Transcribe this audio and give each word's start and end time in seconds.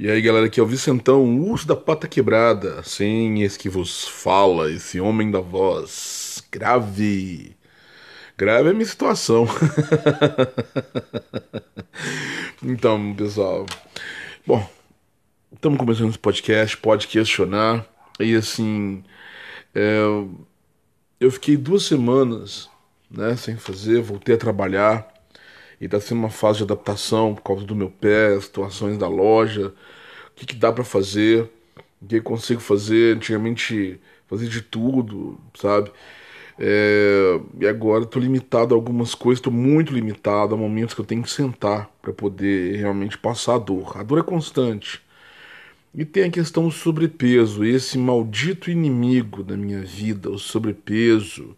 E 0.00 0.08
aí, 0.08 0.22
galera, 0.22 0.46
aqui 0.46 0.60
é 0.60 0.62
o 0.62 0.66
Vicentão, 0.66 1.24
o 1.24 1.50
urso 1.50 1.66
da 1.66 1.74
pata 1.74 2.06
quebrada. 2.06 2.84
Sim, 2.84 3.42
esse 3.42 3.58
que 3.58 3.68
vos 3.68 4.06
fala, 4.06 4.70
esse 4.70 5.00
homem 5.00 5.28
da 5.28 5.40
voz 5.40 6.40
grave. 6.52 7.56
Grave 8.36 8.68
é 8.68 8.70
a 8.70 8.74
minha 8.74 8.86
situação. 8.86 9.48
então, 12.62 13.12
pessoal. 13.12 13.66
Bom, 14.46 14.70
estamos 15.52 15.76
começando 15.76 16.10
esse 16.10 16.18
podcast, 16.18 16.76
pode 16.76 17.08
questionar. 17.08 17.84
E 18.20 18.36
assim, 18.36 19.02
é, 19.74 19.98
eu 21.18 21.30
fiquei 21.32 21.56
duas 21.56 21.82
semanas 21.82 22.70
né, 23.10 23.34
sem 23.36 23.56
fazer, 23.56 24.00
voltei 24.00 24.36
a 24.36 24.38
trabalhar. 24.38 25.12
E 25.80 25.84
está 25.84 26.00
sendo 26.00 26.18
uma 26.18 26.30
fase 26.30 26.58
de 26.58 26.64
adaptação 26.64 27.34
por 27.34 27.42
causa 27.42 27.64
do 27.64 27.74
meu 27.74 27.90
pé, 27.90 28.38
situações 28.40 28.98
da 28.98 29.08
loja, 29.08 29.68
o 29.68 30.34
que, 30.34 30.46
que 30.46 30.56
dá 30.56 30.72
para 30.72 30.84
fazer, 30.84 31.48
o 32.02 32.06
que 32.06 32.16
eu 32.16 32.22
consigo 32.22 32.60
fazer. 32.60 33.16
Antigamente 33.16 34.00
fazia 34.26 34.48
de 34.48 34.62
tudo, 34.62 35.38
sabe? 35.54 35.90
É, 36.58 37.40
e 37.60 37.66
agora 37.68 38.02
estou 38.02 38.20
limitado 38.20 38.74
a 38.74 38.76
algumas 38.76 39.14
coisas, 39.14 39.38
estou 39.38 39.52
muito 39.52 39.92
limitado 39.94 40.54
a 40.54 40.58
momentos 40.58 40.94
que 40.94 41.00
eu 41.00 41.04
tenho 41.04 41.22
que 41.22 41.30
sentar 41.30 41.88
para 42.02 42.12
poder 42.12 42.76
realmente 42.76 43.16
passar 43.16 43.54
a 43.54 43.58
dor. 43.58 43.96
A 43.96 44.02
dor 44.02 44.18
é 44.18 44.22
constante. 44.22 45.00
E 45.94 46.04
tem 46.04 46.24
a 46.24 46.30
questão 46.30 46.64
do 46.64 46.70
sobrepeso, 46.70 47.64
esse 47.64 47.96
maldito 47.96 48.70
inimigo 48.70 49.42
da 49.42 49.56
minha 49.56 49.80
vida, 49.82 50.30
o 50.30 50.38
sobrepeso 50.38 51.56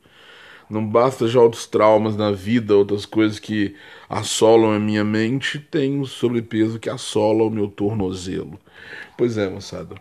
não 0.70 0.86
basta 0.86 1.26
já 1.26 1.40
outros 1.40 1.66
traumas 1.66 2.16
na 2.16 2.30
vida, 2.30 2.76
outras 2.76 3.04
coisas 3.04 3.38
que 3.40 3.74
assolam 4.08 4.72
a 4.72 4.78
minha 4.78 5.04
mente, 5.04 5.58
tem 5.58 6.00
o 6.00 6.06
sobrepeso 6.06 6.78
que 6.78 6.88
assola 6.88 7.42
o 7.42 7.50
meu 7.50 7.68
tornozelo. 7.68 8.58
Pois 9.18 9.36
é, 9.36 9.48
moçada. 9.48 9.96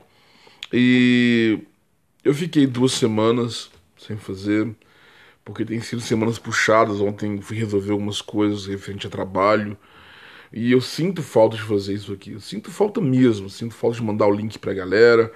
E 0.72 1.60
eu 2.24 2.34
fiquei 2.34 2.68
duas 2.68 2.92
semanas 2.92 3.72
sem 3.98 4.16
fazer, 4.16 4.70
porque 5.44 5.66
tem 5.66 5.82
sido 5.82 6.02
semanas 6.02 6.38
puxadas. 6.38 7.02
Ontem 7.02 7.42
fui 7.42 7.58
resolver 7.58 7.92
algumas 7.92 8.22
coisas 8.22 8.68
referente 8.68 9.08
a 9.08 9.10
trabalho. 9.10 9.78
E 10.54 10.72
eu 10.72 10.82
sinto 10.82 11.24
falta 11.24 11.56
de 11.58 11.64
fazer 11.64 11.94
isso 11.96 12.14
aqui. 12.14 12.32
Eu 12.32 12.40
sinto 12.40 12.72
falta 12.72 13.02
mesmo. 13.02 13.50
Sinto 13.50 13.74
falta 13.74 13.98
de 13.98 14.04
mandar 14.04 14.28
o 14.28 14.34
link 14.34 14.60
pra 14.60 14.74
galera, 14.74 15.32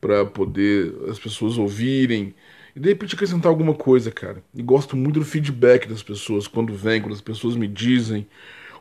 para 0.00 0.24
poder 0.24 0.94
as 1.08 1.18
pessoas 1.18 1.58
ouvirem 1.58 2.34
e 2.74 2.80
de 2.80 2.88
repente 2.88 3.14
acrescentar 3.14 3.50
alguma 3.50 3.74
coisa, 3.74 4.10
cara. 4.10 4.42
E 4.54 4.62
gosto 4.62 4.96
muito 4.96 5.18
do 5.20 5.24
feedback 5.24 5.88
das 5.88 6.02
pessoas 6.02 6.46
quando 6.46 6.74
vem, 6.74 7.00
quando 7.00 7.14
as 7.14 7.20
pessoas 7.20 7.56
me 7.56 7.66
dizem, 7.66 8.26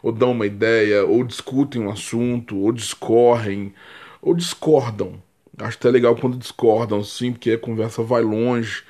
ou 0.01 0.11
dão 0.11 0.31
uma 0.31 0.45
ideia, 0.45 1.05
ou 1.05 1.23
discutem 1.23 1.81
um 1.81 1.89
assunto, 1.89 2.57
ou 2.57 2.71
discorrem, 2.71 3.73
ou 4.21 4.33
discordam. 4.33 5.21
Acho 5.57 5.77
até 5.77 5.89
legal 5.89 6.15
quando 6.15 6.37
discordam, 6.37 7.03
sim, 7.03 7.31
porque 7.31 7.51
a 7.51 7.57
conversa 7.57 8.01
vai 8.01 8.21
longe, 8.21 8.83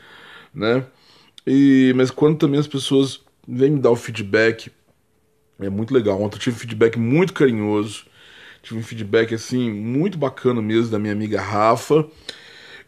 né? 0.54 0.86
E, 1.48 1.94
mas 1.96 2.12
quando 2.12 2.38
também 2.38 2.60
as 2.60 2.68
pessoas 2.68 3.22
vêm 3.48 3.72
me 3.72 3.80
dar 3.80 3.90
o 3.90 3.96
feedback, 3.96 4.72
é 5.60 5.70
muito 5.70 5.94
legal. 5.94 6.22
Ontem 6.22 6.36
eu 6.36 6.42
tive 6.42 6.56
um 6.56 6.60
feedback 6.60 7.00
muito 7.00 7.34
carinhoso, 7.34 8.06
tive 8.62 8.80
um 8.80 8.84
feedback 8.84 9.34
assim 9.34 9.72
muito 9.72 10.18
bacana 10.18 10.62
mesmo 10.62 10.92
da 10.92 11.00
minha 11.00 11.14
amiga 11.14 11.42
Rafa 11.42 12.06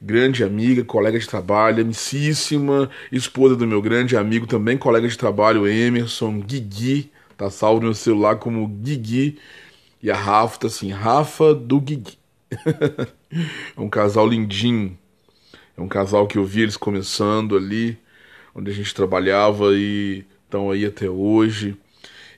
grande 0.01 0.43
amiga, 0.43 0.83
colega 0.83 1.19
de 1.19 1.27
trabalho, 1.27 1.83
amicíssima, 1.83 2.89
esposa 3.11 3.55
do 3.55 3.67
meu 3.67 3.81
grande 3.81 4.17
amigo, 4.17 4.47
também 4.47 4.77
colega 4.77 5.07
de 5.07 5.17
trabalho, 5.17 5.67
Emerson, 5.67 6.39
Guigui, 6.39 7.11
tá 7.37 7.51
salvo 7.51 7.81
no 7.81 7.87
meu 7.87 7.93
celular 7.93 8.37
como 8.37 8.67
Guigui, 8.67 9.37
e 10.01 10.09
a 10.09 10.15
Rafa 10.15 10.61
tá 10.61 10.67
assim, 10.67 10.89
Rafa 10.89 11.53
do 11.53 11.79
Guigui. 11.79 12.17
é 13.77 13.79
um 13.79 13.89
casal 13.89 14.27
lindinho, 14.27 14.97
é 15.77 15.81
um 15.81 15.87
casal 15.87 16.25
que 16.25 16.37
eu 16.37 16.45
vi 16.45 16.61
eles 16.61 16.75
começando 16.75 17.55
ali, 17.55 17.97
onde 18.55 18.71
a 18.71 18.73
gente 18.73 18.93
trabalhava 18.95 19.67
e 19.73 20.25
estão 20.45 20.71
aí 20.71 20.83
até 20.85 21.09
hoje. 21.09 21.77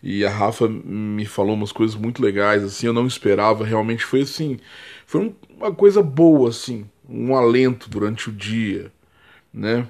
E 0.03 0.25
a 0.25 0.29
Rafa 0.29 0.67
me 0.67 1.25
falou 1.25 1.55
umas 1.55 1.71
coisas 1.71 1.95
muito 1.95 2.21
legais, 2.21 2.61
assim, 2.61 2.87
eu 2.87 2.93
não 2.93 3.07
esperava, 3.07 3.63
realmente 3.63 4.03
foi 4.03 4.23
assim, 4.23 4.59
foi 5.05 5.33
uma 5.49 5.73
coisa 5.73 6.03
boa, 6.03 6.49
assim, 6.49 6.85
um 7.07 7.35
alento 7.35 7.89
durante 7.89 8.29
o 8.29 8.31
dia, 8.31 8.91
né? 9.53 9.87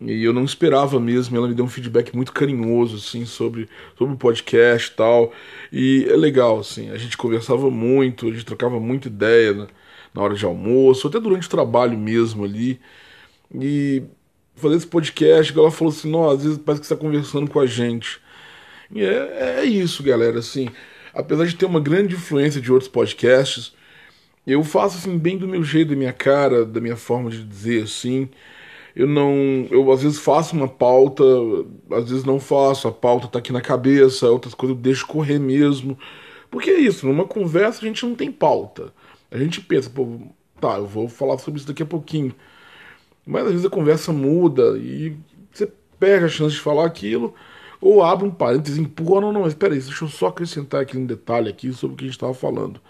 E 0.00 0.22
eu 0.22 0.32
não 0.32 0.44
esperava 0.44 1.00
mesmo, 1.00 1.36
ela 1.36 1.48
me 1.48 1.54
deu 1.54 1.64
um 1.64 1.68
feedback 1.68 2.14
muito 2.14 2.32
carinhoso, 2.32 2.96
assim, 2.96 3.24
sobre, 3.24 3.66
sobre 3.96 4.14
o 4.14 4.16
podcast 4.16 4.90
e 4.92 4.94
tal. 4.94 5.32
E 5.72 6.06
é 6.10 6.16
legal, 6.16 6.58
assim, 6.58 6.90
a 6.90 6.98
gente 6.98 7.16
conversava 7.16 7.70
muito, 7.70 8.28
a 8.28 8.30
gente 8.30 8.44
trocava 8.44 8.78
muita 8.78 9.08
ideia 9.08 9.54
na, 9.54 9.66
na 10.14 10.22
hora 10.22 10.34
de 10.34 10.44
almoço, 10.44 11.08
até 11.08 11.18
durante 11.18 11.46
o 11.46 11.50
trabalho 11.50 11.98
mesmo 11.98 12.44
ali. 12.44 12.78
E 13.54 14.02
fazer 14.54 14.76
esse 14.76 14.86
podcast, 14.86 15.58
ela 15.58 15.70
falou 15.70 15.92
assim, 15.92 16.10
não, 16.10 16.28
às 16.28 16.42
vezes 16.42 16.58
parece 16.58 16.82
que 16.82 16.86
você 16.86 16.94
está 16.94 17.02
conversando 17.02 17.50
com 17.50 17.60
a 17.60 17.66
gente. 17.66 18.20
E 18.94 19.02
é, 19.02 19.60
é 19.60 19.64
isso, 19.64 20.02
galera, 20.02 20.38
assim, 20.38 20.68
apesar 21.14 21.46
de 21.46 21.56
ter 21.56 21.66
uma 21.66 21.80
grande 21.80 22.14
influência 22.14 22.60
de 22.60 22.70
outros 22.70 22.90
podcasts, 22.90 23.74
eu 24.52 24.62
faço 24.64 24.98
assim 24.98 25.18
bem 25.18 25.36
do 25.38 25.48
meu 25.48 25.62
jeito, 25.64 25.90
da 25.90 25.96
minha 25.96 26.12
cara, 26.12 26.64
da 26.64 26.80
minha 26.80 26.96
forma 26.96 27.30
de 27.30 27.44
dizer 27.44 27.84
assim. 27.84 28.28
Eu 28.94 29.06
não, 29.06 29.66
eu 29.70 29.90
às 29.92 30.02
vezes 30.02 30.18
faço 30.18 30.56
uma 30.56 30.68
pauta, 30.68 31.24
às 31.92 32.08
vezes 32.10 32.24
não 32.24 32.40
faço, 32.40 32.88
a 32.88 32.92
pauta 32.92 33.28
tá 33.28 33.38
aqui 33.38 33.52
na 33.52 33.60
cabeça, 33.60 34.30
outras 34.30 34.54
coisas 34.54 34.76
eu 34.76 34.82
deixo 34.82 35.06
correr 35.06 35.38
mesmo. 35.38 35.98
Porque 36.50 36.70
é 36.70 36.80
isso, 36.80 37.06
numa 37.06 37.26
conversa 37.26 37.80
a 37.84 37.88
gente 37.88 38.06
não 38.06 38.14
tem 38.14 38.32
pauta. 38.32 38.92
A 39.30 39.38
gente 39.38 39.60
pensa, 39.60 39.90
pô, 39.90 40.20
tá, 40.60 40.76
eu 40.78 40.86
vou 40.86 41.08
falar 41.08 41.38
sobre 41.38 41.58
isso 41.58 41.68
daqui 41.68 41.82
a 41.82 41.86
pouquinho. 41.86 42.34
Mas 43.26 43.44
às 43.46 43.52
vezes 43.52 43.66
a 43.66 43.70
conversa 43.70 44.12
muda 44.12 44.78
e 44.78 45.16
você 45.52 45.70
perde 45.98 46.26
a 46.26 46.28
chance 46.28 46.54
de 46.54 46.60
falar 46.60 46.86
aquilo, 46.86 47.34
ou 47.80 48.02
abre 48.02 48.26
um 48.26 48.30
parênteses, 48.30 48.78
empurra, 48.78 49.20
não, 49.22 49.32
não, 49.32 49.42
mas 49.42 49.54
peraí, 49.54 49.80
deixa 49.80 50.04
eu 50.04 50.08
só 50.08 50.28
acrescentar 50.28 50.82
aqui 50.82 50.96
um 50.96 51.06
detalhe 51.06 51.48
aqui 51.50 51.72
sobre 51.72 51.94
o 51.94 51.96
que 51.96 52.04
a 52.04 52.08
gente 52.08 52.16
estava 52.16 52.34
falando. 52.34 52.80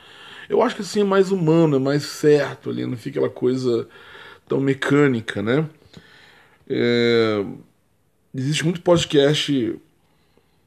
Eu 0.48 0.62
acho 0.62 0.76
que 0.76 0.82
assim 0.82 1.00
é 1.00 1.04
mais 1.04 1.30
humano, 1.30 1.76
é 1.76 1.78
mais 1.78 2.02
certo 2.04 2.70
ali, 2.70 2.86
não 2.86 2.96
fica 2.96 3.18
aquela 3.18 3.32
coisa 3.32 3.88
tão 4.48 4.60
mecânica, 4.60 5.42
né? 5.42 5.68
É... 6.68 7.44
Existe 8.34 8.64
muito 8.64 8.82
podcast 8.82 9.80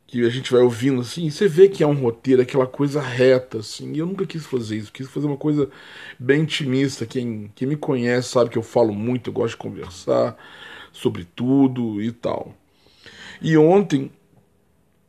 que 0.09 0.25
a 0.25 0.29
gente 0.29 0.51
vai 0.51 0.61
ouvindo 0.61 1.01
assim, 1.01 1.29
você 1.29 1.47
vê 1.47 1.69
que 1.69 1.83
é 1.83 1.87
um 1.87 1.93
roteiro, 1.93 2.41
aquela 2.41 2.65
coisa 2.65 2.99
reta, 2.99 3.59
assim, 3.59 3.93
e 3.93 3.99
eu 3.99 4.07
nunca 4.07 4.25
quis 4.25 4.43
fazer 4.43 4.77
isso, 4.77 4.91
quis 4.91 5.07
fazer 5.07 5.27
uma 5.27 5.37
coisa 5.37 5.69
bem 6.17 6.41
intimista. 6.41 7.05
Quem, 7.05 7.51
quem 7.53 7.67
me 7.67 7.75
conhece 7.75 8.29
sabe 8.29 8.49
que 8.49 8.57
eu 8.57 8.63
falo 8.63 8.91
muito, 8.91 9.29
eu 9.29 9.33
gosto 9.33 9.51
de 9.51 9.57
conversar 9.57 10.35
sobre 10.91 11.25
tudo 11.35 12.01
e 12.01 12.11
tal. 12.11 12.55
E 13.39 13.55
ontem, 13.55 14.11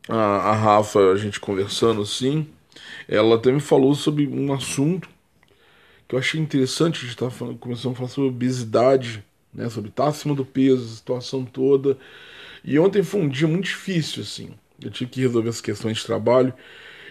a, 0.07 0.15
a 0.51 0.53
Rafa, 0.53 0.99
a 1.11 1.15
gente 1.17 1.39
conversando 1.39 2.03
assim, 2.03 2.47
ela 3.07 3.41
me 3.45 3.59
falou 3.59 3.95
sobre 3.95 4.27
um 4.27 4.53
assunto 4.53 5.09
que 6.07 6.15
eu 6.15 6.19
achei 6.19 6.39
interessante. 6.39 6.97
A 6.97 7.01
gente 7.01 7.09
estava 7.09 7.53
começando 7.55 7.93
a 7.93 7.95
falar 7.95 8.09
sobre 8.09 8.29
obesidade, 8.29 9.23
né, 9.53 9.69
sobre 9.69 9.89
estar 9.89 10.07
acima 10.07 10.35
do 10.35 10.45
peso, 10.45 10.83
a 10.85 10.95
situação 10.95 11.45
toda. 11.45 11.97
E 12.63 12.77
ontem 12.79 13.03
foi 13.03 13.21
um 13.21 13.29
dia 13.29 13.47
muito 13.47 13.65
difícil, 13.65 14.23
assim. 14.23 14.51
Eu 14.81 14.91
tive 14.91 15.11
que 15.11 15.21
resolver 15.21 15.49
as 15.49 15.61
questões 15.61 15.97
de 15.97 16.05
trabalho 16.05 16.53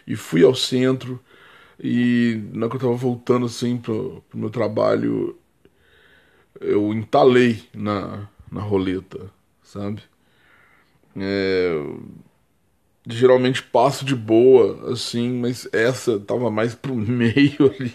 e 0.06 0.16
fui 0.16 0.44
ao 0.44 0.54
centro. 0.54 1.20
E 1.82 2.42
na 2.52 2.68
que 2.68 2.74
eu 2.74 2.78
estava 2.78 2.94
voltando 2.94 3.46
assim 3.46 3.78
pro, 3.78 4.22
pro 4.28 4.38
meu 4.38 4.50
trabalho, 4.50 5.38
eu 6.60 6.92
entalei 6.92 7.62
na, 7.72 8.28
na 8.50 8.60
roleta, 8.60 9.30
sabe? 9.62 10.02
É, 11.16 11.72
geralmente 13.16 13.62
passo 13.62 14.04
de 14.04 14.14
boa, 14.14 14.92
assim, 14.92 15.30
mas 15.40 15.68
essa 15.72 16.18
tava 16.18 16.50
mais 16.50 16.74
pro 16.74 16.94
meio 16.96 17.72
ali. 17.74 17.94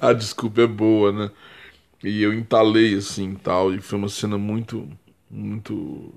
a 0.00 0.12
desculpa 0.12 0.62
é 0.62 0.66
boa, 0.66 1.12
né? 1.12 1.30
E 2.02 2.22
eu 2.22 2.32
entalei 2.32 2.94
assim 2.94 3.34
tal, 3.34 3.74
e 3.74 3.80
foi 3.80 3.98
uma 3.98 4.08
cena 4.08 4.38
muito, 4.38 4.88
muito. 5.30 6.14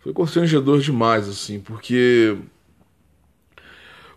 Foi 0.00 0.12
constrangedor 0.12 0.80
demais, 0.80 1.28
assim, 1.28 1.60
porque. 1.60 2.36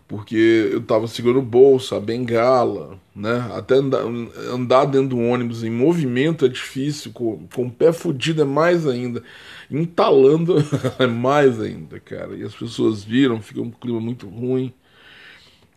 Porque 0.06 0.68
eu 0.72 0.82
tava 0.82 1.08
segurando 1.08 1.38
o 1.38 1.42
bolso, 1.42 1.94
a 1.94 2.00
bengala, 2.00 3.00
né? 3.16 3.50
Até 3.54 3.76
andar, 3.76 4.02
andar 4.52 4.84
dentro 4.84 5.08
do 5.08 5.18
ônibus 5.18 5.64
em 5.64 5.70
movimento 5.70 6.44
é 6.44 6.48
difícil, 6.48 7.12
com, 7.12 7.46
com 7.48 7.66
o 7.66 7.70
pé 7.70 7.92
fudido 7.92 8.42
é 8.42 8.44
mais 8.44 8.86
ainda 8.86 9.22
entalando 9.78 10.56
mais 11.10 11.60
ainda, 11.60 11.98
cara. 11.98 12.36
E 12.36 12.42
as 12.42 12.54
pessoas 12.54 13.02
viram, 13.02 13.40
fica 13.40 13.60
um 13.60 13.70
clima 13.70 14.00
muito 14.00 14.28
ruim 14.28 14.72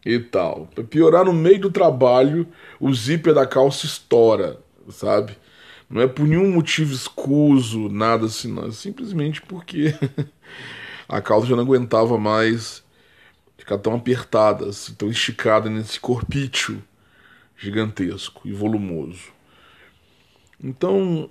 e 0.05 0.19
tal. 0.19 0.67
Pra 0.73 0.83
piorar, 0.83 1.25
no 1.25 1.33
meio 1.33 1.59
do 1.59 1.71
trabalho, 1.71 2.47
o 2.79 2.93
zíper 2.93 3.33
da 3.33 3.47
calça 3.47 3.85
estoura, 3.85 4.59
sabe? 4.89 5.35
Não 5.89 6.01
é 6.01 6.07
por 6.07 6.27
nenhum 6.27 6.51
motivo 6.51 6.93
escuso, 6.93 7.89
nada 7.89 8.25
assim, 8.25 8.51
não. 8.51 8.67
É 8.67 8.71
simplesmente 8.71 9.41
porque 9.41 9.93
a 11.07 11.21
calça 11.21 11.47
já 11.47 11.55
não 11.55 11.63
aguentava 11.63 12.17
mais 12.17 12.83
ficar 13.57 13.77
tão 13.77 13.95
apertada, 13.95 14.67
assim, 14.69 14.93
tão 14.93 15.09
esticada 15.09 15.69
nesse 15.69 15.99
corpício 15.99 16.83
gigantesco 17.57 18.41
e 18.45 18.51
volumoso. 18.51 19.33
Então, 20.63 21.29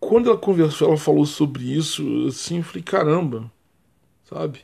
quando 0.00 0.28
ela 0.28 0.38
conversou, 0.38 0.88
ela 0.88 0.96
falou 0.96 1.26
sobre 1.26 1.64
isso, 1.64 2.26
assim, 2.28 2.58
eu 2.58 2.64
falei, 2.64 2.82
caramba, 2.82 3.50
sabe? 4.24 4.60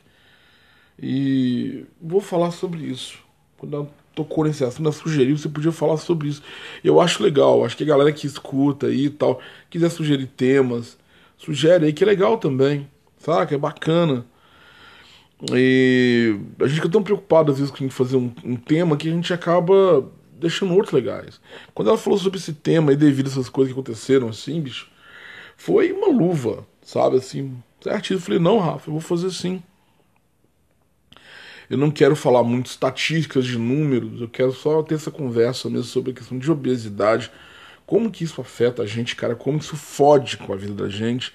E 1.01 1.85
vou 2.01 2.21
falar 2.21 2.51
sobre 2.51 2.83
isso. 2.83 3.19
Quando 3.57 3.75
ela 3.75 3.91
tocou 4.15 4.43
nesse 4.43 4.63
assunto, 4.63 4.83
ela 4.83 4.91
sugeriu, 4.91 5.37
você 5.37 5.47
podia 5.49 5.71
falar 5.71 5.97
sobre 5.97 6.27
isso. 6.27 6.41
Eu 6.83 6.99
acho 6.99 7.23
legal, 7.23 7.63
acho 7.63 7.77
que 7.77 7.83
a 7.83 7.87
galera 7.87 8.11
que 8.11 8.27
escuta 8.27 8.87
aí 8.87 9.05
e 9.05 9.09
tal, 9.09 9.39
quiser 9.69 9.89
sugerir 9.89 10.27
temas, 10.27 10.97
sugere 11.37 11.85
aí 11.85 11.93
que 11.93 12.03
é 12.03 12.07
legal 12.07 12.37
também? 12.37 12.89
Que 13.47 13.55
é 13.55 13.57
bacana. 13.57 14.25
E 15.53 16.37
a 16.59 16.67
gente 16.67 16.75
fica 16.75 16.89
tão 16.89 17.03
preocupado 17.03 17.51
às 17.51 17.59
vezes 17.59 17.71
com 17.71 17.89
fazer 17.89 18.17
um, 18.17 18.31
um 18.43 18.55
tema 18.55 18.97
que 18.97 19.07
a 19.07 19.11
gente 19.11 19.33
acaba 19.33 20.09
deixando 20.37 20.73
outros 20.73 20.93
legais. 20.93 21.39
Quando 21.73 21.89
ela 21.89 21.97
falou 21.97 22.17
sobre 22.17 22.39
esse 22.39 22.53
tema 22.53 22.91
e 22.91 22.95
devido 22.95 23.27
a 23.27 23.29
essas 23.29 23.49
coisas 23.49 23.73
que 23.73 23.79
aconteceram 23.79 24.29
assim, 24.29 24.59
bicho, 24.61 24.89
foi 25.59 25.91
uma 25.91 26.07
luva, 26.07 26.65
sabe? 26.81 27.17
Assim, 27.17 27.61
certinho. 27.81 28.15
Eu 28.15 28.21
falei, 28.21 28.39
não, 28.39 28.59
Rafa, 28.59 28.89
eu 28.89 28.93
vou 28.93 29.01
fazer 29.01 29.29
sim. 29.29 29.61
Eu 31.69 31.77
não 31.77 31.91
quero 31.91 32.15
falar 32.15 32.43
muito 32.43 32.67
estatísticas 32.67 33.45
de 33.45 33.57
números, 33.57 34.21
eu 34.21 34.29
quero 34.29 34.53
só 34.53 34.81
ter 34.81 34.95
essa 34.95 35.11
conversa 35.11 35.69
mesmo 35.69 35.83
sobre 35.83 36.11
a 36.11 36.13
questão 36.13 36.39
de 36.39 36.49
obesidade, 36.49 37.29
como 37.85 38.09
que 38.09 38.23
isso 38.23 38.39
afeta 38.39 38.83
a 38.83 38.85
gente, 38.87 39.17
cara, 39.17 39.35
como 39.35 39.59
isso 39.59 39.75
fode 39.75 40.37
com 40.37 40.53
a 40.53 40.55
vida 40.55 40.73
da 40.73 40.89
gente. 40.89 41.33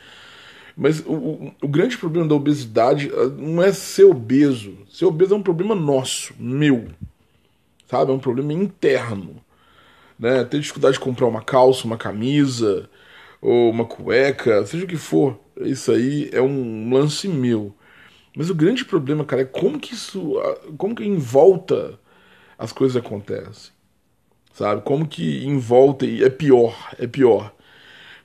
Mas 0.74 1.00
o, 1.00 1.12
o, 1.12 1.54
o, 1.62 1.68
grande 1.68 1.98
problema 1.98 2.26
da 2.26 2.34
obesidade 2.34 3.12
ah, 3.14 3.26
não 3.26 3.62
é 3.62 3.72
ser 3.72 4.04
obeso. 4.04 4.74
Ser 4.90 5.04
obeso 5.04 5.34
é 5.34 5.36
um 5.36 5.42
problema 5.42 5.74
nosso, 5.74 6.34
meu. 6.38 6.88
Sabe? 7.88 8.10
É 8.10 8.14
um 8.14 8.18
problema 8.18 8.52
interno. 8.52 9.36
Né? 10.18 10.42
Ter 10.44 10.58
dificuldade 10.58 10.94
de 10.94 11.00
comprar 11.00 11.26
uma 11.26 11.42
calça, 11.42 11.86
uma 11.86 11.98
camisa, 11.98 12.88
ou 13.44 13.70
uma 13.70 13.84
cueca, 13.84 14.64
seja 14.64 14.84
o 14.84 14.88
que 14.88 14.96
for. 14.96 15.38
Isso 15.60 15.92
aí 15.92 16.30
é 16.32 16.40
um 16.40 16.90
lance 16.90 17.28
meu. 17.28 17.74
Mas 18.34 18.48
o 18.48 18.54
grande 18.54 18.86
problema, 18.86 19.22
cara, 19.22 19.42
é 19.42 19.44
como 19.44 19.78
que 19.78 19.92
isso. 19.92 20.34
Como 20.78 20.94
que 20.94 21.04
em 21.04 21.18
volta 21.18 22.00
as 22.58 22.72
coisas 22.72 22.96
acontecem. 22.96 23.70
Sabe? 24.54 24.80
Como 24.82 25.06
que 25.06 25.44
em 25.44 25.58
volta 25.58 26.06
é 26.06 26.30
pior, 26.30 26.74
é 26.98 27.06
pior. 27.06 27.54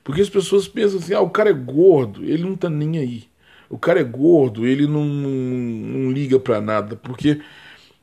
Porque 0.02 0.22
as 0.22 0.30
pessoas 0.30 0.66
pensam 0.66 0.98
assim, 0.98 1.12
ah, 1.12 1.20
o 1.20 1.28
cara 1.28 1.50
é 1.50 1.52
gordo, 1.52 2.24
ele 2.24 2.42
não 2.42 2.56
tá 2.56 2.70
nem 2.70 2.98
aí. 2.98 3.24
O 3.68 3.78
cara 3.78 4.00
é 4.00 4.04
gordo, 4.04 4.66
ele 4.66 4.86
não, 4.86 5.04
não, 5.04 5.30
não 5.30 6.12
liga 6.12 6.40
para 6.40 6.62
nada. 6.62 6.96
Porque 6.96 7.40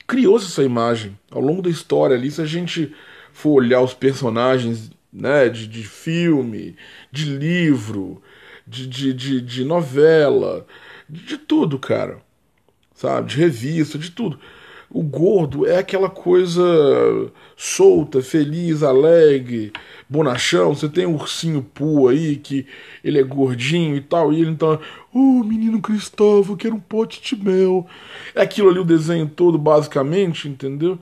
criou-se 0.06 0.46
essa 0.46 0.64
imagem. 0.64 1.18
Ao 1.32 1.42
longo 1.42 1.64
da 1.64 1.70
história 1.70 2.16
ali, 2.16 2.30
se 2.30 2.42
a 2.42 2.46
gente 2.46 2.94
for 3.34 3.54
olhar 3.54 3.82
os 3.82 3.96
personagens 3.96 4.92
né, 5.18 5.50
de, 5.50 5.68
de 5.68 5.84
filme, 5.84 6.76
de 7.12 7.26
livro, 7.26 8.22
de, 8.66 8.88
de, 8.88 9.14
de, 9.14 9.42
de 9.42 9.64
novela, 9.64 10.66
de, 11.10 11.24
de 11.26 11.38
tudo, 11.38 11.80
cara. 11.80 12.20
Sabe? 12.94 13.30
De 13.30 13.38
revista, 13.38 13.98
de 13.98 14.12
tudo. 14.12 14.40
O 14.90 15.04
gordo 15.04 15.68
é 15.68 15.78
aquela 15.78 16.10
coisa 16.10 16.64
solta, 17.58 18.22
feliz, 18.22 18.84
alegre, 18.84 19.74
bonachão. 20.10 20.74
Você 20.74 20.88
tem 20.88 21.06
um 21.06 21.16
ursinho 21.16 21.62
Poo 21.62 22.08
aí, 22.08 22.38
que 22.38 22.66
ele 23.04 23.20
é 23.20 23.24
gordinho 23.24 23.96
e 23.96 24.02
tal, 24.02 24.32
e 24.32 24.42
ele 24.42 24.52
então, 24.52 24.80
oh, 25.14 25.44
menino 25.44 25.82
Cristóvão, 25.82 26.56
quero 26.56 26.76
um 26.76 26.80
pote 26.80 27.22
de 27.22 27.44
mel. 27.44 27.86
É 28.34 28.42
aquilo 28.42 28.70
ali 28.70 28.80
o 28.80 28.86
desenho 28.86 29.28
todo, 29.28 29.58
basicamente, 29.58 30.48
entendeu? 30.48 30.98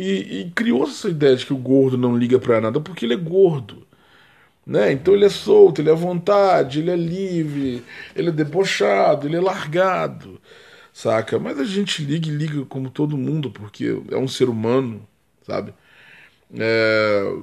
E, 0.00 0.40
e 0.40 0.50
criou 0.52 0.84
essa 0.84 1.10
ideia 1.10 1.36
de 1.36 1.44
que 1.44 1.52
o 1.52 1.58
gordo 1.58 1.98
não 1.98 2.16
liga 2.16 2.38
para 2.38 2.58
nada 2.58 2.80
porque 2.80 3.04
ele 3.04 3.12
é 3.12 3.18
gordo. 3.18 3.86
Né? 4.66 4.92
Então 4.92 5.14
ele 5.14 5.26
é 5.26 5.28
solto, 5.28 5.80
ele 5.82 5.90
é 5.90 5.92
à 5.92 5.96
vontade, 5.96 6.80
ele 6.80 6.90
é 6.90 6.96
livre, 6.96 7.84
ele 8.16 8.30
é 8.30 8.32
debochado, 8.32 9.26
ele 9.26 9.36
é 9.36 9.40
largado, 9.40 10.40
saca? 10.92 11.38
Mas 11.38 11.58
a 11.58 11.64
gente 11.64 12.02
liga 12.02 12.28
e 12.28 12.30
liga 12.30 12.64
como 12.64 12.88
todo 12.88 13.16
mundo, 13.18 13.50
porque 13.50 14.00
é 14.10 14.16
um 14.16 14.28
ser 14.28 14.48
humano, 14.48 15.06
sabe? 15.46 15.74
É... 16.58 17.34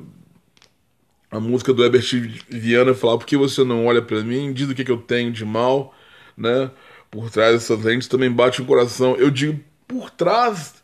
A 1.30 1.40
música 1.40 1.74
do 1.74 1.84
Herbert 1.84 2.06
Viana 2.50 2.94
fala: 2.94 3.18
Por 3.20 3.28
que 3.28 3.38
você 3.38 3.64
não 3.64 3.86
olha 3.86 4.02
para 4.02 4.24
mim? 4.24 4.54
Diz 4.54 4.70
o 4.70 4.76
que, 4.76 4.86
que 4.86 4.92
eu 4.92 4.98
tenho 4.98 5.32
de 5.32 5.46
mal, 5.46 5.94
né? 6.38 6.72
Por 7.12 7.30
trás 7.30 7.54
dessas 7.54 7.84
lentes 7.84 8.08
também 8.08 8.32
bate 8.32 8.62
o 8.62 8.66
coração. 8.66 9.16
Eu 9.16 9.30
digo, 9.30 9.60
por 9.88 10.10
trás 10.10 10.77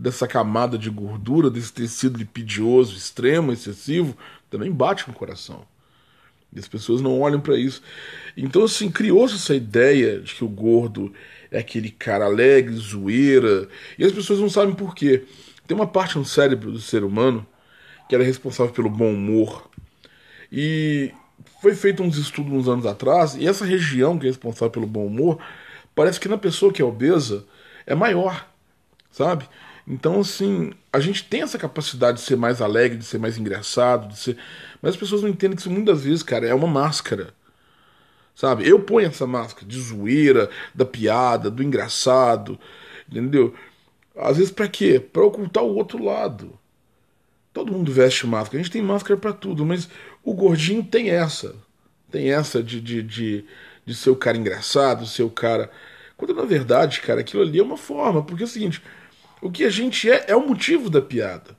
dessa 0.00 0.26
camada 0.26 0.78
de 0.78 0.88
gordura, 0.88 1.50
desse 1.50 1.72
tecido 1.72 2.18
lipidioso 2.18 2.96
extremo, 2.96 3.52
excessivo, 3.52 4.16
também 4.48 4.72
bate 4.72 5.06
no 5.06 5.14
coração. 5.14 5.62
E 6.52 6.58
as 6.58 6.66
pessoas 6.66 7.00
não 7.00 7.20
olham 7.20 7.40
para 7.40 7.56
isso. 7.56 7.82
Então, 8.36 8.64
assim, 8.64 8.90
criou-se 8.90 9.34
essa 9.34 9.54
ideia 9.54 10.20
de 10.20 10.34
que 10.34 10.42
o 10.42 10.48
gordo 10.48 11.12
é 11.50 11.58
aquele 11.58 11.90
cara 11.90 12.24
alegre, 12.24 12.74
zoeira, 12.76 13.68
e 13.98 14.04
as 14.04 14.10
pessoas 14.10 14.40
não 14.40 14.48
sabem 14.48 14.74
por 14.74 14.94
quê. 14.94 15.24
Tem 15.66 15.76
uma 15.76 15.86
parte 15.86 16.16
no 16.18 16.24
cérebro 16.24 16.72
do 16.72 16.80
ser 16.80 17.04
humano 17.04 17.46
que 18.08 18.14
era 18.14 18.24
responsável 18.24 18.72
pelo 18.72 18.90
bom 18.90 19.12
humor. 19.12 19.70
E 20.50 21.12
foi 21.60 21.74
feito 21.74 22.02
uns 22.02 22.16
estudos 22.16 22.52
uns 22.52 22.68
anos 22.68 22.86
atrás, 22.86 23.36
e 23.36 23.46
essa 23.46 23.64
região 23.64 24.18
que 24.18 24.26
é 24.26 24.30
responsável 24.30 24.70
pelo 24.70 24.86
bom 24.86 25.06
humor, 25.06 25.38
parece 25.94 26.18
que 26.18 26.28
na 26.28 26.38
pessoa 26.38 26.72
que 26.72 26.80
é 26.82 26.84
obesa 26.84 27.44
é 27.86 27.94
maior, 27.94 28.48
sabe? 29.12 29.46
Então, 29.86 30.20
assim, 30.20 30.72
a 30.92 31.00
gente 31.00 31.24
tem 31.24 31.42
essa 31.42 31.58
capacidade 31.58 32.18
de 32.18 32.24
ser 32.24 32.36
mais 32.36 32.60
alegre, 32.60 32.98
de 32.98 33.04
ser 33.04 33.18
mais 33.18 33.38
engraçado, 33.38 34.08
de 34.08 34.18
ser. 34.18 34.36
Mas 34.80 34.94
as 34.94 34.96
pessoas 34.96 35.22
não 35.22 35.28
entendem 35.28 35.56
que 35.56 35.62
isso 35.62 35.70
muitas 35.70 36.04
vezes, 36.04 36.22
cara, 36.22 36.46
é 36.46 36.54
uma 36.54 36.66
máscara. 36.66 37.34
Sabe? 38.34 38.66
Eu 38.66 38.80
ponho 38.80 39.08
essa 39.08 39.26
máscara 39.26 39.66
de 39.66 39.78
zoeira, 39.78 40.48
da 40.74 40.84
piada, 40.84 41.50
do 41.50 41.62
engraçado, 41.62 42.58
entendeu? 43.08 43.54
Às 44.16 44.38
vezes 44.38 44.52
para 44.52 44.68
quê? 44.68 44.98
Para 45.00 45.24
ocultar 45.24 45.62
o 45.62 45.74
outro 45.74 46.02
lado. 46.02 46.58
Todo 47.52 47.72
mundo 47.72 47.92
veste 47.92 48.26
máscara, 48.26 48.58
a 48.60 48.62
gente 48.62 48.72
tem 48.72 48.82
máscara 48.82 49.18
para 49.18 49.32
tudo, 49.32 49.66
mas 49.66 49.88
o 50.24 50.32
gordinho 50.32 50.84
tem 50.84 51.10
essa. 51.10 51.54
Tem 52.10 52.32
essa 52.32 52.62
de, 52.62 52.80
de, 52.80 53.02
de, 53.02 53.44
de 53.84 53.94
ser 53.94 54.10
o 54.10 54.16
cara 54.16 54.36
engraçado, 54.38 55.06
ser 55.06 55.22
o 55.24 55.30
cara. 55.30 55.70
Quando 56.16 56.34
na 56.34 56.44
verdade, 56.44 57.00
cara, 57.00 57.20
aquilo 57.20 57.42
ali 57.42 57.58
é 57.58 57.62
uma 57.62 57.76
forma, 57.76 58.22
porque 58.22 58.42
é 58.42 58.46
o 58.46 58.48
seguinte 58.48 58.80
o 59.42 59.50
que 59.50 59.64
a 59.64 59.70
gente 59.70 60.10
é 60.10 60.26
é 60.28 60.36
o 60.36 60.46
motivo 60.46 60.90
da 60.90 61.00
piada. 61.00 61.56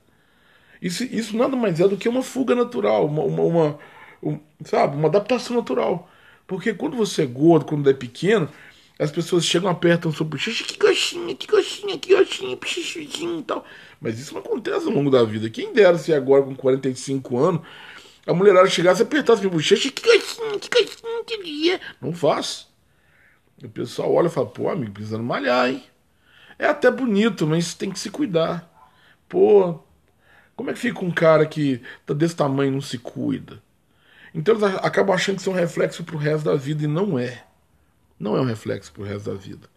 Isso, 0.80 1.04
isso 1.04 1.36
nada 1.36 1.56
mais 1.56 1.78
é 1.80 1.86
do 1.86 1.96
que 1.96 2.08
uma 2.08 2.22
fuga 2.22 2.54
natural, 2.54 3.06
uma, 3.06 3.22
uma, 3.22 3.42
uma 3.42 3.78
um, 4.22 4.38
sabe, 4.64 4.96
uma 4.96 5.08
adaptação 5.08 5.56
natural. 5.56 6.10
Porque 6.46 6.74
quando 6.74 6.96
você 6.96 7.22
é 7.22 7.26
gordo, 7.26 7.66
quando 7.66 7.88
é 7.88 7.92
pequeno, 7.92 8.48
as 8.98 9.10
pessoas 9.10 9.44
chegam, 9.44 9.70
apertam 9.70 10.12
sua 10.12 10.26
bochecha, 10.26 10.64
que 10.64 10.76
gostinha, 10.76 11.34
que 11.34 11.46
gostinha, 11.46 11.98
que 11.98 12.14
gostinha, 12.14 12.56
pichichizinho 12.56 13.40
e 13.40 13.42
tal. 13.42 13.64
Mas 14.00 14.18
isso 14.18 14.34
não 14.34 14.40
acontece 14.40 14.86
ao 14.86 14.92
longo 14.92 15.10
da 15.10 15.24
vida. 15.24 15.48
Quem 15.50 15.72
dera 15.72 15.98
se 15.98 16.12
agora, 16.12 16.42
com 16.42 16.54
45 16.54 17.38
anos, 17.38 17.62
a 18.26 18.32
mulherada 18.32 18.68
chegasse 18.68 19.02
e 19.02 19.04
apertasse 19.04 19.40
minha 19.40 19.52
bochecha, 19.52 19.90
que 19.90 20.02
gostinha, 20.02 20.58
que 20.58 20.68
gostinha, 20.68 21.24
que 21.24 21.42
dia. 21.42 21.80
Não 22.00 22.12
faz. 22.12 22.68
O 23.62 23.68
pessoal 23.68 24.12
olha 24.12 24.26
e 24.26 24.30
fala, 24.30 24.46
pô, 24.46 24.68
amigo, 24.68 24.92
precisando 24.92 25.24
malhar, 25.24 25.70
hein? 25.70 25.82
É 26.62 26.68
até 26.68 26.88
bonito, 26.92 27.44
mas 27.44 27.74
tem 27.74 27.90
que 27.90 27.98
se 27.98 28.08
cuidar. 28.08 28.70
Pô, 29.28 29.80
como 30.54 30.70
é 30.70 30.72
que 30.72 30.78
fica 30.78 31.04
um 31.04 31.10
cara 31.10 31.44
que 31.44 31.82
tá 32.06 32.14
desse 32.14 32.36
tamanho 32.36 32.70
e 32.70 32.74
não 32.74 32.80
se 32.80 32.98
cuida? 32.98 33.60
Então 34.32 34.54
eles 34.54 34.76
acabam 34.76 35.12
achando 35.12 35.34
que 35.34 35.40
isso 35.40 35.50
é 35.50 35.52
um 35.54 35.56
reflexo 35.56 36.04
pro 36.04 36.16
resto 36.16 36.44
da 36.44 36.54
vida 36.54 36.84
e 36.84 36.86
não 36.86 37.18
é. 37.18 37.42
Não 38.16 38.36
é 38.36 38.40
um 38.40 38.44
reflexo 38.44 38.92
pro 38.92 39.02
resto 39.02 39.28
da 39.28 39.36
vida. 39.36 39.68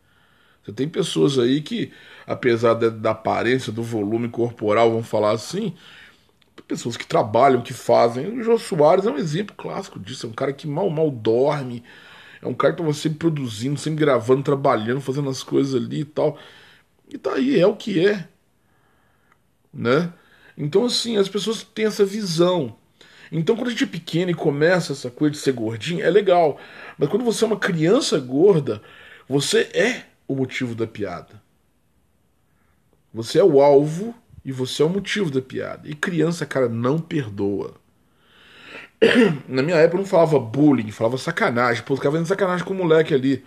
Você 0.63 0.74
tem 0.74 0.88
pessoas 0.88 1.39
aí 1.39 1.60
que, 1.60 1.92
apesar 2.27 2.75
da, 2.75 3.10
aparência, 3.10 3.72
do 3.72 3.82
volume 3.82 4.30
corporal, 4.30 4.92
vamos 4.92 5.08
falar 5.08 5.32
assim, 5.32 5.74
pessoas 6.68 6.96
que 6.96 7.08
trabalham, 7.08 7.63
que 7.63 7.74
fazem. 7.74 8.27
O 8.27 8.44
Jô 8.44 8.60
Soares 8.60 9.08
é 9.08 9.12
um 9.12 9.18
exemplo 9.18 9.56
clássico 9.56 10.00
disso. 10.00 10.27
É 10.27 10.30
um 10.30 10.34
cara 10.34 10.54
que 10.54 10.68
mal, 10.68 10.88
mal 10.92 11.10
dorme. 11.10 11.84
É 12.44 12.48
um 12.48 12.54
cara 12.54 12.75
que 12.75 12.84
tá 12.84 12.94
sempre 12.94 13.18
produzindo, 13.18 13.80
sempre 13.80 14.01
gravando, 14.06 14.44
trabalhando, 14.44 15.01
fazendo 15.01 15.32
as 15.32 15.42
coisas 15.42 15.74
ali 15.74 16.01
e 16.01 16.06
tal. 16.06 16.38
E 17.16 17.18
tá 17.18 17.36
aí, 17.36 17.58
é 17.58 17.66
o 17.66 17.78
que 17.78 18.06
é. 18.06 18.28
Né? 19.74 20.12
Então, 20.58 20.84
assim, 20.84 21.16
as 21.16 21.30
pessoas 21.30 21.64
têm 21.64 21.86
essa 21.86 22.04
visão. 22.04 22.76
Então, 23.32 23.56
quando 23.56 23.70
a 23.70 23.72
gente 23.72 23.86
é 23.86 23.88
pequeno 23.88 24.32
e 24.32 24.34
começa 24.36 24.92
essa 24.92 25.10
coisa 25.10 25.32
de 25.32 25.38
ser 25.38 25.54
gordinho, 25.54 26.04
é 26.04 26.10
legal. 26.10 26.60
Mas 26.98 27.08
quando 27.08 27.24
você 27.24 27.46
é 27.46 27.48
uma 27.48 27.58
criança 27.58 28.20
gorda, 28.20 28.82
você 29.30 29.62
é 29.74 30.04
o 30.28 30.36
motivo 30.36 30.76
da 30.76 30.86
piada. 30.86 31.42
Você 33.14 33.40
é 33.40 33.44
o 33.44 33.62
alvo 33.62 34.14
e 34.44 34.52
você 34.52 34.82
é 34.82 34.86
o 34.86 34.90
motivo 34.90 35.32
da 35.32 35.42
piada. 35.42 35.88
E 35.88 35.96
criança, 35.96 36.46
cara, 36.46 36.68
não 36.68 37.00
perdoa. 37.00 37.76
Na 39.48 39.64
minha 39.64 39.78
época 39.78 39.96
eu 39.96 40.02
não 40.02 40.10
falava 40.10 40.38
bullying, 40.38 40.92
falava 40.92 41.18
sacanagem. 41.18 41.82
Pô, 41.84 41.96
ficava 41.96 42.18
fazendo 42.18 42.28
sacanagem 42.28 42.66
com 42.66 42.74
o 42.74 42.78
moleque 42.78 43.14
ali. 43.14 43.42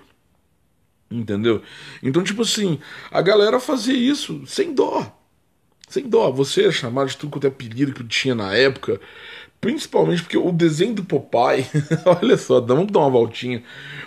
Entendeu? 1.10 1.62
Então, 2.02 2.22
tipo 2.22 2.42
assim, 2.42 2.78
a 3.10 3.22
galera 3.22 3.58
fazia 3.58 3.94
isso 3.94 4.46
sem 4.46 4.74
dó. 4.74 5.10
Sem 5.88 6.06
dó. 6.06 6.30
Você 6.30 6.66
é 6.66 6.72
chamado 6.72 7.08
de 7.08 7.16
tudo 7.16 7.30
quanto 7.30 7.46
é 7.46 7.48
apelido 7.48 7.94
que 7.94 8.04
tinha 8.04 8.34
na 8.34 8.54
época. 8.54 9.00
Principalmente 9.60 10.22
porque 10.22 10.36
o 10.36 10.52
desenho 10.52 10.94
do 10.94 11.04
Popeye, 11.04 11.66
olha 12.22 12.36
só, 12.36 12.60
vamos 12.60 12.92
dar 12.92 13.00
uma 13.00 13.10
voltinha 13.10 13.60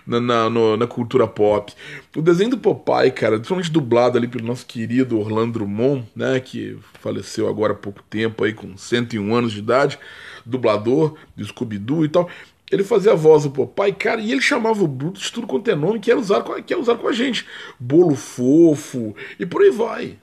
na, 0.08 0.22
na, 0.22 0.50
no, 0.50 0.78
na, 0.78 0.88
cultura 0.88 1.28
pop. 1.28 1.74
O 2.16 2.22
desenho 2.22 2.52
do 2.52 2.58
Popeye, 2.58 3.12
cara, 3.12 3.36
principalmente 3.36 3.70
dublado 3.70 4.18
ali 4.18 4.30
pelo 4.30 4.46
nosso 4.46 4.66
querido 4.66 5.20
Orlando 5.20 5.60
Drummond, 5.60 6.08
né, 6.16 6.40
que 6.40 6.78
faleceu 7.02 7.50
agora 7.50 7.74
há 7.74 7.76
pouco 7.76 8.02
tempo, 8.04 8.46
aí 8.46 8.54
com 8.54 8.78
101 8.78 9.36
anos 9.36 9.52
de 9.52 9.60
idade, 9.60 10.00
dublador 10.46 11.18
de 11.36 11.44
Scooby-Doo 11.44 12.06
e 12.06 12.10
tal. 12.10 12.30
Ele 12.72 12.84
fazia 12.84 13.12
a 13.12 13.16
voz 13.16 13.44
do 13.44 13.52
Popeye, 13.52 13.94
cara, 13.94 14.22
e 14.22 14.32
ele 14.32 14.42
chamava 14.42 14.82
o 14.84 14.88
Bruto 14.88 15.20
de 15.20 15.32
tudo 15.32 15.46
quanto 15.46 15.70
é 15.70 15.76
nome 15.76 16.00
que 16.00 16.10
era 16.10 16.20
usado 16.20 16.46
com, 16.46 16.64
que 16.64 16.74
era 16.74 16.82
usado 16.82 17.00
com 17.00 17.08
a 17.08 17.14
gente. 17.14 17.46
Bolo 17.80 18.16
fofo, 18.16 19.14
e 19.38 19.46
por 19.46 19.62
aí 19.62 19.70
vai. 19.70 20.18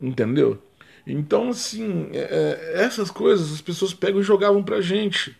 Entendeu? 0.00 0.62
Então, 1.06 1.48
assim, 1.48 2.10
é, 2.12 2.18
é, 2.76 2.82
essas 2.84 3.10
coisas 3.10 3.52
as 3.52 3.60
pessoas 3.60 3.94
pegam 3.94 4.20
e 4.20 4.24
jogavam 4.24 4.62
pra 4.62 4.80
gente. 4.80 5.36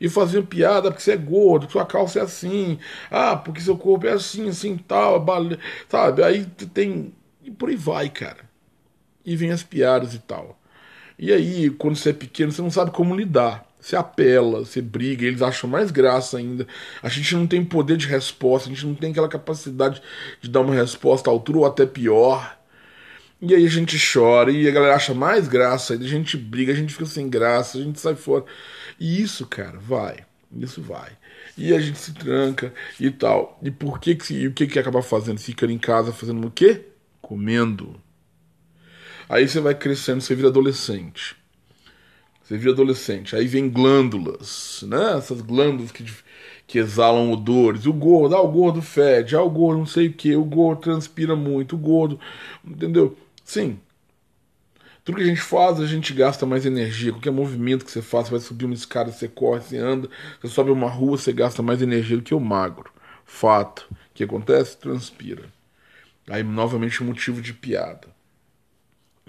E 0.00 0.08
faziam 0.08 0.44
piada 0.44 0.90
porque 0.90 1.02
você 1.02 1.12
é 1.12 1.16
gordo, 1.16 1.70
sua 1.70 1.84
calça 1.84 2.20
é 2.20 2.22
assim, 2.22 2.78
ah, 3.10 3.36
porque 3.36 3.60
seu 3.60 3.76
corpo 3.76 4.06
é 4.06 4.12
assim, 4.12 4.48
assim, 4.48 4.76
tal, 4.78 5.24
sabe? 5.88 6.24
Aí 6.24 6.46
tem. 6.72 7.12
E 7.44 7.50
por 7.50 7.68
aí 7.68 7.76
vai, 7.76 8.08
cara. 8.08 8.48
E 9.24 9.36
vem 9.36 9.50
as 9.52 9.62
piadas 9.62 10.14
e 10.14 10.18
tal. 10.18 10.58
E 11.18 11.32
aí, 11.32 11.70
quando 11.70 11.96
você 11.96 12.10
é 12.10 12.12
pequeno, 12.14 12.50
você 12.50 12.62
não 12.62 12.70
sabe 12.70 12.90
como 12.92 13.14
lidar. 13.14 13.69
Você 13.80 13.96
apela, 13.96 14.60
você 14.60 14.82
briga, 14.82 15.24
eles 15.24 15.40
acham 15.42 15.68
mais 15.68 15.90
graça 15.90 16.36
ainda. 16.36 16.66
A 17.02 17.08
gente 17.08 17.34
não 17.34 17.46
tem 17.46 17.64
poder 17.64 17.96
de 17.96 18.06
resposta, 18.06 18.68
a 18.68 18.72
gente 18.72 18.86
não 18.86 18.94
tem 18.94 19.10
aquela 19.10 19.28
capacidade 19.28 20.02
de 20.40 20.50
dar 20.50 20.60
uma 20.60 20.74
resposta 20.74 21.30
à 21.30 21.32
altura 21.32 21.58
ou 21.58 21.66
até 21.66 21.86
pior. 21.86 22.58
E 23.40 23.54
aí 23.54 23.64
a 23.64 23.70
gente 23.70 23.96
chora 24.12 24.52
e 24.52 24.68
a 24.68 24.70
galera 24.70 24.94
acha 24.94 25.14
mais 25.14 25.48
graça, 25.48 25.94
a 25.94 25.96
gente 25.96 26.36
briga, 26.36 26.72
a 26.72 26.76
gente 26.76 26.92
fica 26.92 27.06
sem 27.06 27.28
graça, 27.28 27.78
a 27.78 27.80
gente 27.80 27.98
sai 27.98 28.14
fora. 28.14 28.44
E 28.98 29.22
isso, 29.22 29.46
cara, 29.46 29.78
vai. 29.78 30.26
Isso 30.54 30.82
vai. 30.82 31.10
E 31.56 31.74
a 31.74 31.80
gente 31.80 31.98
se 31.98 32.12
tranca 32.12 32.72
e 32.98 33.10
tal. 33.10 33.58
E 33.62 33.70
por 33.70 33.98
que 33.98 34.14
que, 34.14 34.34
e 34.34 34.46
o 34.46 34.52
que 34.52 34.66
que 34.66 34.78
acaba 34.78 35.00
fazendo? 35.00 35.40
Ficando 35.40 35.72
em 35.72 35.78
casa 35.78 36.12
fazendo 36.12 36.46
o 36.46 36.50
quê? 36.50 36.86
Comendo. 37.22 38.00
Aí 39.28 39.48
você 39.48 39.60
vai 39.60 39.74
crescendo, 39.74 40.20
você 40.20 40.34
vira 40.34 40.48
adolescente. 40.48 41.39
Você 42.50 42.58
vira 42.58 42.72
adolescente. 42.72 43.36
Aí 43.36 43.46
vem 43.46 43.70
glândulas, 43.70 44.82
né? 44.88 45.16
Essas 45.16 45.40
glândulas 45.40 45.92
que, 45.92 46.04
que 46.66 46.80
exalam 46.80 47.30
odores. 47.30 47.86
O 47.86 47.92
gordo, 47.92 48.34
ah, 48.34 48.42
o 48.42 48.50
gordo 48.50 48.82
fede, 48.82 49.36
ah, 49.36 49.42
o 49.42 49.48
gordo 49.48 49.78
não 49.78 49.86
sei 49.86 50.08
o 50.08 50.12
que, 50.12 50.34
o 50.34 50.44
gordo 50.44 50.80
transpira 50.80 51.36
muito, 51.36 51.76
o 51.76 51.78
gordo. 51.78 52.18
Entendeu? 52.64 53.16
Sim. 53.44 53.78
Tudo 55.04 55.18
que 55.18 55.22
a 55.22 55.26
gente 55.26 55.40
faz, 55.40 55.78
a 55.78 55.86
gente 55.86 56.12
gasta 56.12 56.44
mais 56.44 56.66
energia. 56.66 57.12
Qualquer 57.12 57.30
movimento 57.30 57.84
que 57.84 57.92
você 57.92 58.02
faz, 58.02 58.26
você 58.26 58.32
vai 58.32 58.40
subir 58.40 58.64
uma 58.64 58.74
escada, 58.74 59.12
você 59.12 59.28
corre, 59.28 59.60
você 59.60 59.78
anda, 59.78 60.10
você 60.42 60.52
sobe 60.52 60.72
uma 60.72 60.90
rua, 60.90 61.16
você 61.16 61.32
gasta 61.32 61.62
mais 61.62 61.80
energia 61.80 62.16
do 62.16 62.22
que 62.24 62.34
o 62.34 62.40
magro. 62.40 62.90
Fato. 63.24 63.86
O 63.92 63.96
que 64.12 64.24
acontece? 64.24 64.76
Transpira. 64.76 65.44
Aí, 66.28 66.42
novamente, 66.42 67.00
motivo 67.04 67.40
de 67.40 67.54
piada. 67.54 68.08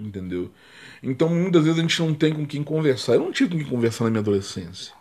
Entendeu? 0.02 0.50
Então, 1.02 1.28
muitas 1.28 1.64
vezes 1.64 1.78
a 1.78 1.82
gente 1.82 2.00
não 2.00 2.14
tem 2.14 2.32
com 2.34 2.46
quem 2.46 2.62
conversar. 2.62 3.14
Eu 3.14 3.20
não 3.20 3.32
tive 3.32 3.50
com 3.50 3.58
quem 3.58 3.66
conversar 3.66 4.04
na 4.04 4.10
minha 4.10 4.20
adolescência. 4.20 4.92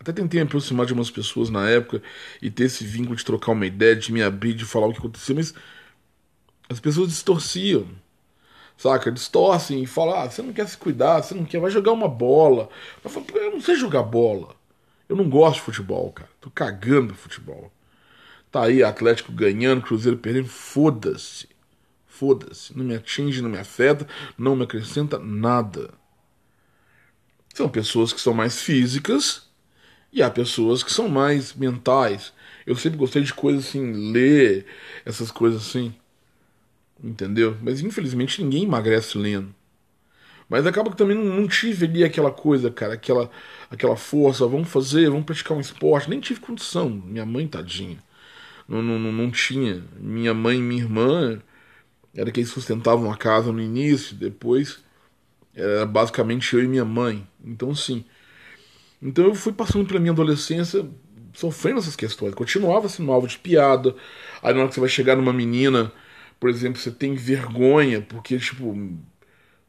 Até 0.00 0.12
tentei 0.12 0.40
me 0.40 0.46
aproximar 0.46 0.84
de 0.84 0.92
umas 0.92 1.10
pessoas 1.10 1.48
na 1.48 1.68
época 1.68 2.02
e 2.40 2.50
ter 2.50 2.64
esse 2.64 2.84
vínculo 2.84 3.14
de 3.14 3.24
trocar 3.24 3.52
uma 3.52 3.66
ideia, 3.66 3.94
de 3.94 4.12
me 4.12 4.22
abrir, 4.22 4.54
de 4.54 4.64
falar 4.64 4.88
o 4.88 4.92
que 4.92 4.98
aconteceu, 4.98 5.36
mas 5.36 5.54
as 6.68 6.80
pessoas 6.80 7.10
distorciam 7.10 7.86
saca? 8.82 9.12
Distorcem 9.12 9.82
e 9.82 9.86
falam: 9.86 10.16
ah, 10.16 10.30
você 10.30 10.42
não 10.42 10.52
quer 10.52 10.66
se 10.68 10.76
cuidar, 10.76 11.22
você 11.22 11.34
não 11.34 11.44
quer, 11.44 11.60
vai 11.60 11.70
jogar 11.70 11.92
uma 11.92 12.08
bola. 12.08 12.68
Eu 13.02 13.10
falo, 13.10 13.26
eu 13.34 13.52
não 13.52 13.60
sei 13.60 13.76
jogar 13.76 14.02
bola. 14.02 14.54
Eu 15.08 15.16
não 15.16 15.28
gosto 15.28 15.56
de 15.56 15.62
futebol, 15.62 16.10
cara. 16.12 16.30
Tô 16.40 16.50
cagando 16.50 17.14
futebol. 17.14 17.70
Tá 18.50 18.64
aí, 18.64 18.82
Atlético 18.82 19.32
ganhando, 19.32 19.82
Cruzeiro 19.82 20.18
perdendo, 20.18 20.48
foda-se. 20.48 21.48
Foda-se. 22.12 22.76
Não 22.76 22.84
me 22.84 22.94
atinge, 22.94 23.42
não 23.42 23.50
me 23.50 23.58
afeta, 23.58 24.06
não 24.36 24.56
me 24.56 24.64
acrescenta 24.64 25.18
nada. 25.18 25.90
São 27.54 27.68
pessoas 27.68 28.12
que 28.12 28.20
são 28.20 28.34
mais 28.34 28.60
físicas 28.60 29.48
e 30.12 30.22
há 30.22 30.30
pessoas 30.30 30.82
que 30.82 30.92
são 30.92 31.08
mais 31.08 31.54
mentais. 31.54 32.32
Eu 32.66 32.76
sempre 32.76 32.98
gostei 32.98 33.22
de 33.22 33.34
coisas 33.34 33.66
assim, 33.66 34.12
ler 34.12 34.66
essas 35.04 35.30
coisas 35.30 35.62
assim 35.62 35.94
entendeu? 37.02 37.56
Mas 37.62 37.80
infelizmente 37.80 38.42
ninguém 38.42 38.64
emagrece 38.64 39.18
lendo. 39.18 39.54
Mas 40.48 40.66
acaba 40.66 40.90
que 40.90 40.96
também 40.96 41.16
não, 41.16 41.48
tive 41.48 41.86
ali 41.86 42.04
aquela 42.04 42.30
coisa, 42.30 42.70
cara, 42.70 42.94
aquela, 42.94 43.30
aquela 43.70 43.96
força, 43.96 44.46
vamos 44.46 44.68
fazer, 44.68 45.08
vamos 45.08 45.24
praticar 45.24 45.56
um 45.56 45.60
esporte. 45.60 46.10
Nem 46.10 46.20
tive 46.20 46.40
condição, 46.40 46.90
minha 46.90 47.24
mãe, 47.24 47.48
tadinha. 47.48 47.98
Não, 48.68 48.82
não, 48.82 48.98
não, 48.98 49.12
não 49.12 49.30
tinha. 49.30 49.82
Minha 49.98 50.34
mãe 50.34 50.58
e 50.58 50.62
minha 50.62 50.82
irmã 50.82 51.40
era 52.14 52.30
quem 52.30 52.44
sustentavam 52.44 53.10
a 53.10 53.16
casa 53.16 53.52
no 53.52 53.60
início, 53.60 54.14
depois 54.16 54.80
era 55.54 55.84
basicamente 55.86 56.54
eu 56.54 56.62
e 56.62 56.68
minha 56.68 56.84
mãe. 56.84 57.26
Então, 57.44 57.74
sim. 57.74 58.04
Então 59.00 59.24
eu 59.24 59.34
fui 59.34 59.52
passando 59.52 59.86
pela 59.86 60.00
minha 60.00 60.12
adolescência 60.12 60.88
sofrendo 61.34 61.78
essas 61.78 61.96
questões. 61.96 62.34
Continuava 62.34 62.88
sendo 62.88 63.10
alvo 63.12 63.26
de 63.26 63.38
piada. 63.38 63.94
Aí 64.42 64.54
na 64.54 64.60
hora 64.60 64.68
que 64.68 64.74
você 64.74 64.80
vai 64.80 64.88
chegar 64.88 65.16
numa 65.16 65.32
menina 65.32 65.92
por 66.42 66.50
exemplo, 66.50 66.80
você 66.80 66.90
tem 66.90 67.14
vergonha, 67.14 68.02
porque, 68.02 68.36
tipo, 68.36 68.76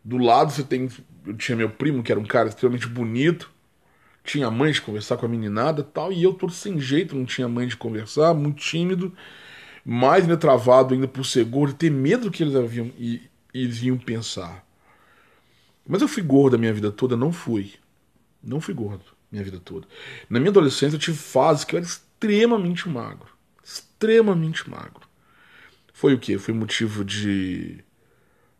do 0.03 0.17
lado 0.17 0.51
você 0.51 0.63
tem. 0.63 0.89
Eu 1.23 1.37
tinha 1.37 1.55
meu 1.55 1.69
primo, 1.69 2.01
que 2.01 2.11
era 2.11 2.19
um 2.19 2.25
cara 2.25 2.49
extremamente 2.49 2.87
bonito, 2.87 3.51
tinha 4.23 4.49
mãe 4.49 4.71
de 4.71 4.81
conversar 4.81 5.17
com 5.17 5.27
a 5.27 5.29
meninada 5.29 5.83
tal, 5.83 6.11
e 6.11 6.23
eu 6.23 6.33
todo 6.33 6.51
sem 6.51 6.79
jeito, 6.79 7.15
não 7.15 7.25
tinha 7.25 7.47
mãe 7.47 7.67
de 7.67 7.77
conversar, 7.77 8.33
muito 8.33 8.57
tímido, 8.57 9.13
mais 9.85 10.25
me 10.25 10.37
travado 10.37 10.93
ainda 10.93 11.07
por 11.07 11.25
ser 11.25 11.45
gordo, 11.45 11.73
ter 11.73 11.91
medo 11.91 12.25
do 12.25 12.31
que 12.31 12.43
eles 12.43 12.55
haviam 12.55 12.91
e 12.97 13.21
eles 13.53 13.81
iam 13.83 13.97
pensar. 13.97 14.65
Mas 15.87 16.01
eu 16.01 16.07
fui 16.07 16.23
gordo 16.23 16.55
a 16.55 16.59
minha 16.59 16.73
vida 16.73 16.91
toda? 16.91 17.17
Não 17.17 17.31
fui. 17.31 17.73
Não 18.41 18.61
fui 18.61 18.73
gordo 18.73 19.13
minha 19.33 19.43
vida 19.43 19.59
toda. 19.59 19.87
Na 20.29 20.39
minha 20.39 20.51
adolescência 20.51 20.95
eu 20.95 20.99
tive 20.99 21.17
fases 21.17 21.65
que 21.65 21.75
eu 21.75 21.77
era 21.77 21.85
extremamente 21.85 22.87
magro. 22.87 23.27
Extremamente 23.63 24.69
magro. 24.69 25.07
Foi 25.91 26.13
o 26.13 26.19
quê? 26.19 26.37
Foi 26.37 26.53
motivo 26.53 27.03
de 27.03 27.83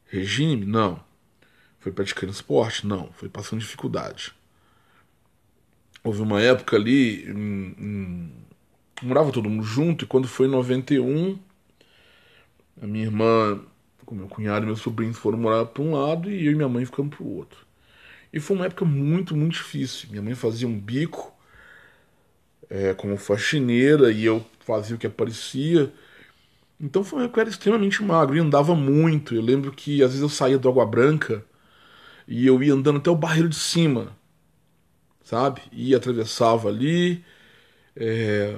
regime? 0.05 0.65
Não. 0.65 1.03
Foi 1.79 1.91
praticando 1.91 2.31
esporte? 2.31 2.87
Não. 2.87 3.11
Foi 3.13 3.29
passando 3.29 3.59
dificuldade. 3.59 4.33
Houve 6.03 6.21
uma 6.21 6.41
época 6.41 6.75
ali. 6.75 7.29
Em, 7.29 7.75
em, 7.77 8.45
morava 9.03 9.31
todo 9.31 9.49
mundo 9.49 9.63
junto, 9.63 10.05
e 10.05 10.07
quando 10.07 10.27
foi 10.27 10.47
em 10.47 10.51
91, 10.51 11.37
a 12.81 12.87
minha 12.87 13.05
irmã, 13.05 13.61
com 14.05 14.15
meu 14.15 14.27
cunhado 14.27 14.65
e 14.65 14.67
meus 14.67 14.81
sobrinhos 14.81 15.17
foram 15.17 15.37
morar 15.37 15.65
para 15.65 15.83
um 15.83 15.93
lado 15.93 16.29
e 16.29 16.45
eu 16.45 16.51
e 16.51 16.55
minha 16.55 16.69
mãe 16.69 16.85
ficamos 16.85 17.15
para 17.15 17.23
o 17.23 17.35
outro. 17.37 17.65
E 18.31 18.39
foi 18.39 18.55
uma 18.55 18.65
época 18.65 18.85
muito, 18.85 19.35
muito 19.35 19.53
difícil. 19.53 20.09
Minha 20.09 20.21
mãe 20.21 20.35
fazia 20.35 20.67
um 20.67 20.79
bico 20.79 21.31
é, 22.69 22.93
como 22.93 23.15
faxineira 23.17 24.11
e 24.11 24.25
eu 24.25 24.45
fazia 24.61 24.95
o 24.95 24.99
que 24.99 25.07
aparecia. 25.07 25.93
Então 26.79 27.03
foi 27.03 27.19
uma 27.19 27.25
época 27.25 27.39
eu 27.39 27.43
era 27.43 27.49
extremamente 27.49 28.03
magro 28.03 28.35
e 28.35 28.39
andava 28.39 28.75
muito. 28.75 29.35
Eu 29.35 29.41
lembro 29.41 29.71
que 29.71 30.01
às 30.03 30.09
vezes 30.09 30.21
eu 30.21 30.29
saía 30.29 30.57
do 30.57 30.67
Água 30.69 30.85
Branca 30.85 31.45
e 32.27 32.47
eu 32.47 32.61
ia 32.63 32.73
andando 32.73 32.97
até 32.97 33.09
o 33.11 33.15
barreiro 33.15 33.49
de 33.49 33.55
cima, 33.55 34.15
sabe? 35.23 35.61
E 35.71 35.95
atravessava 35.95 36.69
ali, 36.69 37.23
é, 37.95 38.55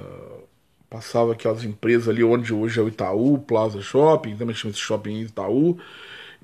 passava 0.88 1.32
aquelas 1.32 1.64
empresas 1.64 2.08
ali 2.08 2.24
onde 2.24 2.52
hoje 2.54 2.78
é 2.80 2.82
o 2.82 2.88
Itaú, 2.88 3.38
Plaza 3.38 3.80
Shopping, 3.82 4.36
também 4.36 4.54
chama 4.54 4.72
esse 4.72 4.80
shopping 4.80 5.20
Itaú, 5.20 5.78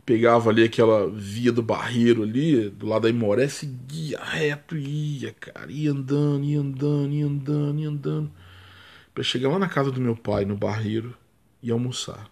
pegava 0.05 0.51
ali 0.51 0.65
aquela 0.65 1.09
via 1.11 1.53
do 1.53 1.63
barreiro 1.63 2.23
ali, 2.23 2.69
do 2.71 2.87
lado 2.87 3.03
da 3.03 3.11
Imoré, 3.11 3.49
seguia 3.49 4.19
reto 4.23 4.77
e 4.77 5.21
ia, 5.21 5.33
cara, 5.33 5.71
ia 5.71 5.91
andando, 5.91 6.45
ia 6.45 6.61
andando, 6.61 7.13
ia 7.15 7.27
andando, 7.27 7.81
ia 7.81 7.89
andando, 7.89 8.33
pra 9.15 9.23
chegar 9.25 9.51
lá 9.51 9.59
na 9.59 9.69
casa 9.69 9.91
do 9.91 10.01
meu 10.01 10.17
pai, 10.17 10.45
no 10.45 10.57
barreiro, 10.57 11.15
e 11.63 11.71
almoçar. 11.71 12.31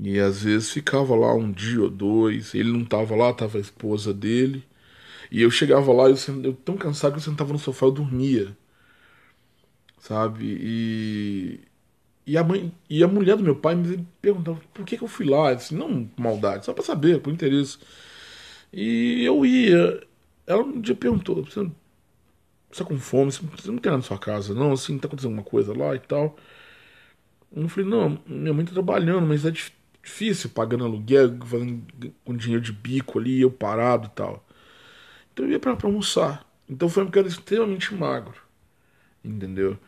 E 0.00 0.18
às 0.20 0.42
vezes 0.42 0.70
ficava 0.70 1.14
lá 1.16 1.34
um 1.34 1.50
dia 1.50 1.82
ou 1.82 1.90
dois, 1.90 2.54
ele 2.54 2.70
não 2.72 2.82
estava 2.82 3.16
lá, 3.16 3.30
estava 3.30 3.58
a 3.58 3.60
esposa 3.60 4.14
dele. 4.14 4.64
E 5.30 5.42
eu 5.42 5.50
chegava 5.50 5.92
lá, 5.92 6.08
eu, 6.08 6.16
eu 6.44 6.54
tão 6.54 6.76
cansado 6.76 7.12
que 7.12 7.18
eu 7.18 7.22
sentava 7.22 7.52
no 7.52 7.58
sofá, 7.58 7.86
eu 7.86 7.92
dormia. 7.92 8.56
Sabe? 10.00 10.44
E, 10.60 11.60
e, 12.26 12.38
a, 12.38 12.44
mãe, 12.44 12.72
e 12.88 13.02
a 13.02 13.08
mulher 13.08 13.36
do 13.36 13.42
meu 13.42 13.56
pai 13.56 13.74
me 13.74 14.06
perguntava 14.22 14.60
por 14.74 14.84
que, 14.84 14.96
que 14.96 15.04
eu 15.04 15.08
fui 15.08 15.26
lá. 15.26 15.54
Disse, 15.54 15.74
não 15.74 16.10
maldade, 16.16 16.64
só 16.66 16.72
para 16.72 16.84
saber, 16.84 17.20
por 17.20 17.32
interesse. 17.32 17.78
E 18.72 19.24
eu 19.24 19.44
ia. 19.46 20.06
Ela 20.46 20.62
um 20.62 20.80
dia 20.80 20.94
perguntou: 20.94 21.44
você 21.44 21.70
tá 22.76 22.84
com 22.84 22.98
fome, 22.98 23.32
você 23.32 23.42
não 23.42 23.78
tem 23.78 23.90
nada 23.90 23.98
na 23.98 24.02
sua 24.02 24.18
casa, 24.18 24.54
não, 24.54 24.72
assim, 24.72 24.98
tá 24.98 25.06
acontecendo 25.06 25.32
alguma 25.32 25.44
coisa 25.50 25.76
lá 25.76 25.94
e 25.94 26.00
tal. 26.00 26.36
Eu 27.54 27.68
falei, 27.68 27.88
não, 27.88 28.18
minha 28.26 28.52
mãe 28.52 28.64
tá 28.64 28.72
trabalhando, 28.72 29.26
mas 29.26 29.44
é 29.44 29.50
difícil 29.50 30.50
pagando 30.50 30.84
aluguel, 30.84 31.36
fazendo 31.46 31.82
com 32.24 32.36
dinheiro 32.36 32.62
de 32.62 32.72
bico 32.72 33.18
ali, 33.18 33.40
eu 33.40 33.50
parado 33.50 34.06
e 34.06 34.10
tal. 34.10 34.46
Então 35.38 35.46
eu 35.46 35.52
ia 35.52 35.60
pra 35.60 35.78
almoçar. 35.84 36.44
Então 36.68 36.88
foi 36.88 37.04
um 37.04 37.10
cara 37.10 37.28
extremamente 37.28 37.94
magro. 37.94 38.34
Entendeu? 39.24 39.78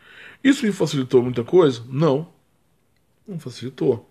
Isso 0.41 0.65
me 0.65 0.71
facilitou 0.71 1.21
muita 1.21 1.43
coisa? 1.43 1.83
Não. 1.89 2.31
Não 3.27 3.37
facilitou. 3.37 4.09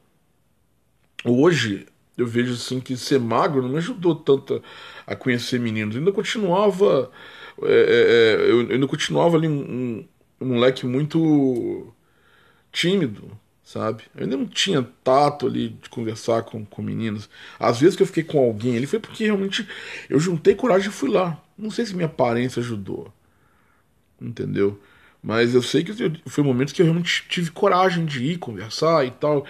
Hoje, 1.24 1.86
eu 2.14 2.26
vejo 2.26 2.52
assim 2.52 2.78
que 2.78 2.94
ser 2.94 3.18
magro 3.18 3.62
não 3.62 3.70
me 3.70 3.78
ajudou 3.78 4.14
tanto 4.14 4.62
a 5.06 5.16
conhecer 5.16 5.58
meninos. 5.58 5.94
Eu 5.94 6.00
ainda 6.00 6.12
continuava. 6.12 7.10
É, 7.62 7.72
é, 7.72 8.46
é 8.46 8.50
eu 8.50 8.60
ainda 8.60 8.86
continuava 8.86 9.38
ali 9.38 9.48
um, 9.48 10.06
um, 10.38 10.46
moleque 10.46 10.84
muito 10.84 11.90
tímido, 12.70 13.30
sabe? 13.70 14.02
Eu 14.16 14.24
ainda 14.24 14.36
não 14.36 14.46
tinha 14.46 14.82
tato 15.04 15.46
ali 15.46 15.68
de 15.68 15.88
conversar 15.88 16.42
com, 16.42 16.64
com 16.64 16.82
meninos. 16.82 17.30
Às 17.58 17.78
vezes 17.80 17.94
que 17.94 18.02
eu 18.02 18.06
fiquei 18.06 18.24
com 18.24 18.40
alguém 18.40 18.76
ali 18.76 18.84
foi 18.86 18.98
porque 18.98 19.24
realmente 19.24 19.66
eu 20.08 20.18
juntei 20.18 20.56
coragem 20.56 20.88
e 20.88 20.92
fui 20.92 21.08
lá. 21.08 21.40
Não 21.56 21.70
sei 21.70 21.86
se 21.86 21.94
minha 21.94 22.06
aparência 22.06 22.58
ajudou. 22.60 23.12
Entendeu? 24.20 24.80
Mas 25.22 25.54
eu 25.54 25.62
sei 25.62 25.84
que 25.84 25.92
foi 26.26 26.42
momentos 26.42 26.72
que 26.74 26.82
eu 26.82 26.86
realmente 26.86 27.26
tive 27.28 27.52
coragem 27.52 28.04
de 28.06 28.24
ir 28.24 28.38
conversar 28.38 29.06
e 29.06 29.10
tal, 29.12 29.46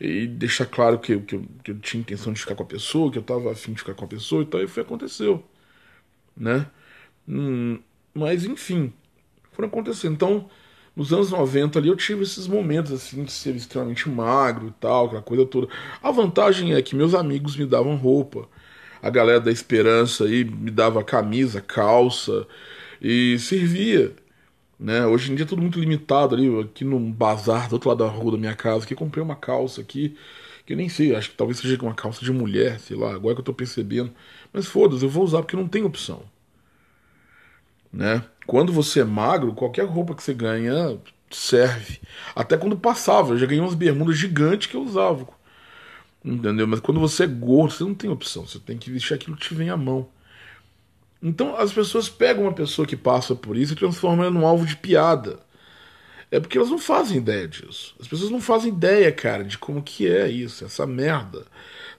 e 0.00 0.26
deixar 0.26 0.66
claro 0.66 0.98
que, 1.00 1.18
que, 1.20 1.34
eu, 1.34 1.44
que 1.64 1.70
eu 1.72 1.78
tinha 1.80 2.00
intenção 2.00 2.32
de 2.32 2.40
ficar 2.40 2.54
com 2.54 2.62
a 2.62 2.66
pessoa, 2.66 3.10
que 3.10 3.18
eu 3.18 3.22
estava 3.22 3.50
afim 3.52 3.72
de 3.72 3.78
ficar 3.80 3.94
com 3.94 4.04
a 4.04 4.08
pessoa 4.08 4.42
e 4.42 4.46
tal, 4.46 4.62
e 4.62 4.68
foi 4.68 4.82
aconteceu, 4.82 5.42
né? 6.36 6.66
Hum, 7.28 7.80
mas 8.14 8.44
enfim, 8.44 8.92
foram 9.52 9.68
acontecendo. 9.68 10.14
Então, 10.14 10.50
nos 10.96 11.12
anos 11.12 11.30
90 11.30 11.78
ali 11.78 11.88
eu 11.88 11.96
tive 11.96 12.22
esses 12.22 12.46
momentos 12.46 12.92
assim 12.92 13.24
de 13.24 13.32
ser 13.32 13.54
extremamente 13.56 14.08
magro 14.08 14.68
e 14.68 14.72
tal, 14.80 15.06
aquela 15.06 15.22
coisa 15.22 15.46
toda. 15.46 15.68
A 16.02 16.10
vantagem 16.10 16.74
é 16.74 16.82
que 16.82 16.96
meus 16.96 17.14
amigos 17.14 17.56
me 17.56 17.66
davam 17.66 17.96
roupa, 17.96 18.48
a 19.02 19.10
galera 19.10 19.40
da 19.40 19.50
esperança 19.52 20.24
aí 20.24 20.44
me 20.44 20.70
dava 20.70 21.02
camisa, 21.04 21.60
calça 21.60 22.46
e 23.00 23.38
servia 23.38 24.14
né? 24.78 25.06
Hoje 25.06 25.32
em 25.32 25.34
dia 25.34 25.44
é 25.44 25.48
tudo 25.48 25.62
muito 25.62 25.78
limitado 25.80 26.34
ali. 26.34 26.60
Aqui 26.60 26.84
no 26.84 26.98
bazar 27.00 27.68
do 27.68 27.74
outro 27.74 27.88
lado 27.88 27.98
da 28.04 28.10
rua 28.10 28.32
da 28.32 28.38
minha 28.38 28.54
casa, 28.54 28.86
que 28.86 28.94
comprei 28.94 29.22
uma 29.22 29.36
calça 29.36 29.80
aqui, 29.80 30.16
que 30.66 30.72
eu 30.72 30.76
nem 30.76 30.88
sei, 30.88 31.14
acho 31.14 31.30
que 31.30 31.36
talvez 31.36 31.58
seja 31.58 31.80
uma 31.82 31.94
calça 31.94 32.24
de 32.24 32.32
mulher, 32.32 32.80
sei 32.80 32.96
lá, 32.96 33.14
agora 33.14 33.34
que 33.34 33.40
eu 33.40 33.44
tô 33.44 33.54
percebendo. 33.54 34.12
Mas 34.52 34.66
foda-se, 34.66 35.04
eu 35.04 35.08
vou 35.10 35.24
usar 35.24 35.38
porque 35.42 35.56
não 35.56 35.68
tem 35.68 35.84
opção. 35.84 36.24
Né? 37.92 38.24
Quando 38.46 38.72
você 38.72 39.00
é 39.00 39.04
magro, 39.04 39.54
qualquer 39.54 39.84
roupa 39.84 40.14
que 40.14 40.22
você 40.22 40.34
ganha 40.34 40.98
serve. 41.30 42.00
Até 42.34 42.56
quando 42.56 42.76
passava, 42.76 43.32
eu 43.32 43.38
já 43.38 43.46
ganhei 43.46 43.60
umas 43.60 43.74
bermudas 43.74 44.16
gigantes 44.18 44.68
que 44.68 44.76
eu 44.76 44.82
usava. 44.82 45.26
Entendeu? 46.24 46.66
Mas 46.66 46.80
quando 46.80 47.00
você 47.00 47.24
é 47.24 47.26
gordo, 47.26 47.74
você 47.74 47.84
não 47.84 47.94
tem 47.94 48.10
opção. 48.10 48.46
Você 48.46 48.58
tem 48.58 48.78
que 48.78 48.90
vestir 48.90 49.14
aquilo 49.14 49.36
que 49.36 49.48
te 49.48 49.54
vem 49.54 49.70
à 49.70 49.76
mão. 49.76 50.08
Então 51.22 51.56
as 51.56 51.72
pessoas 51.72 52.08
pegam 52.08 52.44
uma 52.44 52.52
pessoa 52.52 52.86
que 52.86 52.96
passa 52.96 53.34
por 53.34 53.56
isso 53.56 53.72
e 53.72 53.76
transformam 53.76 54.24
ela 54.24 54.34
num 54.34 54.46
alvo 54.46 54.66
de 54.66 54.76
piada. 54.76 55.38
É 56.34 56.40
porque 56.40 56.58
elas 56.58 56.68
não 56.68 56.78
fazem 56.78 57.18
ideia 57.18 57.46
disso. 57.46 57.94
As 58.00 58.08
pessoas 58.08 58.28
não 58.28 58.40
fazem 58.40 58.72
ideia, 58.72 59.12
cara, 59.12 59.44
de 59.44 59.56
como 59.56 59.80
que 59.80 60.08
é 60.08 60.28
isso, 60.28 60.64
essa 60.64 60.84
merda. 60.84 61.46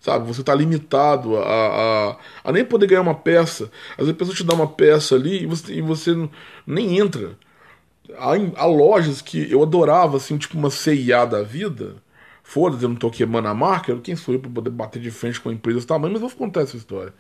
Sabe, 0.02 0.28
você 0.28 0.44
tá 0.44 0.54
limitado 0.54 1.38
a, 1.38 2.12
a, 2.12 2.18
a 2.44 2.52
nem 2.52 2.66
poder 2.66 2.88
ganhar 2.88 3.02
uma 3.02 3.16
peça. 3.16 3.72
Às 3.92 4.00
vezes 4.00 4.12
a 4.12 4.16
pessoa 4.16 4.36
te 4.36 4.44
dá 4.44 4.54
uma 4.54 4.68
peça 4.68 5.16
ali 5.16 5.44
e 5.44 5.46
você, 5.46 5.74
e 5.76 5.82
você 5.82 6.12
nem 6.68 7.00
entra. 7.00 7.38
Há, 8.18 8.34
há 8.58 8.66
lojas 8.66 9.22
que 9.22 9.50
eu 9.50 9.64
adorava, 9.64 10.18
assim, 10.18 10.38
tipo 10.38 10.58
uma 10.58 10.70
CIA 10.70 11.26
da 11.26 11.42
vida, 11.42 11.96
Foda-se, 12.44 12.84
eu 12.84 12.90
não 12.90 12.96
tô 12.96 13.10
queimando 13.10 13.48
a 13.48 13.56
marca, 13.56 13.98
quem 14.02 14.16
sou 14.16 14.36
eu 14.36 14.40
pra 14.40 14.52
poder 14.52 14.70
bater 14.70 15.02
de 15.02 15.10
frente 15.10 15.42
com 15.42 15.52
empresas 15.52 15.84
tamanho, 15.84 16.14
mas 16.14 16.22
eu 16.22 16.30
vou 16.30 16.38
contar 16.38 16.62
essa 16.62 16.78
história. 16.78 17.12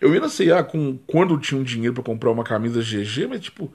Eu 0.00 0.12
ia 0.12 0.20
na 0.20 0.28
C&A 0.28 0.64
com, 0.64 0.98
quando 1.06 1.34
eu 1.34 1.38
tinha 1.38 1.60
um 1.60 1.62
dinheiro 1.62 1.94
para 1.94 2.02
comprar 2.02 2.32
uma 2.32 2.42
camisa 2.42 2.82
GG, 2.82 3.28
mas 3.28 3.40
tipo, 3.42 3.72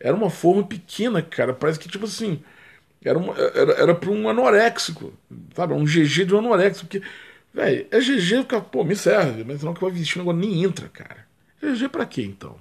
era 0.00 0.14
uma 0.14 0.30
forma 0.30 0.64
pequena, 0.64 1.22
cara, 1.22 1.52
parece 1.54 1.78
que 1.78 1.88
tipo 1.88 2.04
assim, 2.06 2.42
era, 3.04 3.18
uma, 3.18 3.34
era, 3.36 3.72
era 3.74 3.94
pra 3.94 4.10
um 4.10 4.28
anoréxico, 4.28 5.12
sabe, 5.54 5.74
um 5.74 5.84
GG 5.84 6.24
de 6.26 6.34
um 6.34 6.38
anoréxico, 6.38 6.86
porque, 6.86 7.02
velho, 7.54 7.86
é 7.90 8.00
GG, 8.00 8.44
pô, 8.70 8.84
me 8.84 8.96
serve, 8.96 9.44
mas 9.44 9.62
não 9.62 9.74
que 9.74 9.80
vai 9.80 9.90
vestir, 9.90 10.20
agora 10.20 10.36
nem 10.36 10.64
entra, 10.64 10.88
cara. 10.88 11.26
GG 11.62 11.88
pra 11.88 12.06
quê, 12.06 12.22
então? 12.22 12.56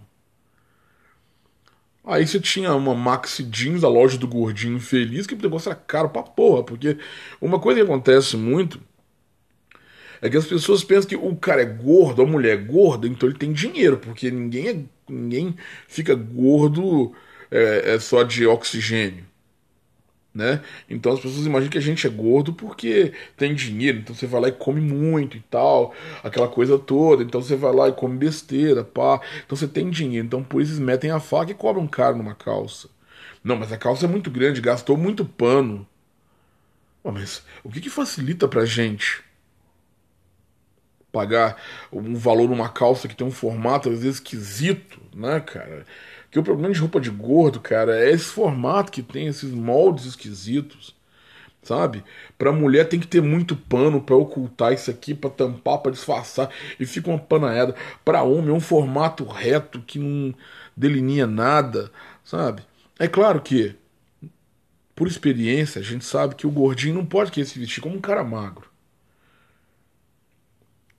Aí 2.04 2.26
você 2.28 2.39
tinha 2.39 2.74
uma 2.76 2.93
Maxi 2.93 3.43
Jeans, 3.43 3.84
a 3.84 3.89
loja 3.89 4.17
do 4.17 4.28
gordinho 4.28 4.80
feliz, 4.80 5.26
que 5.26 5.34
o 5.34 5.41
negócio 5.41 5.69
era 5.71 5.80
caro 5.80 6.10
pra 6.10 6.21
porra, 6.21 6.63
porque 6.63 6.98
uma 7.41 7.60
coisa 7.60 7.80
que 7.80 7.86
acontece 7.86 8.38
muito 8.38 8.80
é 10.21 10.30
que 10.30 10.38
as 10.38 10.45
pessoas 10.45 10.84
pensam 10.84 11.10
que 11.10 11.15
o 11.15 11.36
cara 11.36 11.62
é 11.62 11.65
gordo, 11.65 12.21
a 12.21 12.26
mulher 12.26 12.54
é 12.54 12.62
gorda, 12.62 13.08
então 13.08 13.28
ele 13.28 13.38
tem 13.38 13.52
dinheiro, 13.52 13.98
porque 13.98 14.30
ninguém, 14.32 14.67
é, 14.69 14.80
ninguém 15.10 15.56
fica 15.88 16.15
gordo 16.15 17.13
é, 17.55 17.95
é 17.95 17.99
só 17.99 18.23
de 18.23 18.45
oxigênio 18.45 19.25
né? 20.35 20.61
Então 20.89 21.13
as 21.13 21.19
pessoas 21.21 21.45
imaginam 21.45 21.71
que 21.71 21.77
a 21.77 21.81
gente 21.81 22.05
é 22.05 22.09
gordo 22.09 22.51
porque 22.53 23.13
tem 23.37 23.55
dinheiro, 23.55 23.99
então 23.99 24.13
você 24.13 24.27
vai 24.27 24.41
lá 24.41 24.49
e 24.49 24.51
come 24.51 24.81
muito 24.81 25.37
e 25.37 25.39
tal, 25.39 25.95
aquela 26.21 26.49
coisa 26.49 26.77
toda, 26.77 27.23
então 27.23 27.41
você 27.41 27.55
vai 27.55 27.73
lá 27.73 27.87
e 27.87 27.93
come 27.93 28.17
besteira, 28.17 28.83
pá, 28.83 29.21
então 29.45 29.55
você 29.55 29.67
tem 29.67 29.89
dinheiro, 29.89 30.27
então 30.27 30.43
por 30.43 30.61
isso 30.61 30.73
eles 30.73 30.79
metem 30.79 31.09
a 31.09 31.21
faca 31.21 31.51
e 31.51 31.55
cobram 31.55 31.87
caro 31.87 32.17
numa 32.17 32.35
calça. 32.35 32.89
Não, 33.41 33.55
mas 33.55 33.71
a 33.71 33.77
calça 33.77 34.05
é 34.05 34.09
muito 34.09 34.29
grande, 34.29 34.59
gastou 34.59 34.97
muito 34.97 35.23
pano. 35.23 35.87
mas 37.03 37.43
o 37.63 37.69
que, 37.69 37.79
que 37.79 37.89
facilita 37.89 38.47
pra 38.47 38.65
gente 38.65 39.23
pagar 41.11 41.55
um 41.93 42.15
valor 42.15 42.49
numa 42.49 42.67
calça 42.67 43.07
que 43.07 43.15
tem 43.15 43.25
um 43.25 43.31
formato 43.31 43.89
às 43.89 43.99
vezes 44.01 44.15
esquisito, 44.15 44.99
né, 45.15 45.39
cara? 45.39 45.85
Que 46.36 46.39
o 46.39 46.43
problema 46.43 46.74
de 46.74 46.82
roupa 46.82 47.00
de 47.00 47.10
gordo, 47.10 47.62
cara, 47.62 47.98
é 47.98 48.12
esse 48.12 48.26
formato 48.26 48.91
que 48.91 49.02
tem, 49.02 49.28
esses 49.28 49.52
moldes 49.52 50.06
esquisitos, 50.06 50.93
sabe? 51.63 52.04
Pra 52.38 52.52
mulher 52.52 52.89
tem 52.89 53.00
que 53.00 53.08
ter 53.08 53.21
muito 53.21 53.56
pano 53.56 54.02
para 54.02 54.17
ocultar 54.17 54.74
isso 54.74 54.91
aqui, 54.91 55.13
para 55.13 55.30
tampar, 55.30 55.78
para 55.78 55.93
disfarçar, 55.93 56.50
e 56.78 56.86
fica 56.86 57.10
uma 57.10 57.17
panaeda. 57.17 57.74
Pra 58.04 58.21
homem 58.24 58.50
é 58.50 58.54
um 58.54 58.60
formato 58.60 59.24
reto 59.24 59.80
que 59.80 59.98
não 59.98 60.36
delinea 60.76 61.26
nada, 61.26 61.89
sabe? 62.21 62.63
É 63.00 63.08
claro 63.08 63.39
que, 63.39 63.74
por 64.93 65.08
experiência, 65.08 65.80
a 65.80 65.84
gente 65.86 66.04
sabe 66.04 66.36
que 66.36 66.45
o 66.45 66.52
gordinho 66.52 66.95
não 66.95 67.06
pode 67.06 67.32
querer 67.32 67.45
se 67.45 67.58
vestir 67.58 67.80
como 67.80 67.95
um 67.95 68.02
cara 68.02 68.26
magro. 68.26 68.69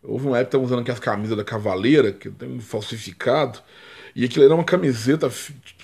Houve 0.02 0.28
uma 0.28 0.38
época 0.38 0.56
que 0.56 0.64
usando 0.64 0.80
aquelas 0.80 0.98
camisas 0.98 1.36
da 1.36 1.44
Cavaleira, 1.44 2.10
que 2.10 2.30
tem 2.30 2.48
um 2.48 2.58
falsificado, 2.58 3.58
e 4.16 4.24
aquilo 4.24 4.46
era 4.46 4.54
uma 4.54 4.64
camiseta, 4.64 5.30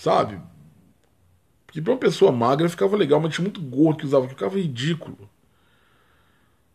sabe? 0.01 0.41
Que 1.71 1.83
pra 1.83 1.93
uma 1.93 1.99
pessoa 1.99 2.33
magra 2.33 2.67
ficava 2.67 2.97
legal, 2.97 3.21
mas 3.21 3.35
tinha 3.35 3.45
muito 3.45 3.61
gordo 3.61 3.99
que 3.99 4.07
usava, 4.07 4.27
que 4.27 4.33
ficava 4.33 4.57
ridículo. 4.57 5.29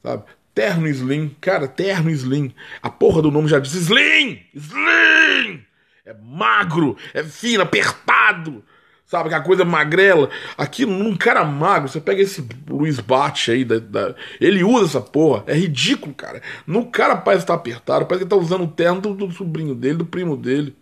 Sabe? 0.03 0.23
Terno 0.53 0.87
Slim, 0.87 1.35
cara, 1.41 1.67
terno 1.67 2.11
Slim. 2.11 2.53
A 2.79 2.91
porra 2.91 3.23
do 3.23 3.31
nome 3.31 3.47
já 3.47 3.57
diz 3.57 3.73
Slim! 3.73 4.39
Slim! 4.53 5.65
É 6.05 6.13
magro, 6.21 6.95
é 7.11 7.23
fino, 7.23 7.63
apertado. 7.63 8.63
Sabe, 9.07 9.29
aquela 9.29 9.43
coisa 9.43 9.65
magrela. 9.65 10.29
Aqui, 10.55 10.85
num 10.85 11.15
cara 11.15 11.43
magro, 11.43 11.89
você 11.89 11.99
pega 11.99 12.21
esse 12.21 12.47
Luiz 12.69 12.99
Bate 12.99 13.49
aí, 13.49 13.65
da, 13.65 13.79
da, 13.79 14.15
ele 14.39 14.63
usa 14.63 14.85
essa 14.85 15.01
porra. 15.01 15.43
É 15.47 15.55
ridículo, 15.55 16.13
cara. 16.13 16.39
No 16.67 16.85
cara 16.85 17.15
parece 17.15 17.45
estar 17.45 17.55
tá 17.55 17.59
apertado, 17.59 18.05
parece 18.05 18.25
que 18.25 18.33
ele 18.33 18.39
tá 18.39 18.45
usando 18.45 18.65
o 18.65 18.71
terno 18.71 19.01
do, 19.01 19.15
do 19.15 19.31
sobrinho 19.31 19.73
dele, 19.73 19.97
do 19.97 20.05
primo 20.05 20.37
dele. 20.37 20.75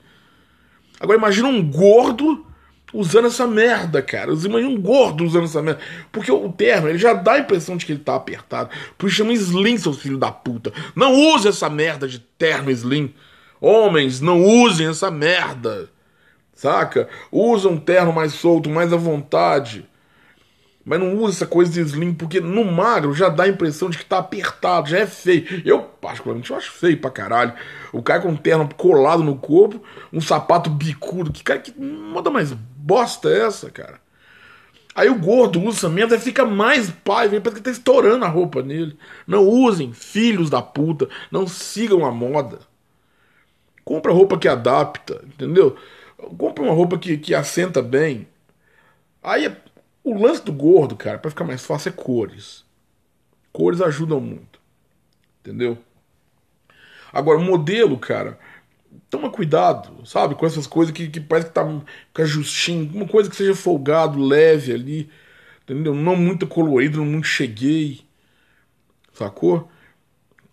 Agora 1.00 1.18
imagina 1.18 1.48
um 1.48 1.62
gordo 1.70 2.46
usando 2.94 3.28
essa 3.28 3.46
merda, 3.46 4.02
cara. 4.02 4.32
Imagina 4.32 4.70
um 4.70 4.80
gordo 4.80 5.24
usando 5.24 5.46
essa 5.46 5.62
merda. 5.62 5.82
Porque 6.12 6.32
o 6.32 6.52
terno, 6.52 6.90
ele 6.90 6.98
já 6.98 7.14
dá 7.14 7.34
a 7.34 7.40
impressão 7.40 7.76
de 7.76 7.86
que 7.86 7.92
ele 7.92 8.00
tá 8.00 8.16
apertado. 8.16 8.70
Por 8.98 9.08
isso 9.08 9.18
chama 9.18 9.34
slim, 9.34 9.78
seus 9.78 10.02
filhos 10.02 10.20
da 10.20 10.32
puta. 10.32 10.72
Não 10.96 11.14
use 11.14 11.48
essa 11.48 11.70
merda 11.70 12.08
de 12.08 12.20
terno 12.20 12.72
slim. 12.72 13.14
Homens, 13.60 14.22
não 14.22 14.44
usem 14.44 14.88
essa 14.88 15.12
merda. 15.12 15.90
Saca? 16.54 17.10
Usa 17.32 17.68
um 17.68 17.78
terno 17.78 18.14
mais 18.14 18.34
solto, 18.34 18.70
mais 18.70 18.94
à 18.94 18.98
vontade. 18.98 19.86
Mas 20.86 21.00
não 21.00 21.16
usa 21.16 21.38
essa 21.38 21.48
coisa 21.48 21.72
de 21.72 21.82
slim, 21.82 22.14
porque 22.14 22.40
no 22.40 22.64
magro 22.64 23.12
já 23.12 23.28
dá 23.28 23.46
a 23.46 23.48
impressão 23.48 23.90
de 23.90 23.98
que 23.98 24.06
tá 24.06 24.20
apertado, 24.20 24.88
já 24.88 25.00
é 25.00 25.08
feio. 25.08 25.64
Eu, 25.66 25.82
particularmente, 25.82 26.52
eu 26.52 26.58
acho 26.58 26.72
feio 26.72 26.98
pra 27.00 27.10
caralho. 27.10 27.54
O 27.92 28.04
cara 28.04 28.22
com 28.22 28.30
um 28.30 28.38
terno 28.38 28.70
colado 28.76 29.24
no 29.24 29.36
corpo, 29.36 29.82
um 30.14 30.22
sapato 30.22 30.70
bicudo. 30.70 31.32
Que 31.34 31.44
cara, 31.44 31.60
que 31.60 31.74
moda 31.80 32.30
mais 32.30 32.54
bosta 32.54 33.30
é 33.30 33.48
essa, 33.48 33.72
cara? 33.72 34.00
Aí 34.94 35.10
o 35.10 35.20
gordo 35.20 35.60
usa 35.60 35.90
merda 35.90 36.16
e 36.16 36.20
fica 36.20 36.46
mais 36.46 36.90
pai, 36.90 37.28
parece 37.30 37.56
que 37.56 37.62
tá 37.62 37.72
estourando 37.72 38.24
a 38.24 38.30
roupa 38.30 38.62
nele. 38.62 38.98
Não 39.26 39.44
usem, 39.44 39.92
filhos 39.92 40.52
da 40.52 40.62
puta, 40.62 41.10
não 41.32 41.48
sigam 41.48 42.06
a 42.06 42.12
moda. 42.12 42.60
Compra 43.84 44.14
roupa 44.14 44.38
que 44.38 44.48
adapta, 44.48 45.22
entendeu? 45.26 45.76
Compra 46.38 46.64
uma 46.64 46.74
roupa 46.74 46.98
que, 46.98 47.18
que 47.18 47.36
assenta 47.36 47.82
bem. 47.82 48.28
Aí 49.22 49.52
o 50.06 50.14
lance 50.14 50.46
do 50.46 50.54
gordo, 50.54 50.96
cara, 50.96 51.18
para 51.18 51.32
ficar 51.32 51.44
mais 51.44 51.66
fácil 51.66 51.90
é 51.90 51.92
cores. 51.92 52.64
Cores 53.52 53.82
ajudam 53.82 54.22
muito. 54.22 54.60
Entendeu? 55.42 55.78
Agora, 57.12 57.40
modelo, 57.40 57.98
cara, 57.98 58.38
toma 59.10 59.32
cuidado, 59.32 60.06
sabe? 60.06 60.36
Com 60.36 60.46
essas 60.46 60.68
coisas 60.68 60.94
que, 60.94 61.08
que 61.08 61.20
parece 61.20 61.48
que 61.48 61.54
tá 61.54 62.24
justinho. 62.24 62.92
Uma 62.94 63.08
coisa 63.08 63.30
que 63.30 63.36
seja 63.36 63.56
folgado, 63.56 64.20
leve 64.20 64.72
ali. 64.72 65.10
Entendeu? 65.64 65.96
Não 65.96 66.16
muito 66.16 66.46
colorido, 66.46 67.00
não 67.00 67.06
muito 67.06 67.28
cheguei. 67.28 68.02
Sacou? 69.12 69.68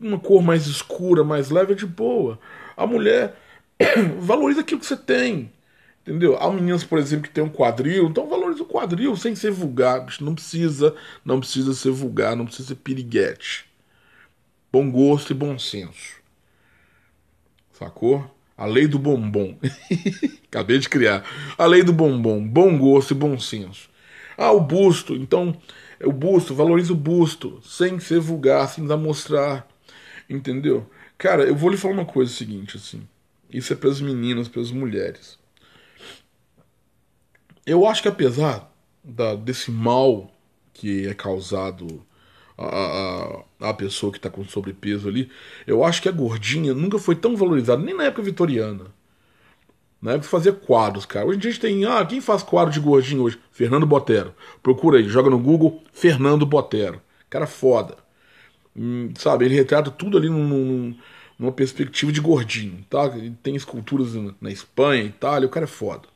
Uma 0.01 0.19
cor 0.19 0.43
mais 0.43 0.67
escura, 0.67 1.23
mais 1.23 1.51
leve 1.51 1.73
é 1.73 1.77
de 1.77 1.87
boa. 1.87 2.39
A 2.75 2.87
mulher 2.87 3.37
valoriza 4.19 4.63
aquilo 4.63 4.81
que 4.81 4.87
você 4.87 4.97
tem. 4.97 5.53
Entendeu? 6.03 6.37
Há 6.37 6.53
meninas, 6.53 6.83
por 6.83 6.99
exemplo, 6.99 7.29
que 7.29 7.35
tem 7.35 7.45
um 7.45 7.49
quadril, 7.49 8.09
então 8.09 8.29
valoriza 8.29 8.63
o 8.63 8.67
quadril 8.67 9.17
sem 9.17 9.37
ser 9.37 9.53
vulgar. 9.53 10.05
Não 10.21 10.35
precisa, 10.35 10.95
não 11.25 11.39
precisa 11.39 11.73
ser 11.75 11.91
vulgar, 11.93 12.35
não 12.35 12.45
precisa 12.45 12.69
ser 12.69 12.75
piriguete. 12.77 13.67
Bom 14.73 14.91
gosto 14.91 15.31
e 15.31 15.35
bom 15.35 15.59
senso. 15.59 16.17
Sacou? 17.73 18.29
A 18.57 18.67
lei 18.67 18.87
do 18.87 18.99
bombom. 18.99 19.57
Acabei 20.49 20.79
de 20.79 20.89
criar. 20.89 21.25
A 21.57 21.67
lei 21.67 21.83
do 21.83 21.93
bombom. 21.93 22.47
Bom 22.47 22.77
gosto 22.79 23.13
e 23.13 23.15
bom 23.15 23.39
senso. 23.39 23.89
Ah, 24.37 24.51
o 24.51 24.61
busto. 24.61 25.15
Então, 25.15 25.57
o 26.03 26.13
busto, 26.13 26.55
valoriza 26.55 26.93
o 26.93 26.97
busto, 26.97 27.61
sem 27.65 28.01
ser 28.01 28.19
vulgar, 28.19 28.69
sem 28.69 28.87
dar 28.87 28.97
mostrar. 28.97 29.69
Entendeu? 30.29 30.89
Cara, 31.17 31.45
eu 31.45 31.55
vou 31.55 31.71
lhe 31.71 31.77
falar 31.77 31.95
uma 31.95 32.05
coisa 32.05 32.33
seguinte, 32.33 32.77
assim. 32.77 33.07
Isso 33.51 33.73
é 33.73 33.77
para 33.77 33.91
as 33.91 34.01
meninas, 34.01 34.49
para 34.49 34.63
as 34.63 34.71
mulheres. 34.71 35.39
Eu 37.67 37.87
acho 37.87 38.03
que 38.03 38.09
apesar 38.09 38.73
da, 39.03 39.35
desse 39.35 39.71
mal 39.71 40.31
que 40.73 41.07
é 41.07 41.15
causado 41.15 42.05
a, 42.59 43.75
pessoa 43.75 44.13
que 44.13 44.19
está 44.19 44.31
com 44.31 44.45
sobrepeso 44.45 45.09
ali, 45.09 45.31
eu 45.67 45.85
acho 45.85 46.03
que 46.03 46.09
a 46.09 46.13
gordinha 46.13 46.75
nunca 46.75 46.99
foi 46.99 47.15
tão 47.15 47.37
valorizada, 47.37 47.83
nem 47.83 47.95
na 47.95 48.05
época 48.05 48.23
vitoriana. 48.23 48.87
Na 50.01 50.13
época 50.13 50.29
fazia 50.29 50.53
quadros, 50.53 51.07
cara. 51.07 51.27
Hoje 51.27 51.39
a 51.39 51.43
gente 51.43 51.61
tem. 51.61 51.85
Ah, 51.85 52.05
quem 52.05 52.21
faz 52.21 52.43
quadro 52.43 52.73
de 52.73 52.81
gordinho 52.81 53.23
hoje? 53.23 53.39
Fernando 53.53 53.87
Botero. 53.87 54.35
Procura 54.61 54.99
aí, 54.99 55.09
joga 55.09 55.31
no 55.31 55.39
Google 55.39 55.81
Fernando 55.93 56.45
Botero. 56.45 57.01
Cara 57.31 57.47
foda. 57.47 57.97
Hum, 58.77 59.13
sabe, 59.17 59.45
ele 59.45 59.55
retrata 59.55 59.91
tudo 59.91 60.19
ali 60.19 60.29
num, 60.29 60.49
num, 60.49 60.99
numa 61.39 61.53
perspectiva 61.53 62.11
de 62.11 62.21
gordinho, 62.21 62.85
tá? 62.91 63.05
Ele 63.17 63.37
tem 63.43 63.55
esculturas 63.55 64.15
na 64.41 64.51
Espanha, 64.51 65.05
Itália, 65.05 65.47
o 65.47 65.51
cara 65.51 65.65
é 65.65 65.69
foda. 65.69 66.09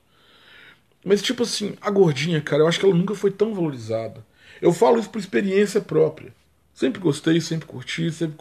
Mas, 1.06 1.22
tipo 1.22 1.44
assim, 1.44 1.76
a 1.80 1.88
gordinha, 1.88 2.40
cara, 2.40 2.64
eu 2.64 2.66
acho 2.66 2.80
que 2.80 2.84
ela 2.84 2.92
nunca 2.92 3.14
foi 3.14 3.30
tão 3.30 3.54
valorizada. 3.54 4.26
Eu 4.60 4.72
falo 4.72 4.98
isso 4.98 5.08
por 5.08 5.20
experiência 5.20 5.80
própria. 5.80 6.34
Sempre 6.74 7.00
gostei, 7.00 7.40
sempre 7.40 7.64
curti, 7.64 8.10
sempre 8.10 8.36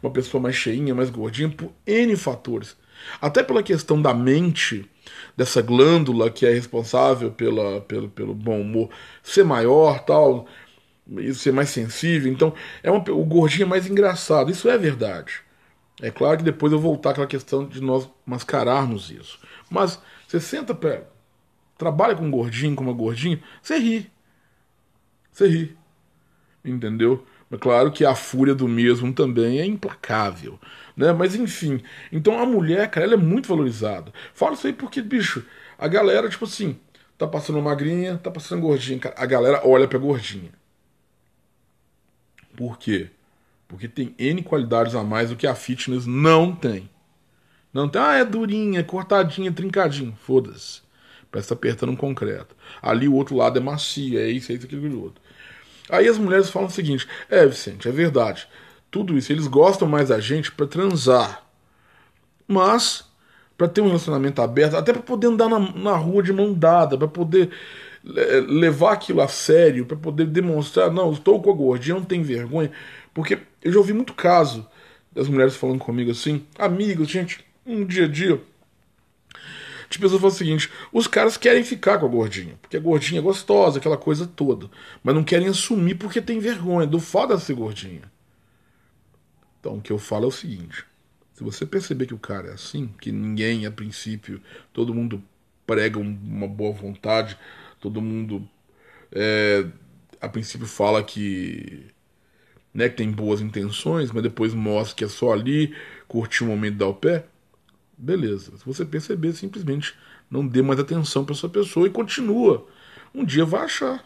uma 0.00 0.12
pessoa 0.12 0.40
mais 0.40 0.54
cheinha, 0.54 0.94
mais 0.94 1.10
gordinha, 1.10 1.48
por 1.50 1.72
N 1.84 2.14
fatores. 2.14 2.76
Até 3.20 3.42
pela 3.42 3.64
questão 3.64 4.00
da 4.00 4.14
mente, 4.14 4.88
dessa 5.36 5.60
glândula 5.60 6.30
que 6.30 6.46
é 6.46 6.52
responsável 6.52 7.32
pela, 7.32 7.80
pelo, 7.80 8.08
pelo 8.08 8.32
bom 8.32 8.60
humor 8.60 8.90
ser 9.20 9.42
maior, 9.44 9.98
tal, 10.04 10.46
e 11.18 11.34
ser 11.34 11.52
mais 11.52 11.70
sensível. 11.70 12.30
Então, 12.32 12.54
é 12.80 12.92
uma, 12.92 13.02
o 13.10 13.24
gordinho 13.24 13.64
é 13.64 13.68
mais 13.68 13.88
engraçado. 13.90 14.52
Isso 14.52 14.68
é 14.68 14.78
verdade. 14.78 15.40
É 16.00 16.12
claro 16.12 16.38
que 16.38 16.44
depois 16.44 16.72
eu 16.72 16.78
voltar 16.78 17.10
àquela 17.10 17.26
questão 17.26 17.66
de 17.66 17.80
nós 17.80 18.08
mascararmos 18.24 19.10
isso. 19.10 19.40
Mas 19.68 20.00
você 20.28 20.38
senta, 20.38 20.78
trabalha 21.76 22.14
com 22.14 22.24
um 22.24 22.30
gordinho, 22.30 22.74
com 22.74 22.84
uma 22.84 22.92
gordinha, 22.92 23.40
você 23.62 23.78
ri. 23.78 24.10
Você 25.32 25.48
ri. 25.48 25.76
Entendeu? 26.64 27.24
Mas 27.50 27.60
claro 27.60 27.92
que 27.92 28.04
a 28.04 28.14
fúria 28.14 28.54
do 28.54 28.66
mesmo 28.66 29.12
também 29.12 29.60
é 29.60 29.66
implacável. 29.66 30.58
Né? 30.96 31.12
Mas 31.12 31.34
enfim. 31.34 31.82
Então 32.10 32.38
a 32.38 32.46
mulher, 32.46 32.90
cara, 32.90 33.06
ela 33.06 33.14
é 33.14 33.18
muito 33.18 33.48
valorizada. 33.48 34.12
Falo 34.32 34.54
isso 34.54 34.66
aí 34.66 34.72
porque, 34.72 35.02
bicho, 35.02 35.44
a 35.78 35.88
galera, 35.88 36.28
tipo 36.28 36.44
assim, 36.44 36.78
tá 37.18 37.26
passando 37.26 37.60
magrinha, 37.60 38.18
tá 38.18 38.30
passando 38.30 38.62
gordinha. 38.62 38.98
Cara, 38.98 39.14
a 39.18 39.26
galera 39.26 39.60
olha 39.64 39.86
pra 39.86 39.98
gordinha. 39.98 40.50
Por 42.56 42.78
quê? 42.78 43.10
Porque 43.66 43.88
tem 43.88 44.14
N 44.18 44.42
qualidades 44.42 44.94
a 44.94 45.02
mais 45.02 45.30
do 45.30 45.36
que 45.36 45.46
a 45.46 45.54
fitness 45.54 46.06
não 46.06 46.54
tem. 46.54 46.88
Não 47.72 47.88
tem, 47.88 48.00
ah, 48.00 48.14
é 48.14 48.24
durinha, 48.24 48.84
cortadinha, 48.84 49.50
trincadinha. 49.52 50.14
Foda-se. 50.16 50.82
Parece 51.34 51.48
tá 51.48 51.56
apertando 51.56 51.90
um 51.90 51.96
concreto. 51.96 52.54
Ali 52.80 53.08
o 53.08 53.14
outro 53.14 53.34
lado 53.34 53.58
é 53.58 53.60
macio, 53.60 54.16
é 54.20 54.28
isso, 54.28 54.52
é 54.52 54.54
isso, 54.54 54.66
aquilo 54.66 54.86
e 54.86 54.94
outro. 54.94 55.20
Aí 55.90 56.06
as 56.06 56.16
mulheres 56.16 56.48
falam 56.48 56.68
o 56.68 56.70
seguinte: 56.70 57.08
é, 57.28 57.44
Vicente, 57.44 57.88
é 57.88 57.90
verdade. 57.90 58.46
Tudo 58.88 59.18
isso, 59.18 59.32
eles 59.32 59.48
gostam 59.48 59.88
mais 59.88 60.10
da 60.10 60.20
gente 60.20 60.52
para 60.52 60.64
transar. 60.64 61.44
Mas, 62.46 63.04
para 63.58 63.66
ter 63.66 63.80
um 63.80 63.88
relacionamento 63.88 64.40
aberto, 64.40 64.76
até 64.76 64.92
para 64.92 65.02
poder 65.02 65.26
andar 65.26 65.48
na, 65.48 65.58
na 65.58 65.96
rua 65.96 66.22
de 66.22 66.32
mão 66.32 66.54
dada, 66.54 66.96
para 66.96 67.08
poder 67.08 67.50
é, 68.16 68.40
levar 68.46 68.92
aquilo 68.92 69.20
a 69.20 69.26
sério, 69.26 69.86
para 69.86 69.96
poder 69.96 70.26
demonstrar: 70.26 70.88
não, 70.88 71.10
estou 71.10 71.42
com 71.42 71.50
a 71.50 71.54
gordinha, 71.54 71.96
não 71.96 72.04
tem 72.04 72.22
vergonha. 72.22 72.70
Porque 73.12 73.40
eu 73.60 73.72
já 73.72 73.78
ouvi 73.78 73.92
muito 73.92 74.14
caso 74.14 74.64
das 75.12 75.28
mulheres 75.28 75.56
falando 75.56 75.80
comigo 75.80 76.12
assim: 76.12 76.46
amigos, 76.56 77.08
gente, 77.08 77.44
um 77.66 77.84
dia 77.84 78.04
a 78.04 78.08
dia 78.08 78.40
de 79.88 79.98
pessoas 79.98 80.20
falam 80.20 80.34
o 80.34 80.38
seguinte: 80.38 80.70
os 80.92 81.06
caras 81.06 81.36
querem 81.36 81.64
ficar 81.64 81.98
com 81.98 82.06
a 82.06 82.08
gordinha, 82.08 82.56
porque 82.60 82.76
a 82.76 82.80
gordinha 82.80 83.20
é 83.20 83.22
gostosa, 83.22 83.78
aquela 83.78 83.96
coisa 83.96 84.26
toda, 84.26 84.70
mas 85.02 85.14
não 85.14 85.24
querem 85.24 85.48
assumir 85.48 85.96
porque 85.96 86.20
tem 86.20 86.38
vergonha 86.38 86.86
do 86.86 87.00
foda 87.00 87.38
ser 87.38 87.54
gordinha. 87.54 88.02
Então 89.60 89.76
o 89.76 89.80
que 89.80 89.92
eu 89.92 89.98
falo 89.98 90.24
é 90.24 90.28
o 90.28 90.32
seguinte: 90.32 90.84
se 91.32 91.42
você 91.42 91.66
perceber 91.66 92.06
que 92.06 92.14
o 92.14 92.18
cara 92.18 92.48
é 92.48 92.52
assim, 92.52 92.88
que 93.00 93.10
ninguém 93.10 93.66
a 93.66 93.70
princípio, 93.70 94.40
todo 94.72 94.94
mundo 94.94 95.22
prega 95.66 95.98
uma 95.98 96.46
boa 96.46 96.72
vontade, 96.72 97.38
todo 97.80 98.00
mundo 98.00 98.48
é, 99.12 99.66
a 100.20 100.28
princípio 100.28 100.66
fala 100.66 101.02
que 101.02 101.86
né, 102.74 102.88
que 102.88 102.96
tem 102.96 103.10
boas 103.10 103.40
intenções, 103.40 104.10
mas 104.10 104.22
depois 104.22 104.52
mostra 104.52 104.96
que 104.96 105.04
é 105.04 105.08
só 105.08 105.32
ali, 105.32 105.74
curtir 106.08 106.42
o 106.42 106.46
momento 106.48 106.76
dar 106.76 106.88
o 106.88 106.94
pé. 106.94 107.24
Beleza. 107.96 108.56
Se 108.56 108.64
você 108.64 108.84
perceber, 108.84 109.32
simplesmente 109.32 109.94
não 110.30 110.46
dê 110.46 110.62
mais 110.62 110.80
atenção 110.80 111.24
para 111.24 111.34
essa 111.34 111.48
pessoa 111.48 111.86
e 111.86 111.90
continua. 111.90 112.66
Um 113.14 113.24
dia 113.24 113.44
vai 113.44 113.62
achar. 113.62 114.04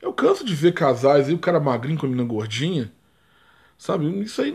Eu 0.00 0.12
canso 0.12 0.44
de 0.44 0.54
ver 0.54 0.74
casais 0.74 1.28
e 1.28 1.32
o 1.32 1.38
cara 1.38 1.60
magrinho 1.60 1.98
com 1.98 2.06
a 2.06 2.08
menina 2.08 2.26
gordinha. 2.26 2.92
Sabe? 3.78 4.06
Isso 4.20 4.42
aí 4.42 4.52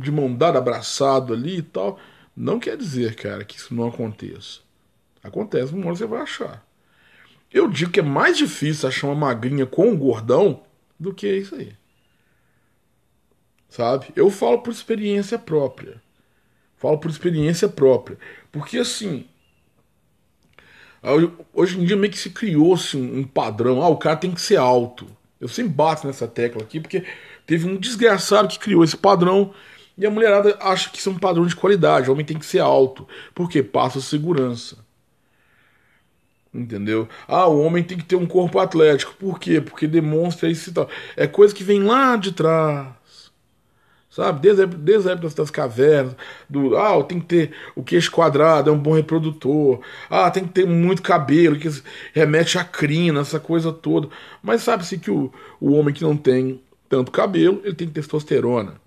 de 0.00 0.10
mão 0.10 0.34
dada, 0.34 0.58
abraçado 0.58 1.32
ali 1.32 1.58
e 1.58 1.62
tal. 1.62 1.98
Não 2.36 2.58
quer 2.58 2.76
dizer, 2.76 3.14
cara, 3.16 3.44
que 3.44 3.56
isso 3.56 3.74
não 3.74 3.88
aconteça. 3.88 4.60
Acontece, 5.22 5.74
uma 5.74 5.86
hora 5.86 5.96
você 5.96 6.06
vai 6.06 6.22
achar. 6.22 6.64
Eu 7.52 7.68
digo 7.68 7.90
que 7.90 8.00
é 8.00 8.02
mais 8.02 8.38
difícil 8.38 8.88
achar 8.88 9.08
uma 9.08 9.14
magrinha 9.14 9.66
com 9.66 9.88
um 9.88 9.96
gordão 9.96 10.62
do 10.98 11.12
que 11.12 11.28
isso 11.28 11.54
aí. 11.54 11.74
Sabe? 13.68 14.06
Eu 14.16 14.30
falo 14.30 14.58
por 14.62 14.72
experiência 14.72 15.38
própria. 15.38 16.00
Falo 16.82 16.98
por 16.98 17.08
experiência 17.08 17.68
própria. 17.68 18.18
Porque 18.50 18.76
assim. 18.76 19.24
Hoje 21.54 21.78
em 21.78 21.84
dia 21.84 21.96
meio 21.96 22.12
que 22.12 22.18
se 22.18 22.30
criou-se 22.30 22.96
um 22.96 23.22
padrão. 23.22 23.80
Ah, 23.80 23.88
o 23.88 23.96
cara 23.96 24.16
tem 24.16 24.32
que 24.32 24.40
ser 24.40 24.56
alto. 24.56 25.06
Eu 25.40 25.46
sempre 25.46 25.72
bato 25.72 26.08
nessa 26.08 26.26
tecla 26.26 26.60
aqui, 26.62 26.80
porque 26.80 27.04
teve 27.46 27.68
um 27.68 27.76
desgraçado 27.76 28.48
que 28.48 28.58
criou 28.58 28.82
esse 28.82 28.96
padrão. 28.96 29.54
E 29.96 30.04
a 30.04 30.10
mulherada 30.10 30.58
acha 30.60 30.90
que 30.90 30.98
isso 30.98 31.08
é 31.08 31.12
um 31.12 31.18
padrão 31.18 31.46
de 31.46 31.54
qualidade. 31.54 32.08
O 32.10 32.12
homem 32.12 32.26
tem 32.26 32.36
que 32.36 32.46
ser 32.46 32.58
alto. 32.58 33.06
Porque 33.32 33.62
passa 33.62 34.00
segurança. 34.00 34.78
Entendeu? 36.52 37.08
Ah, 37.28 37.46
o 37.46 37.60
homem 37.62 37.84
tem 37.84 37.96
que 37.96 38.04
ter 38.04 38.16
um 38.16 38.26
corpo 38.26 38.58
atlético. 38.58 39.14
Por 39.14 39.38
quê? 39.38 39.60
Porque 39.60 39.86
demonstra 39.86 40.50
isso 40.50 40.70
e 40.70 40.72
tal. 40.72 40.88
É 41.16 41.28
coisa 41.28 41.54
que 41.54 41.62
vem 41.62 41.84
lá 41.84 42.16
de 42.16 42.32
trás 42.32 42.88
sabe? 44.12 44.40
Desde, 44.40 44.66
desde 44.66 45.08
a 45.08 45.12
época 45.12 45.34
das 45.34 45.50
cavernas, 45.50 46.14
do, 46.48 46.76
ah, 46.76 47.02
tem 47.02 47.18
que 47.18 47.26
ter 47.26 47.52
o 47.74 47.82
queixo 47.82 48.10
quadrado, 48.10 48.68
é 48.68 48.72
um 48.72 48.78
bom 48.78 48.92
reprodutor, 48.92 49.80
ah, 50.10 50.30
tem 50.30 50.44
que 50.44 50.52
ter 50.52 50.66
muito 50.66 51.00
cabelo, 51.00 51.58
que 51.58 51.68
remete 52.12 52.58
à 52.58 52.64
crina, 52.64 53.20
essa 53.20 53.40
coisa 53.40 53.72
toda. 53.72 54.08
Mas 54.42 54.62
sabe-se 54.62 54.98
que 54.98 55.10
o, 55.10 55.32
o 55.58 55.72
homem 55.72 55.94
que 55.94 56.04
não 56.04 56.14
tem 56.14 56.60
tanto 56.90 57.10
cabelo, 57.10 57.62
ele 57.64 57.74
tem 57.74 57.88
testosterona, 57.88 58.78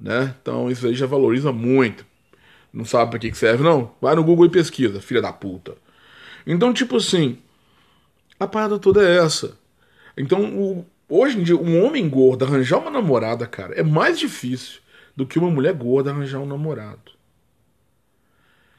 né? 0.00 0.34
Então 0.40 0.70
isso 0.70 0.86
aí 0.86 0.94
já 0.94 1.06
valoriza 1.06 1.52
muito. 1.52 2.06
Não 2.72 2.86
sabe 2.86 3.10
para 3.10 3.18
que 3.18 3.34
serve, 3.34 3.62
não? 3.62 3.94
Vai 4.00 4.14
no 4.14 4.24
Google 4.24 4.46
e 4.46 4.50
pesquisa, 4.50 5.00
filha 5.00 5.20
da 5.20 5.32
puta. 5.32 5.76
Então, 6.46 6.72
tipo 6.72 6.96
assim, 6.96 7.38
a 8.40 8.46
parada 8.46 8.78
toda 8.78 9.06
é 9.06 9.18
essa. 9.18 9.58
Então, 10.16 10.54
o, 10.54 10.86
Hoje 11.08 11.38
em 11.38 11.42
dia, 11.42 11.56
um 11.56 11.84
homem 11.84 12.08
gordo 12.08 12.44
arranjar 12.44 12.78
uma 12.78 12.90
namorada, 12.90 13.46
cara, 13.46 13.74
é 13.74 13.82
mais 13.82 14.18
difícil 14.18 14.80
do 15.14 15.26
que 15.26 15.38
uma 15.38 15.50
mulher 15.50 15.72
gorda 15.72 16.10
arranjar 16.10 16.40
um 16.40 16.46
namorado. 16.46 17.12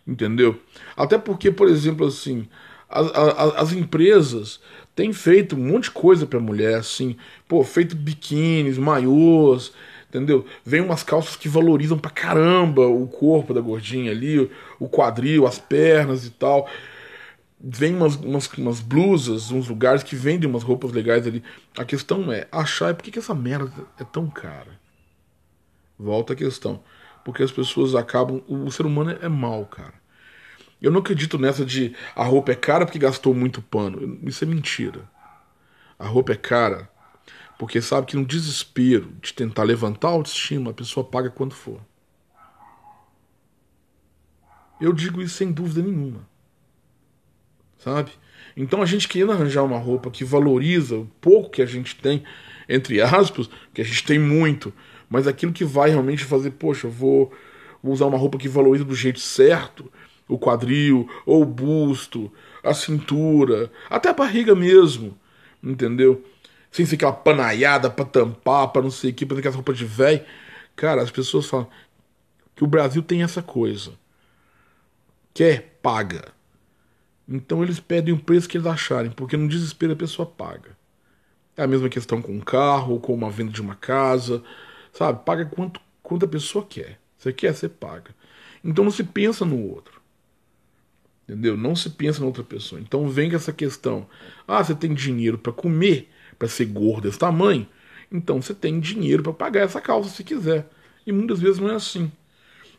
Entendeu? 0.05 0.59
Até 0.95 1.17
porque, 1.17 1.51
por 1.51 1.67
exemplo, 1.67 2.05
assim, 2.07 2.47
as, 2.89 3.07
as, 3.13 3.55
as 3.55 3.73
empresas 3.73 4.59
têm 4.95 5.11
feito 5.13 5.55
um 5.55 5.59
monte 5.59 5.85
de 5.85 5.91
coisa 5.91 6.25
pra 6.25 6.39
mulher, 6.39 6.75
assim, 6.75 7.15
pô, 7.47 7.63
feito 7.63 7.95
biquínis, 7.95 8.77
maiôs, 8.77 9.73
entendeu? 10.09 10.45
Vem 10.65 10.81
umas 10.81 11.03
calças 11.03 11.35
que 11.35 11.49
valorizam 11.49 11.97
pra 11.97 12.11
caramba 12.11 12.87
o 12.87 13.07
corpo 13.07 13.53
da 13.53 13.61
gordinha 13.61 14.11
ali, 14.11 14.49
o 14.79 14.87
quadril, 14.89 15.45
as 15.45 15.59
pernas 15.59 16.25
e 16.25 16.29
tal. 16.31 16.69
Vem 17.59 17.95
umas, 17.95 18.15
umas, 18.15 18.47
umas 18.53 18.79
blusas, 18.79 19.49
uns 19.49 19.67
lugares 19.67 20.03
que 20.03 20.15
vendem 20.15 20.49
umas 20.49 20.63
roupas 20.63 20.91
legais 20.91 21.25
ali. 21.25 21.43
A 21.77 21.83
questão 21.83 22.31
é 22.31 22.47
achar 22.51 22.93
por 22.93 23.03
que, 23.03 23.11
que 23.11 23.19
essa 23.19 23.33
merda 23.33 23.85
é 23.99 24.03
tão 24.03 24.29
cara. 24.29 24.79
Volta 25.97 26.33
a 26.33 26.35
questão. 26.35 26.83
Porque 27.25 27.41
as 27.41 27.51
pessoas 27.51 27.95
acabam. 27.95 28.43
O 28.47 28.69
ser 28.69 28.85
humano 28.85 29.17
é, 29.21 29.27
mal, 29.27 29.65
cara. 29.65 29.95
Eu 30.79 30.91
não 30.91 30.99
acredito 30.99 31.39
nessa 31.39 31.65
de 31.65 31.95
a 32.15 32.23
roupa 32.23 32.51
é 32.51 32.55
cara 32.55 32.85
porque 32.85 32.99
gastou 32.99 33.33
muito 33.33 33.61
pano. 33.61 34.19
Isso 34.23 34.43
é 34.43 34.47
mentira. 34.47 35.09
A 35.97 36.05
roupa 36.05 36.33
é 36.33 36.35
cara 36.35 36.89
porque 37.57 37.81
sabe 37.81 38.05
que 38.05 38.15
no 38.15 38.25
desespero 38.25 39.11
de 39.19 39.33
tentar 39.33 39.63
levantar 39.63 40.09
a 40.09 40.11
autoestima, 40.11 40.69
a 40.69 40.73
pessoa 40.73 41.03
paga 41.03 41.31
quanto 41.31 41.55
for. 41.55 41.81
Eu 44.79 44.93
digo 44.93 45.21
isso 45.21 45.35
sem 45.35 45.51
dúvida 45.51 45.81
nenhuma. 45.81 46.27
Sabe? 47.77 48.11
Então 48.55 48.81
a 48.81 48.85
gente 48.85 49.07
querendo 49.07 49.31
arranjar 49.31 49.63
uma 49.63 49.77
roupa 49.77 50.09
que 50.09 50.23
valoriza 50.23 50.95
o 50.95 51.09
pouco 51.21 51.51
que 51.51 51.61
a 51.61 51.65
gente 51.65 51.95
tem, 51.95 52.23
entre 52.67 52.99
aspas, 53.01 53.49
que 53.73 53.81
a 53.81 53.85
gente 53.85 54.03
tem 54.03 54.17
muito, 54.17 54.73
mas 55.09 55.27
aquilo 55.27 55.53
que 55.53 55.63
vai 55.63 55.89
realmente 55.89 56.23
fazer, 56.23 56.51
poxa, 56.51 56.87
vou, 56.87 57.31
vou 57.81 57.93
usar 57.93 58.05
uma 58.05 58.17
roupa 58.17 58.37
que 58.37 58.49
valoriza 58.49 58.83
do 58.83 58.95
jeito 58.95 59.19
certo, 59.19 59.91
o 60.27 60.37
quadril, 60.37 61.07
ou 61.25 61.43
o 61.43 61.45
busto, 61.45 62.31
a 62.63 62.73
cintura, 62.73 63.71
até 63.89 64.09
a 64.09 64.13
barriga 64.13 64.55
mesmo, 64.55 65.17
entendeu? 65.63 66.23
Sem 66.71 66.85
ser 66.85 66.95
aquela 66.95 67.13
panaiada 67.13 67.89
pra 67.89 68.03
tampar, 68.03 68.67
pra 68.69 68.81
não 68.81 68.91
sei 68.91 69.11
o 69.11 69.13
que, 69.13 69.25
pra 69.25 69.35
ter 69.35 69.39
aquela 69.39 69.55
roupa 69.55 69.73
de 69.73 69.85
velho. 69.85 70.25
Cara, 70.75 71.01
as 71.01 71.09
pessoas 71.11 71.45
falam 71.45 71.67
que 72.55 72.63
o 72.63 72.67
Brasil 72.67 73.01
tem 73.01 73.23
essa 73.23 73.41
coisa. 73.41 73.93
Quer, 75.33 75.79
paga. 75.81 76.36
Então 77.27 77.63
eles 77.63 77.79
pedem 77.79 78.13
o 78.13 78.19
preço 78.19 78.47
que 78.47 78.57
eles 78.57 78.67
acharem, 78.67 79.11
porque 79.11 79.35
no 79.35 79.49
desespero 79.49 79.93
a 79.93 79.97
pessoa 79.97 80.25
paga. 80.25 80.77
É 81.55 81.63
a 81.63 81.67
mesma 81.67 81.89
questão 81.89 82.21
com 82.21 82.31
um 82.31 82.39
carro, 82.39 82.93
ou 82.93 82.99
com 82.99 83.13
uma 83.13 83.29
venda 83.29 83.51
de 83.51 83.61
uma 83.61 83.75
casa, 83.75 84.43
sabe? 84.93 85.25
Paga 85.25 85.45
quanto, 85.45 85.81
quanto 86.01 86.25
a 86.25 86.27
pessoa 86.27 86.65
quer. 86.65 86.99
Você 87.17 87.33
quer, 87.33 87.53
você 87.53 87.67
paga. 87.67 88.15
Então 88.63 88.83
não 88.83 88.91
se 88.91 89.03
pensa 89.03 89.43
no 89.43 89.59
outro. 89.67 89.99
Entendeu? 91.27 91.57
Não 91.57 91.75
se 91.75 91.89
pensa 91.89 92.21
na 92.21 92.27
outra 92.27 92.43
pessoa. 92.43 92.79
Então 92.79 93.09
vem 93.09 93.29
com 93.29 93.35
essa 93.35 93.51
questão. 93.51 94.07
Ah, 94.47 94.63
você 94.63 94.73
tem 94.73 94.93
dinheiro 94.93 95.37
para 95.37 95.51
comer, 95.51 96.09
para 96.39 96.47
ser 96.47 96.65
gordo 96.65 97.01
desse 97.03 97.19
tamanho? 97.19 97.67
Então 98.09 98.41
você 98.41 98.53
tem 98.53 98.79
dinheiro 98.79 99.23
para 99.23 99.33
pagar 99.33 99.61
essa 99.61 99.81
calça 99.81 100.09
se 100.09 100.23
quiser. 100.23 100.69
E 101.05 101.11
muitas 101.11 101.39
vezes 101.39 101.59
não 101.59 101.69
é 101.69 101.75
assim. 101.75 102.09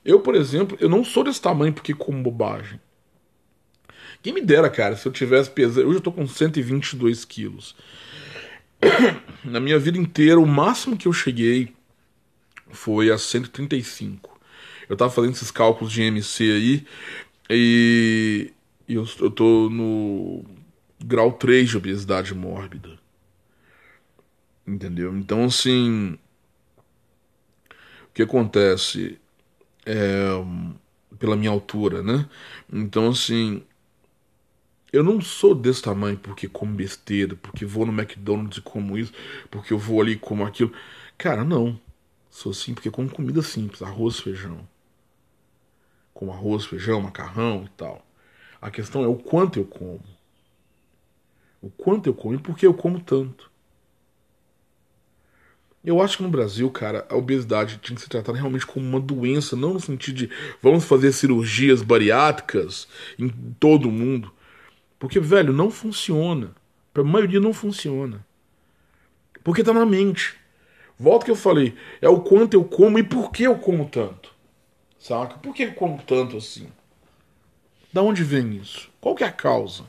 Eu, 0.04 0.20
por 0.20 0.34
exemplo, 0.34 0.78
eu 0.80 0.88
não 0.88 1.04
sou 1.04 1.24
desse 1.24 1.42
tamanho 1.42 1.72
porque 1.72 1.92
como 1.92 2.22
bobagem. 2.22 2.80
Quem 4.22 4.32
me 4.32 4.40
dera, 4.40 4.68
cara, 4.68 4.96
se 4.96 5.06
eu 5.06 5.12
tivesse 5.12 5.50
pesado. 5.50 5.86
Hoje 5.86 5.98
eu 5.98 6.02
tô 6.02 6.12
com 6.12 6.26
122 6.26 7.24
quilos. 7.24 7.74
Na 9.44 9.60
minha 9.60 9.78
vida 9.78 9.98
inteira, 9.98 10.40
o 10.40 10.46
máximo 10.46 10.96
que 10.96 11.06
eu 11.06 11.12
cheguei 11.12 11.72
foi 12.70 13.10
a 13.10 13.18
135. 13.18 14.38
Eu 14.88 14.96
tava 14.96 15.10
fazendo 15.10 15.32
esses 15.32 15.50
cálculos 15.50 15.92
de 15.92 16.02
MC 16.02 16.50
aí. 16.50 16.86
E 17.50 18.52
eu, 18.88 19.06
eu 19.20 19.30
tô 19.30 19.70
no 19.70 20.44
grau 21.04 21.32
3 21.32 21.68
de 21.70 21.76
obesidade 21.76 22.34
mórbida. 22.34 22.98
Entendeu? 24.66 25.16
Então, 25.16 25.44
assim. 25.44 26.18
O 28.10 28.14
que 28.14 28.22
acontece? 28.22 29.18
É, 29.86 30.28
pela 31.18 31.36
minha 31.36 31.50
altura, 31.50 32.02
né? 32.02 32.28
Então, 32.70 33.08
assim. 33.08 33.62
Eu 34.98 35.04
não 35.04 35.20
sou 35.20 35.54
desse 35.54 35.82
tamanho 35.82 36.16
porque 36.18 36.48
como 36.48 36.74
besteira, 36.74 37.36
porque 37.36 37.64
vou 37.64 37.86
no 37.86 37.92
McDonald's 37.92 38.58
e 38.58 38.62
como 38.62 38.98
isso, 38.98 39.12
porque 39.50 39.72
eu 39.72 39.78
vou 39.78 40.00
ali 40.00 40.12
e 40.12 40.16
como 40.16 40.44
aquilo. 40.44 40.72
Cara, 41.16 41.44
não. 41.44 41.78
Sou 42.30 42.52
assim 42.52 42.74
porque 42.74 42.90
como 42.90 43.10
comida 43.10 43.42
simples, 43.42 43.82
arroz, 43.82 44.20
feijão 44.20 44.66
com 46.18 46.32
arroz, 46.32 46.64
feijão, 46.64 47.00
macarrão 47.00 47.62
e 47.64 47.68
tal. 47.76 48.04
A 48.60 48.72
questão 48.72 49.04
é 49.04 49.06
o 49.06 49.14
quanto 49.14 49.60
eu 49.60 49.64
como. 49.64 50.02
O 51.62 51.70
quanto 51.70 52.08
eu 52.08 52.14
como 52.14 52.34
e 52.34 52.38
por 52.38 52.58
que 52.58 52.66
eu 52.66 52.74
como 52.74 52.98
tanto. 52.98 53.48
Eu 55.84 56.02
acho 56.02 56.16
que 56.16 56.24
no 56.24 56.28
Brasil, 56.28 56.68
cara, 56.72 57.06
a 57.08 57.14
obesidade 57.14 57.78
tinha 57.78 57.94
que 57.94 58.02
ser 58.02 58.08
tratada 58.08 58.36
realmente 58.36 58.66
como 58.66 58.84
uma 58.84 58.98
doença, 58.98 59.54
não 59.54 59.74
no 59.74 59.80
sentido 59.80 60.16
de 60.16 60.30
vamos 60.60 60.84
fazer 60.84 61.12
cirurgias 61.12 61.82
bariátricas 61.82 62.88
em 63.16 63.28
todo 63.60 63.88
mundo. 63.88 64.32
Porque, 64.98 65.20
velho, 65.20 65.52
não 65.52 65.70
funciona. 65.70 66.50
Para 66.92 67.02
a 67.02 67.06
maioria 67.06 67.40
não 67.40 67.52
funciona. 67.52 68.24
Porque 69.44 69.62
tá 69.62 69.72
na 69.72 69.86
mente. 69.86 70.34
Volta 70.98 71.24
que 71.24 71.30
eu 71.30 71.36
falei, 71.36 71.76
é 72.00 72.08
o 72.08 72.20
quanto 72.20 72.54
eu 72.54 72.64
como 72.64 72.98
e 72.98 73.04
por 73.04 73.30
que 73.30 73.44
eu 73.44 73.56
como 73.58 73.88
tanto. 73.88 74.34
Saca? 74.98 75.38
Por 75.38 75.54
que 75.54 75.68
como 75.68 76.02
tanto 76.02 76.36
assim? 76.36 76.66
Da 77.92 78.02
onde 78.02 78.24
vem 78.24 78.56
isso? 78.56 78.90
Qual 79.00 79.14
que 79.14 79.22
é 79.22 79.28
a 79.28 79.32
causa? 79.32 79.84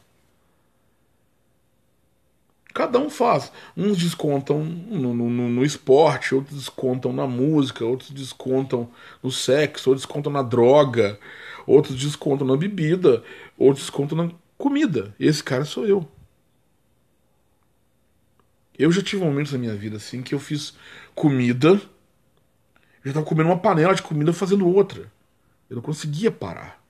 Cada 2.73 2.99
um 2.99 3.09
faz. 3.09 3.51
Uns 3.75 3.97
descontam 3.97 4.63
no, 4.63 5.13
no, 5.13 5.29
no, 5.29 5.65
esporte, 5.65 6.35
outros 6.35 6.55
descontam 6.55 7.11
na 7.11 7.25
música, 7.25 7.83
outros 7.83 8.11
descontam 8.11 8.87
no 9.23 9.31
sexo, 9.31 9.89
outros 9.89 10.05
descontam 10.05 10.31
na 10.31 10.43
droga, 10.43 11.19
outros 11.65 11.97
descontam 11.97 12.45
na 12.45 12.55
bebida, 12.55 13.23
outros 13.57 13.85
descontam 13.85 14.17
na 14.17 14.31
comida. 14.59 15.15
Esse 15.19 15.43
cara 15.43 15.65
sou 15.65 15.87
eu. 15.87 16.07
Eu 18.77 18.91
já 18.91 19.01
tive 19.01 19.23
momentos 19.23 19.51
na 19.51 19.57
minha 19.57 19.75
vida 19.75 19.97
assim 19.97 20.21
que 20.21 20.35
eu 20.35 20.39
fiz 20.39 20.75
comida 21.15 21.81
eu 23.03 23.09
estava 23.09 23.25
comendo 23.25 23.49
uma 23.49 23.57
panela 23.57 23.95
de 23.95 24.01
comida 24.01 24.33
fazendo 24.33 24.67
outra. 24.67 25.11
Eu 25.69 25.75
não 25.77 25.81
conseguia 25.81 26.31
parar. 26.31 26.83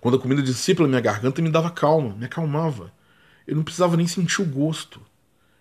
Quando 0.00 0.16
a 0.16 0.20
comida 0.20 0.40
descia 0.40 0.76
pela 0.76 0.86
minha 0.86 1.00
garganta, 1.00 1.42
me 1.42 1.50
dava 1.50 1.70
calma, 1.70 2.14
me 2.14 2.26
acalmava. 2.26 2.92
Eu 3.46 3.56
não 3.56 3.64
precisava 3.64 3.96
nem 3.96 4.06
sentir 4.06 4.40
o 4.40 4.46
gosto. 4.46 5.00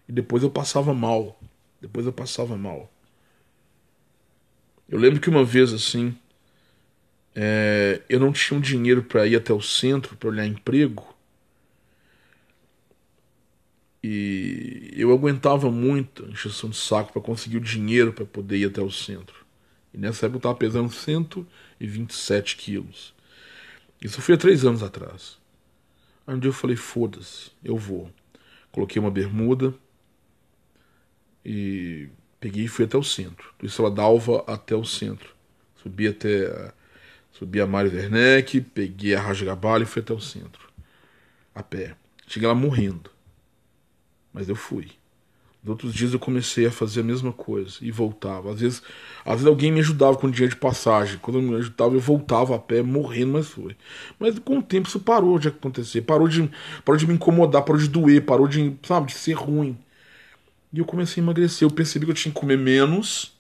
E 0.07 0.11
depois 0.11 0.43
eu 0.43 0.49
passava 0.49 0.93
mal. 0.93 1.39
Depois 1.81 2.05
eu 2.05 2.13
passava 2.13 2.55
mal. 2.55 2.91
Eu 4.87 4.99
lembro 4.99 5.19
que 5.19 5.29
uma 5.29 5.43
vez 5.43 5.73
assim, 5.73 6.15
é, 7.39 8.01
eu 8.09 8.19
não 8.19 8.33
tinha 8.33 8.57
um 8.57 8.61
dinheiro 8.61 9.03
para 9.03 9.27
ir 9.27 9.35
até 9.35 9.53
o 9.53 9.61
centro 9.61 10.17
para 10.17 10.29
olhar 10.29 10.47
emprego. 10.47 11.15
E 14.03 14.91
eu 14.95 15.11
aguentava 15.13 15.69
muito 15.69 16.25
a 16.25 16.29
de 16.29 16.75
saco 16.75 17.13
para 17.13 17.21
conseguir 17.21 17.57
o 17.57 17.61
dinheiro 17.61 18.11
para 18.11 18.25
poder 18.25 18.57
ir 18.57 18.65
até 18.65 18.81
o 18.81 18.89
centro. 18.89 19.45
E 19.93 19.99
nessa 19.99 20.25
época 20.25 20.37
eu 20.37 20.39
estava 20.39 20.55
pesando 20.55 20.91
127 20.91 22.57
quilos. 22.57 23.13
Isso 24.01 24.19
foi 24.19 24.33
há 24.33 24.37
três 24.37 24.65
anos 24.65 24.81
atrás. 24.81 25.37
Aí 26.25 26.33
um 26.33 26.39
dia 26.39 26.49
eu 26.49 26.53
falei: 26.53 26.75
foda-se, 26.75 27.51
eu 27.63 27.77
vou. 27.77 28.11
Coloquei 28.71 28.99
uma 28.99 29.11
bermuda 29.11 29.75
e 31.45 32.09
peguei 32.39 32.65
e 32.65 32.67
fui 32.67 32.85
até 32.85 32.97
o 32.97 33.03
centro. 33.03 33.53
Do 33.59 33.67
Estrela 33.67 33.91
d'Alva 33.91 34.43
até 34.47 34.75
o 34.75 34.83
centro. 34.83 35.35
Subi 35.83 36.07
até. 36.07 36.73
Subi 37.37 37.61
a 37.61 37.67
Mário 37.67 37.93
Werneck, 37.93 38.61
peguei 38.61 39.13
a 39.13 39.21
Rasgabalho 39.21 39.83
e 39.83 39.85
fui 39.85 40.01
até 40.01 40.11
o 40.11 40.19
centro. 40.19 40.67
A 41.53 41.61
pé. 41.61 41.95
Cheguei 42.25 42.47
lá 42.47 42.55
morrendo. 42.55 43.11
Mas 44.33 44.49
eu 44.49 44.55
fui. 44.55 44.87
Nos 45.61 45.69
outros 45.69 45.93
dias 45.93 46.13
eu 46.13 46.19
comecei 46.19 46.65
a 46.65 46.71
fazer 46.71 47.01
a 47.01 47.03
mesma 47.03 47.31
coisa 47.31 47.77
e 47.79 47.91
voltava. 47.91 48.51
Às 48.51 48.59
vezes, 48.59 48.81
às 49.23 49.33
vezes 49.33 49.45
alguém 49.45 49.71
me 49.71 49.81
ajudava 49.81 50.17
com 50.17 50.25
o 50.25 50.31
dia 50.31 50.47
de 50.47 50.55
passagem. 50.55 51.19
Quando 51.19 51.37
eu 51.37 51.43
me 51.43 51.55
ajudava, 51.57 51.93
eu 51.93 51.99
voltava 51.99 52.55
a 52.55 52.59
pé, 52.59 52.81
morrendo, 52.81 53.33
mas 53.33 53.47
foi. 53.49 53.75
Mas 54.19 54.39
com 54.39 54.57
o 54.57 54.63
tempo 54.63 54.87
isso 54.87 54.99
parou 54.99 55.37
de 55.37 55.49
acontecer. 55.49 56.01
Parou 56.01 56.27
de, 56.27 56.49
parou 56.83 56.97
de 56.97 57.05
me 57.05 57.13
incomodar, 57.13 57.61
parou 57.61 57.79
de 57.79 57.87
doer, 57.87 58.25
parou 58.25 58.47
de, 58.47 58.75
sabe, 58.81 59.07
de 59.07 59.13
ser 59.13 59.33
ruim. 59.33 59.77
E 60.73 60.79
eu 60.79 60.85
comecei 60.85 61.21
a 61.21 61.23
emagrecer. 61.23 61.67
Eu 61.67 61.71
percebi 61.71 62.05
que 62.05 62.11
eu 62.11 62.15
tinha 62.15 62.33
que 62.33 62.39
comer 62.39 62.57
menos 62.57 63.36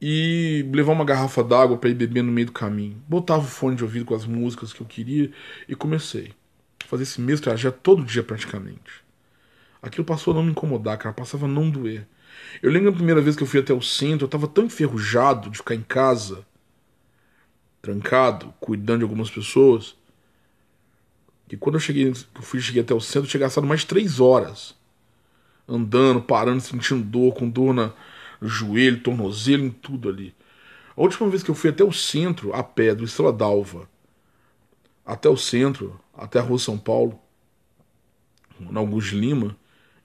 e 0.00 0.68
levar 0.72 0.92
uma 0.92 1.04
garrafa 1.04 1.42
d'água 1.42 1.78
para 1.78 1.90
ir 1.90 1.94
beber 1.94 2.22
no 2.22 2.32
meio 2.32 2.46
do 2.46 2.52
caminho. 2.52 3.02
Botava 3.08 3.42
o 3.42 3.48
fone 3.48 3.76
de 3.76 3.84
ouvido 3.84 4.04
com 4.04 4.14
as 4.14 4.26
músicas 4.26 4.72
que 4.72 4.80
eu 4.80 4.86
queria 4.86 5.30
e 5.68 5.74
comecei 5.74 6.34
fazer 6.86 7.02
esse 7.02 7.20
mesmo 7.20 7.44
trajeto 7.44 7.78
todo 7.82 8.04
dia 8.04 8.22
praticamente. 8.22 9.04
Aquilo 9.82 10.04
passou 10.04 10.32
a 10.32 10.36
não 10.36 10.42
me 10.42 10.50
incomodar, 10.50 10.96
cara, 10.98 11.14
passava 11.14 11.46
a 11.46 11.48
não 11.48 11.68
doer. 11.70 12.06
Eu 12.62 12.70
lembro 12.70 12.90
a 12.90 12.92
primeira 12.92 13.20
vez 13.20 13.36
que 13.36 13.42
eu 13.42 13.46
fui 13.46 13.60
até 13.60 13.72
o 13.72 13.82
centro, 13.82 14.24
eu 14.24 14.28
tava 14.28 14.48
tão 14.48 14.64
enferrujado 14.64 15.50
de 15.50 15.58
ficar 15.58 15.74
em 15.74 15.82
casa. 15.82 16.44
trancado, 17.82 18.54
cuidando 18.60 18.98
de 18.98 19.04
algumas 19.04 19.30
pessoas. 19.30 19.94
E 21.50 21.56
quando 21.56 21.76
eu 21.76 21.80
cheguei, 21.80 22.08
eu 22.08 22.14
fui, 22.42 22.60
cheguei 22.60 22.82
até 22.82 22.94
o 22.94 23.00
centro, 23.00 23.26
eu 23.26 23.30
tinha 23.30 23.40
gastado 23.40 23.66
mais 23.66 23.84
três 23.84 24.20
horas. 24.20 24.74
Andando, 25.68 26.20
parando, 26.22 26.60
sentindo 26.60 27.02
dor, 27.04 27.34
com 27.34 27.48
dor 27.48 27.74
na, 27.74 27.92
joelho, 28.48 29.00
tornozelo, 29.00 29.64
em 29.64 29.70
tudo 29.70 30.08
ali. 30.08 30.34
A 30.96 31.02
última 31.02 31.28
vez 31.28 31.42
que 31.42 31.50
eu 31.50 31.54
fui 31.54 31.70
até 31.70 31.82
o 31.82 31.92
centro, 31.92 32.54
a 32.54 32.62
pé, 32.62 32.94
do 32.94 33.04
Estrela 33.04 33.32
d'Alva, 33.32 33.88
até 35.04 35.28
o 35.28 35.36
centro, 35.36 36.00
até 36.16 36.38
a 36.38 36.42
Rua 36.42 36.58
São 36.58 36.78
Paulo, 36.78 37.18
na 38.58 38.80
Augusto 38.80 39.16
Lima, 39.16 39.56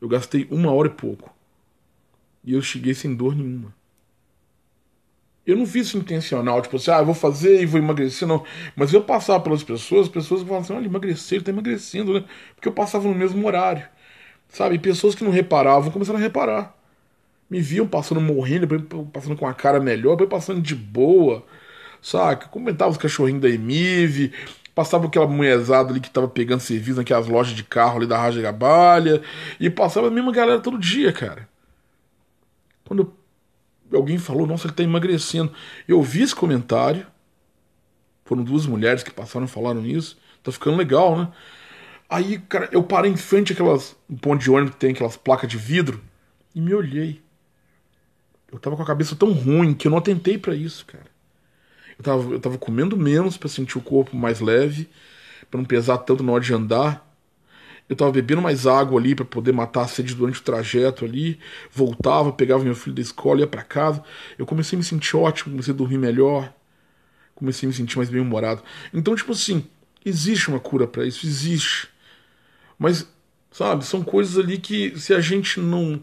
eu 0.02 0.08
gastei 0.08 0.48
uma 0.50 0.72
hora 0.72 0.88
e 0.88 0.92
pouco. 0.92 1.34
E 2.44 2.54
eu 2.54 2.62
cheguei 2.62 2.94
sem 2.94 3.16
dor 3.16 3.36
nenhuma. 3.36 3.74
Eu 5.46 5.56
não 5.56 5.66
fiz 5.66 5.88
isso 5.88 5.98
intencional, 5.98 6.62
tipo 6.62 6.76
assim, 6.76 6.92
ah, 6.92 7.02
vou 7.02 7.16
fazer 7.16 7.62
e 7.62 7.66
vou 7.66 7.80
emagrecer, 7.80 8.28
não. 8.28 8.46
Mas 8.76 8.94
eu 8.94 9.04
passava 9.04 9.44
pelas 9.44 9.64
pessoas, 9.64 10.08
as 10.08 10.12
pessoas 10.12 10.42
falavam 10.42 10.60
assim, 10.60 10.74
olha, 10.74 10.86
emagrecer, 10.86 11.38
ele 11.38 11.46
tá 11.46 11.52
emagrecendo, 11.52 12.14
né? 12.14 12.26
Porque 12.56 12.68
eu 12.68 12.72
passava 12.74 13.08
no 13.08 13.16
mesmo 13.16 13.46
horário. 13.46 13.88
Sabe? 14.50 14.76
E 14.76 14.80
pessoas 14.80 15.16
que 15.16 15.24
não 15.24 15.32
reparavam 15.32 15.92
começaram 15.92 16.20
a 16.20 16.22
reparar. 16.22 16.79
Me 17.50 17.62
viam 17.62 17.88
passando 17.88 18.22
morrendo, 18.22 18.68
passando 19.12 19.36
com 19.36 19.48
a 19.48 19.54
cara 19.54 19.80
melhor, 19.80 20.16
passando 20.28 20.62
de 20.62 20.76
boa. 20.76 21.44
Saca? 22.02 22.48
Comentava 22.48 22.92
os 22.92 22.98
cachorrinhos 22.98 23.42
da 23.42 23.50
Emive, 23.50 24.32
passava 24.74 25.08
aquela 25.08 25.28
mulherzada 25.28 25.90
ali 25.90 26.00
que 26.00 26.10
tava 26.10 26.28
pegando 26.28 26.62
serviço 26.62 26.98
naquelas 26.98 27.28
lojas 27.28 27.56
de 27.56 27.64
carro 27.64 27.98
ali 27.98 28.08
da 28.08 28.18
Raja 28.18 28.42
Gabalha, 28.42 29.22
e 29.60 29.70
passava 29.70 30.08
a 30.08 30.12
mesma 30.12 30.32
galera 30.32 30.60
todo 30.62 30.78
dia, 30.78 31.12
cara. 31.12 31.50
Quando 32.86 33.14
alguém 33.94 34.18
falou, 34.18 34.48
nossa, 34.48 34.66
ele 34.66 34.72
está 34.74 34.84
emagrecendo. 34.84 35.52
Eu 35.88 36.02
vi 36.02 36.22
esse 36.22 36.36
comentário. 36.36 37.06
Foram 38.26 38.44
duas 38.44 38.66
mulheres 38.66 39.04
que 39.04 39.12
passaram 39.12 39.46
e 39.46 39.50
falaram 39.50 39.86
isso. 39.86 40.18
Tá 40.44 40.52
ficando 40.52 40.78
legal, 40.78 41.18
né? 41.18 41.28
Aí, 42.10 42.40
cara, 42.40 42.70
eu 42.72 42.82
parei 42.82 43.12
em 43.12 43.18
frente 43.18 43.54
àquelas 43.54 43.96
um 44.10 44.16
ponto 44.16 44.42
de 44.42 44.50
ônibus 44.50 44.74
que 44.76 44.80
tem 44.80 44.92
aquelas 44.92 45.18
placas 45.18 45.50
de 45.50 45.58
vidro 45.58 46.02
e 46.56 46.62
me 46.62 46.74
olhei. 46.74 47.22
Eu 48.52 48.60
tava 48.60 48.76
com 48.76 48.84
a 48.84 48.86
cabeça 48.86 49.16
tão 49.16 49.32
ruim 49.32 49.74
que 49.74 49.88
eu 49.88 49.92
não 49.92 49.98
atentei 49.98 50.38
para 50.38 50.56
isso, 50.56 50.86
cara. 50.86 51.06
Eu 51.98 52.04
tava, 52.04 52.32
eu 52.32 52.40
tava 52.40 52.58
comendo 52.58 52.96
menos 52.96 53.38
para 53.38 53.50
sentir 53.50 53.78
o 53.78 53.82
corpo 53.82 54.16
mais 54.16 54.40
leve, 54.40 54.90
para 55.52 55.60
não 55.60 55.66
pesar 55.66 55.98
tanto 56.00 56.24
na 56.24 56.32
hora 56.32 56.44
de 56.44 56.54
andar. 56.54 57.06
Eu 57.90 57.96
tava 57.96 58.12
bebendo 58.12 58.42
mais 58.42 58.68
água 58.68 59.00
ali 59.00 59.16
para 59.16 59.26
poder 59.26 59.52
matar 59.52 59.82
a 59.82 59.88
sede 59.88 60.14
durante 60.14 60.40
o 60.40 60.44
trajeto 60.44 61.04
ali. 61.04 61.40
Voltava, 61.72 62.32
pegava 62.32 62.64
meu 62.64 62.76
filho 62.76 62.96
da 62.96 63.02
escola, 63.02 63.42
ia 63.42 63.48
para 63.48 63.64
casa. 63.64 64.04
Eu 64.38 64.46
comecei 64.46 64.78
a 64.78 64.80
me 64.80 64.84
sentir 64.84 65.18
ótimo, 65.18 65.52
comecei 65.52 65.74
a 65.74 65.78
dormir 65.78 65.98
melhor. 65.98 66.54
Comecei 67.36 67.68
a 67.68 67.70
me 67.70 67.74
sentir 67.74 67.98
mais 67.98 68.10
bem-humorado. 68.10 68.62
Então, 68.94 69.16
tipo 69.16 69.32
assim, 69.32 69.66
existe 70.06 70.50
uma 70.50 70.60
cura 70.60 70.88
para 70.88 71.06
isso, 71.06 71.26
existe. 71.26 71.90
Mas, 72.78 73.08
sabe, 73.52 73.84
são 73.86 74.04
coisas 74.04 74.38
ali 74.38 74.58
que 74.58 74.98
se 75.00 75.14
a 75.14 75.20
gente 75.20 75.60
não 75.60 76.02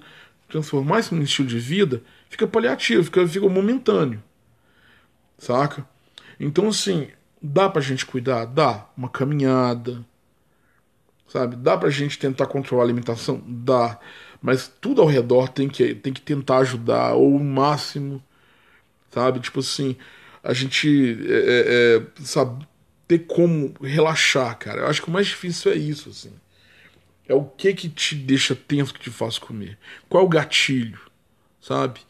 transformar 0.48 1.00
isso 1.00 1.14
num 1.14 1.22
estilo 1.22 1.48
de 1.48 1.58
vida, 1.58 2.02
fica 2.36 2.46
paliativo, 2.46 3.04
fica, 3.04 3.26
fica 3.26 3.48
momentâneo. 3.48 4.22
Saca? 5.38 5.86
Então, 6.38 6.68
assim, 6.68 7.08
dá 7.42 7.68
pra 7.68 7.82
gente 7.82 8.04
cuidar? 8.06 8.44
Dá. 8.44 8.86
Uma 8.96 9.08
caminhada 9.08 10.04
Sabe? 11.28 11.56
Dá 11.56 11.76
pra 11.76 11.90
gente 11.90 12.18
tentar 12.18 12.46
controlar 12.46 12.82
a 12.82 12.86
alimentação? 12.86 13.42
Dá. 13.46 13.98
Mas 14.40 14.68
tudo 14.80 15.02
ao 15.02 15.08
redor 15.08 15.48
tem 15.48 15.68
que, 15.68 15.94
tem 15.94 16.12
que 16.12 16.20
tentar 16.20 16.58
ajudar, 16.58 17.14
ou 17.14 17.36
o 17.36 17.42
máximo. 17.42 18.22
Sabe? 19.10 19.40
Tipo 19.40 19.60
assim, 19.60 19.96
a 20.42 20.52
gente 20.52 21.18
é, 21.28 21.34
é, 21.34 21.96
é, 21.96 22.24
sabe, 22.24 22.66
ter 23.08 23.20
como 23.20 23.74
relaxar, 23.82 24.56
cara. 24.58 24.82
Eu 24.82 24.86
acho 24.86 25.02
que 25.02 25.08
o 25.08 25.12
mais 25.12 25.26
difícil 25.26 25.72
é 25.72 25.76
isso, 25.76 26.10
assim. 26.10 26.32
É 27.28 27.34
o 27.34 27.44
que 27.44 27.74
que 27.74 27.88
te 27.88 28.14
deixa 28.14 28.54
tenso 28.54 28.94
que 28.94 29.00
te 29.00 29.10
faz 29.10 29.36
comer. 29.38 29.76
Qual 30.08 30.22
é 30.22 30.26
o 30.26 30.28
gatilho, 30.28 31.00
sabe? 31.60 32.00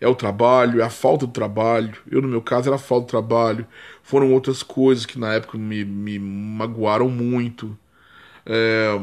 É 0.00 0.08
o 0.08 0.14
trabalho, 0.14 0.80
é 0.80 0.84
a 0.84 0.90
falta 0.90 1.26
do 1.26 1.32
trabalho. 1.32 1.94
Eu, 2.10 2.22
no 2.22 2.28
meu 2.28 2.40
caso, 2.40 2.68
era 2.68 2.76
a 2.76 2.78
falta 2.78 3.06
do 3.06 3.10
trabalho. 3.10 3.66
Foram 4.02 4.32
outras 4.32 4.62
coisas 4.62 5.04
que 5.04 5.18
na 5.18 5.34
época 5.34 5.58
me, 5.58 5.84
me 5.84 6.18
magoaram 6.18 7.08
muito 7.08 7.76
é, 8.46 9.00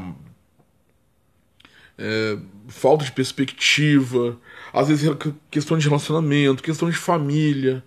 é, 1.98 2.38
falta 2.68 3.06
de 3.06 3.12
perspectiva, 3.12 4.38
às 4.74 4.88
vezes 4.88 5.10
questão 5.50 5.78
de 5.78 5.88
relacionamento, 5.88 6.64
questão 6.64 6.90
de 6.90 6.96
família, 6.96 7.84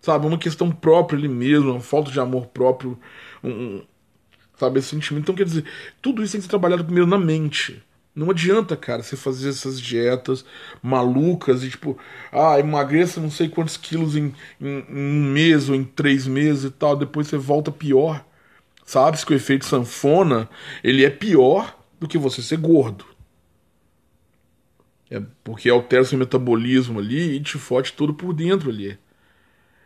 sabe? 0.00 0.26
Uma 0.26 0.38
questão 0.38 0.70
própria 0.70 1.18
ali 1.18 1.28
mesmo, 1.28 1.72
uma 1.72 1.80
falta 1.80 2.10
de 2.10 2.20
amor 2.20 2.46
próprio, 2.46 2.98
um, 3.44 3.82
sabe? 4.56 4.78
Esse 4.78 4.88
sentimento. 4.88 5.24
Então, 5.24 5.34
quer 5.34 5.44
dizer, 5.44 5.64
tudo 6.00 6.22
isso 6.22 6.32
tem 6.32 6.40
que 6.40 6.44
ser 6.44 6.50
trabalhado 6.50 6.84
primeiro 6.84 7.08
na 7.08 7.18
mente. 7.18 7.82
Não 8.20 8.30
adianta, 8.30 8.76
cara, 8.76 9.02
você 9.02 9.16
fazer 9.16 9.48
essas 9.48 9.80
dietas 9.80 10.44
malucas 10.82 11.64
e 11.64 11.70
tipo, 11.70 11.98
ah, 12.30 12.60
emagreça 12.60 13.18
não 13.18 13.30
sei 13.30 13.48
quantos 13.48 13.78
quilos 13.78 14.14
em, 14.14 14.34
em, 14.60 14.84
em 14.90 15.22
um 15.22 15.32
mês 15.32 15.70
ou 15.70 15.74
em 15.74 15.82
três 15.82 16.26
meses 16.26 16.64
e 16.64 16.70
tal, 16.70 16.94
depois 16.94 17.28
você 17.28 17.38
volta 17.38 17.72
pior. 17.72 18.22
Sabe-se 18.84 19.24
que 19.24 19.32
o 19.32 19.36
efeito 19.36 19.64
sanfona 19.64 20.50
ele 20.84 21.02
é 21.02 21.08
pior 21.08 21.74
do 21.98 22.06
que 22.06 22.18
você 22.18 22.42
ser 22.42 22.58
gordo. 22.58 23.06
É 25.10 25.22
porque 25.42 25.70
altera 25.70 26.04
seu 26.04 26.18
metabolismo 26.18 26.98
ali 26.98 27.36
e 27.36 27.40
te 27.40 27.56
fode 27.56 27.94
tudo 27.94 28.12
por 28.12 28.34
dentro 28.34 28.68
ali. 28.68 28.98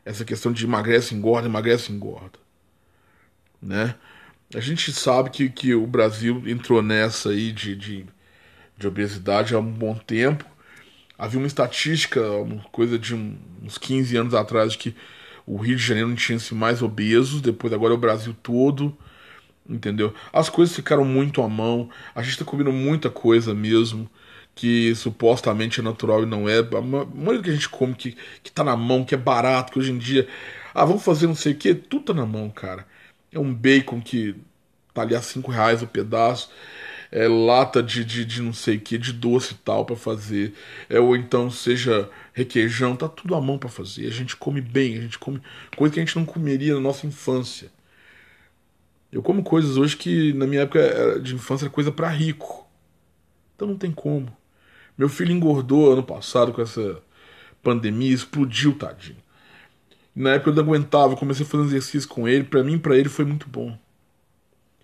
Essa 0.04 0.24
questão 0.24 0.52
de 0.52 0.64
emagrece, 0.64 1.14
engorda, 1.14 1.46
emagrece, 1.46 1.92
engorda. 1.92 2.36
Né? 3.62 3.94
A 4.52 4.58
gente 4.58 4.92
sabe 4.92 5.30
que, 5.30 5.48
que 5.48 5.72
o 5.72 5.86
Brasil 5.86 6.42
entrou 6.48 6.82
nessa 6.82 7.30
aí 7.30 7.52
de, 7.52 7.76
de, 7.76 8.06
de 8.76 8.86
obesidade 8.86 9.54
há 9.54 9.58
um 9.58 9.72
bom 9.72 9.94
tempo. 9.94 10.44
Havia 11.18 11.38
uma 11.38 11.46
estatística, 11.46 12.20
uma 12.32 12.62
coisa 12.64 12.98
de 12.98 13.14
uns 13.14 13.78
15 13.78 14.16
anos 14.16 14.34
atrás, 14.34 14.74
que 14.74 14.94
o 15.46 15.56
Rio 15.56 15.76
de 15.76 15.82
Janeiro 15.82 16.08
não 16.08 16.16
tinha 16.16 16.38
mais 16.52 16.82
obesos, 16.82 17.40
depois 17.40 17.72
agora 17.72 17.92
é 17.92 17.96
o 17.96 18.00
Brasil 18.00 18.34
todo, 18.42 18.96
entendeu? 19.68 20.12
As 20.32 20.48
coisas 20.48 20.74
ficaram 20.74 21.04
muito 21.04 21.42
à 21.42 21.48
mão, 21.48 21.88
a 22.14 22.22
gente 22.22 22.32
está 22.32 22.44
comendo 22.44 22.72
muita 22.72 23.10
coisa 23.10 23.54
mesmo, 23.54 24.10
que 24.54 24.94
supostamente 24.94 25.80
é 25.80 25.82
natural 25.82 26.22
e 26.22 26.26
não 26.26 26.48
é. 26.48 26.58
A 26.58 26.80
maioria 26.80 27.42
que 27.42 27.50
a 27.50 27.54
gente 27.54 27.68
come 27.68 27.94
que, 27.94 28.16
que 28.42 28.50
tá 28.50 28.64
na 28.64 28.76
mão, 28.76 29.04
que 29.04 29.14
é 29.14 29.18
barato, 29.18 29.72
que 29.72 29.78
hoje 29.78 29.92
em 29.92 29.98
dia. 29.98 30.28
Ah, 30.74 30.84
vamos 30.84 31.04
fazer 31.04 31.26
não 31.26 31.34
sei 31.36 31.52
o 31.52 31.56
que, 31.56 31.74
tudo 31.74 32.06
tá 32.06 32.14
na 32.14 32.26
mão, 32.26 32.50
cara. 32.50 32.86
É 33.32 33.38
um 33.38 33.52
bacon 33.54 34.00
que 34.00 34.34
tá 34.92 35.02
ali 35.02 35.14
a 35.14 35.22
5 35.22 35.50
reais 35.50 35.82
o 35.82 35.86
pedaço 35.86 36.50
é, 37.14 37.28
lata 37.28 37.80
de, 37.80 38.04
de, 38.04 38.24
de 38.24 38.42
não 38.42 38.52
sei 38.52 38.76
o 38.76 38.80
que, 38.80 38.98
de 38.98 39.12
doce 39.12 39.54
e 39.54 39.56
tal 39.58 39.84
para 39.84 39.94
fazer, 39.94 40.52
é, 40.90 40.98
ou 40.98 41.14
então 41.16 41.48
seja 41.48 42.10
requeijão, 42.32 42.96
tá 42.96 43.08
tudo 43.08 43.36
à 43.36 43.40
mão 43.40 43.56
para 43.56 43.68
fazer. 43.68 44.08
A 44.08 44.10
gente 44.10 44.36
come 44.36 44.60
bem, 44.60 44.98
a 44.98 45.00
gente 45.02 45.18
come 45.18 45.40
coisa 45.76 45.94
que 45.94 46.00
a 46.00 46.04
gente 46.04 46.16
não 46.16 46.24
comeria 46.24 46.74
na 46.74 46.80
nossa 46.80 47.06
infância. 47.06 47.70
Eu 49.12 49.22
como 49.22 49.44
coisas 49.44 49.76
hoje 49.76 49.96
que 49.96 50.32
na 50.32 50.44
minha 50.44 50.62
época 50.62 51.20
de 51.20 51.36
infância 51.36 51.66
era 51.66 51.72
coisa 51.72 51.92
para 51.92 52.08
rico. 52.08 52.66
Então 53.54 53.68
não 53.68 53.76
tem 53.76 53.92
como. 53.92 54.36
Meu 54.98 55.08
filho 55.08 55.32
engordou 55.32 55.92
ano 55.92 56.02
passado 56.02 56.52
com 56.52 56.62
essa 56.62 57.00
pandemia, 57.62 58.12
explodiu, 58.12 58.76
tadinho. 58.76 59.16
Na 60.16 60.30
época 60.34 60.50
eu 60.50 60.54
não 60.54 60.64
aguentava, 60.64 61.16
comecei 61.16 61.46
a 61.46 61.48
fazer 61.48 61.62
um 61.62 61.66
exercício 61.66 62.08
com 62.08 62.26
ele, 62.28 62.44
para 62.44 62.64
mim, 62.64 62.78
para 62.78 62.96
ele 62.96 63.08
foi 63.08 63.24
muito 63.24 63.48
bom. 63.48 63.78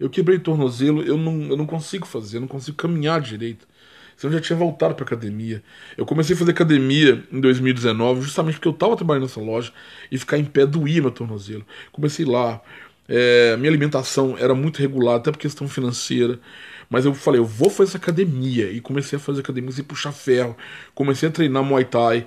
Eu 0.00 0.10
quebrei 0.10 0.38
tornozelo, 0.38 1.02
eu 1.02 1.16
não, 1.16 1.42
eu 1.42 1.56
não 1.56 1.66
consigo 1.66 2.06
fazer, 2.06 2.38
eu 2.38 2.40
não 2.40 2.48
consigo 2.48 2.76
caminhar 2.76 3.20
direito. 3.20 3.68
Senão 4.16 4.34
eu 4.34 4.38
já 4.38 4.44
tinha 4.44 4.58
voltado 4.58 4.94
para 4.94 5.04
academia. 5.04 5.62
Eu 5.96 6.04
comecei 6.04 6.34
a 6.34 6.38
fazer 6.38 6.50
academia 6.50 7.24
em 7.32 7.40
2019, 7.40 8.22
justamente 8.22 8.54
porque 8.54 8.68
eu 8.68 8.72
estava 8.72 8.96
trabalhando 8.96 9.22
nessa 9.22 9.40
loja 9.40 9.72
e 10.10 10.18
ficar 10.18 10.38
em 10.38 10.44
pé 10.44 10.66
doía 10.66 11.00
meu 11.00 11.10
tornozelo. 11.10 11.64
Comecei 11.92 12.24
lá. 12.26 12.60
É, 13.08 13.56
minha 13.56 13.70
alimentação 13.70 14.36
era 14.38 14.54
muito 14.54 14.78
regular, 14.78 15.16
até 15.16 15.30
por 15.30 15.38
questão 15.38 15.68
financeira. 15.68 16.38
Mas 16.90 17.04
eu 17.04 17.14
falei, 17.14 17.40
eu 17.40 17.46
vou 17.46 17.70
fazer 17.70 17.96
academia. 17.96 18.70
E 18.70 18.80
comecei 18.80 19.16
a 19.16 19.20
fazer 19.20 19.40
academia, 19.40 19.72
a 19.78 19.84
puxar 19.84 20.12
ferro. 20.12 20.56
Comecei 20.94 21.28
a 21.28 21.32
treinar 21.32 21.62
Muay 21.62 21.84
Thai. 21.84 22.26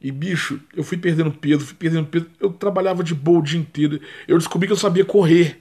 E, 0.00 0.10
bicho, 0.10 0.60
eu 0.74 0.82
fui 0.82 0.96
perdendo 0.96 1.30
peso, 1.30 1.66
fui 1.66 1.76
perdendo 1.76 2.06
peso. 2.06 2.26
Eu 2.40 2.50
trabalhava 2.50 3.04
de 3.04 3.14
boa 3.14 3.40
o 3.40 3.42
dia 3.42 3.60
inteiro. 3.60 4.00
Eu 4.26 4.38
descobri 4.38 4.66
que 4.66 4.72
eu 4.72 4.76
sabia 4.76 5.04
correr. 5.04 5.60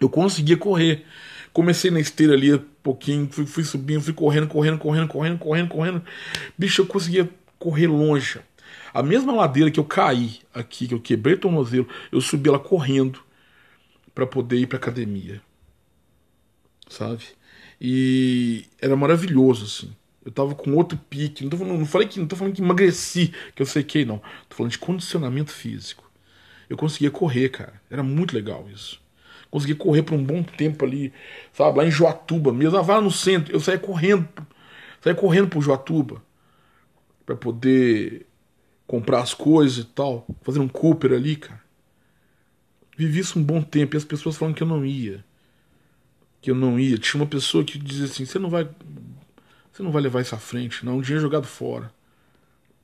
Eu 0.00 0.08
conseguia 0.08 0.56
correr. 0.56 1.04
Comecei 1.52 1.90
na 1.90 1.98
esteira 2.00 2.34
ali 2.34 2.54
um 2.54 2.64
pouquinho, 2.82 3.28
fui, 3.30 3.46
fui 3.46 3.64
subindo, 3.64 4.02
fui 4.02 4.12
correndo, 4.12 4.46
correndo, 4.46 4.78
correndo, 4.78 5.08
correndo, 5.08 5.38
correndo, 5.38 5.68
correndo. 5.68 6.02
Bicho, 6.56 6.82
eu 6.82 6.86
conseguia 6.86 7.28
correr 7.58 7.86
longe. 7.86 8.40
A 8.92 9.02
mesma 9.02 9.32
ladeira 9.32 9.70
que 9.70 9.80
eu 9.80 9.84
caí 9.84 10.40
aqui, 10.54 10.86
que 10.86 10.94
eu 10.94 11.00
quebrei 11.00 11.34
o 11.34 11.38
tornozelo, 11.38 11.88
eu 12.12 12.20
subi 12.20 12.48
ela 12.48 12.58
correndo 12.58 13.20
para 14.14 14.26
poder 14.26 14.58
ir 14.58 14.66
para 14.66 14.78
academia. 14.78 15.40
Sabe? 16.88 17.24
E 17.80 18.66
era 18.80 18.96
maravilhoso 18.96 19.64
assim. 19.64 19.94
Eu 20.24 20.32
tava 20.32 20.54
com 20.54 20.74
outro 20.74 20.98
pique, 21.08 21.42
não, 21.42 21.50
tô 21.50 21.56
falando, 21.56 21.78
não 21.78 21.86
falei 21.86 22.06
que 22.06 22.20
não 22.20 22.26
tô 22.26 22.36
falando 22.36 22.54
que 22.54 22.60
emagreci, 22.60 23.32
que 23.54 23.62
eu 23.62 23.66
sei 23.66 23.82
que 23.82 24.04
não. 24.04 24.18
Tô 24.48 24.56
falando 24.56 24.72
de 24.72 24.78
condicionamento 24.78 25.52
físico. 25.52 26.10
eu 26.68 26.76
conseguia 26.76 27.10
correr, 27.10 27.48
cara. 27.50 27.80
Era 27.90 28.02
muito 28.02 28.34
legal 28.34 28.68
isso. 28.68 29.00
Conseguia 29.50 29.76
correr 29.76 30.02
por 30.02 30.14
um 30.14 30.22
bom 30.22 30.42
tempo 30.42 30.84
ali, 30.84 31.12
sabe? 31.52 31.78
Lá 31.78 31.84
em 31.84 31.90
Joatuba 31.90 32.52
mesmo. 32.52 32.76
Eu 32.76 32.84
lá 32.84 33.00
no 33.00 33.10
centro, 33.10 33.54
eu 33.54 33.60
saía 33.60 33.78
correndo. 33.78 34.28
Saía 35.00 35.14
correndo 35.14 35.48
pro 35.48 35.60
Joatuba. 35.60 36.22
para 37.24 37.36
poder 37.36 38.26
comprar 38.86 39.20
as 39.20 39.34
coisas 39.34 39.78
e 39.78 39.84
tal. 39.84 40.26
Fazer 40.42 40.58
um 40.60 40.68
Cooper 40.68 41.12
ali, 41.12 41.36
cara. 41.36 41.62
Vivi 42.96 43.20
isso 43.20 43.38
um 43.38 43.44
bom 43.44 43.62
tempo 43.62 43.94
e 43.94 43.98
as 43.98 44.04
pessoas 44.04 44.36
falam 44.36 44.52
que 44.52 44.62
eu 44.62 44.66
não 44.66 44.84
ia. 44.84 45.24
Que 46.40 46.50
eu 46.50 46.54
não 46.54 46.78
ia. 46.78 46.98
Tinha 46.98 47.22
uma 47.22 47.28
pessoa 47.28 47.64
que 47.64 47.78
dizia 47.78 48.06
assim: 48.06 48.24
você 48.24 48.38
não 48.38 48.50
vai. 48.50 48.68
Você 49.72 49.82
não 49.82 49.92
vai 49.92 50.02
levar 50.02 50.20
isso 50.20 50.34
à 50.34 50.38
frente, 50.38 50.84
não. 50.84 50.98
Um 50.98 51.00
dinheiro 51.00 51.22
jogado 51.22 51.46
fora. 51.46 51.92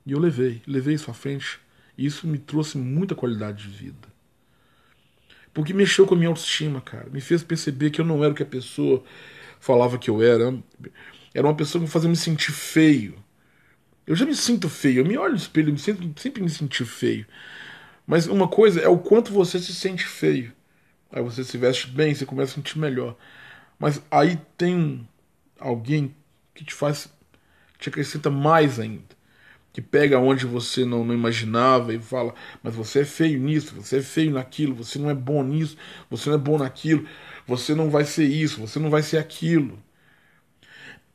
E 0.05 0.13
eu 0.13 0.19
levei, 0.19 0.61
levei 0.65 0.95
isso 0.95 1.11
à 1.11 1.13
frente. 1.13 1.59
E 1.97 2.05
isso 2.05 2.27
me 2.27 2.37
trouxe 2.37 2.77
muita 2.77 3.15
qualidade 3.15 3.63
de 3.63 3.69
vida. 3.69 4.14
Porque 5.55 5.73
mexeu 5.73 6.05
com 6.05 6.15
a 6.15 6.17
minha 6.17 6.29
autoestima, 6.29 6.81
cara. 6.81 7.07
Me 7.09 7.21
fez 7.21 7.41
perceber 7.41 7.89
que 7.89 8.01
eu 8.01 8.05
não 8.05 8.21
era 8.21 8.33
o 8.33 8.35
que 8.35 8.43
a 8.43 8.45
pessoa 8.45 9.01
falava 9.57 9.97
que 9.97 10.09
eu 10.09 10.21
era. 10.21 10.53
Era 11.33 11.47
uma 11.47 11.55
pessoa 11.55 11.79
que 11.79 11.85
me 11.87 11.91
fazia 11.91 12.09
me 12.09 12.15
sentir 12.17 12.51
feio. 12.51 13.15
Eu 14.05 14.17
já 14.17 14.25
me 14.25 14.35
sinto 14.35 14.67
feio. 14.69 14.99
Eu 14.99 15.05
me 15.05 15.17
olho 15.17 15.31
no 15.31 15.37
espelho, 15.37 15.71
eu 15.73 15.77
sempre, 15.77 16.11
sempre 16.17 16.43
me 16.43 16.49
senti 16.49 16.83
feio. 16.83 17.25
Mas 18.05 18.27
uma 18.27 18.49
coisa 18.49 18.81
é 18.81 18.89
o 18.89 18.97
quanto 18.97 19.31
você 19.31 19.57
se 19.57 19.73
sente 19.73 20.05
feio. 20.05 20.51
Aí 21.09 21.23
você 21.23 21.41
se 21.41 21.57
veste 21.57 21.87
bem, 21.87 22.13
você 22.13 22.25
começa 22.25 22.51
a 22.51 22.55
sentir 22.55 22.77
melhor. 22.77 23.15
Mas 23.79 24.01
aí 24.11 24.37
tem 24.57 25.07
alguém 25.57 26.13
que 26.53 26.65
te 26.65 26.73
faz, 26.73 27.09
te 27.79 27.87
acrescenta 27.87 28.29
mais 28.29 28.77
ainda. 28.77 29.14
Que 29.75 29.81
pega 29.81 30.17
onde 30.19 30.45
você 30.45 30.85
não, 30.85 31.03
não 31.03 31.13
imaginava 31.13 31.93
e 31.93 31.99
fala: 31.99 32.33
Mas 32.63 32.73
você 32.73 33.01
é 33.01 33.05
feio 33.05 33.37
nisso, 33.39 33.75
você 33.75 33.97
é 33.97 34.01
feio 34.01 34.31
naquilo, 34.31 34.73
você 34.73 34.97
não 34.97 35.09
é 35.09 35.13
bom 35.13 35.43
nisso, 35.43 35.75
você 36.09 36.29
não 36.29 36.37
é 36.37 36.39
bom 36.39 36.57
naquilo, 36.57 37.05
você 37.45 37.75
não 37.75 37.89
vai 37.89 38.05
ser 38.05 38.23
isso, 38.25 38.61
você 38.61 38.79
não 38.79 38.89
vai 38.89 39.03
ser 39.03 39.17
aquilo. 39.17 39.77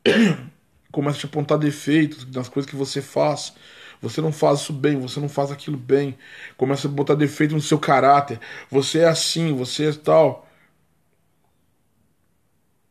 Começa 0.91 1.17
a 1.17 1.19
te 1.21 1.25
apontar 1.25 1.57
defeitos 1.57 2.25
nas 2.31 2.49
coisas 2.49 2.69
que 2.69 2.75
você 2.75 3.01
faz 3.01 3.53
você 4.01 4.21
não 4.21 4.31
faz 4.31 4.61
isso 4.61 4.73
bem, 4.73 4.99
você 4.99 5.19
não 5.19 5.29
faz 5.29 5.51
aquilo 5.51 5.77
bem. 5.77 6.17
Começa 6.57 6.87
a 6.87 6.91
botar 6.91 7.15
defeito 7.15 7.53
no 7.55 7.61
seu 7.61 7.79
caráter. 7.79 8.39
Você 8.69 8.99
é 8.99 9.07
assim, 9.07 9.53
você 9.53 9.89
é 9.89 9.93
tal. 9.93 10.47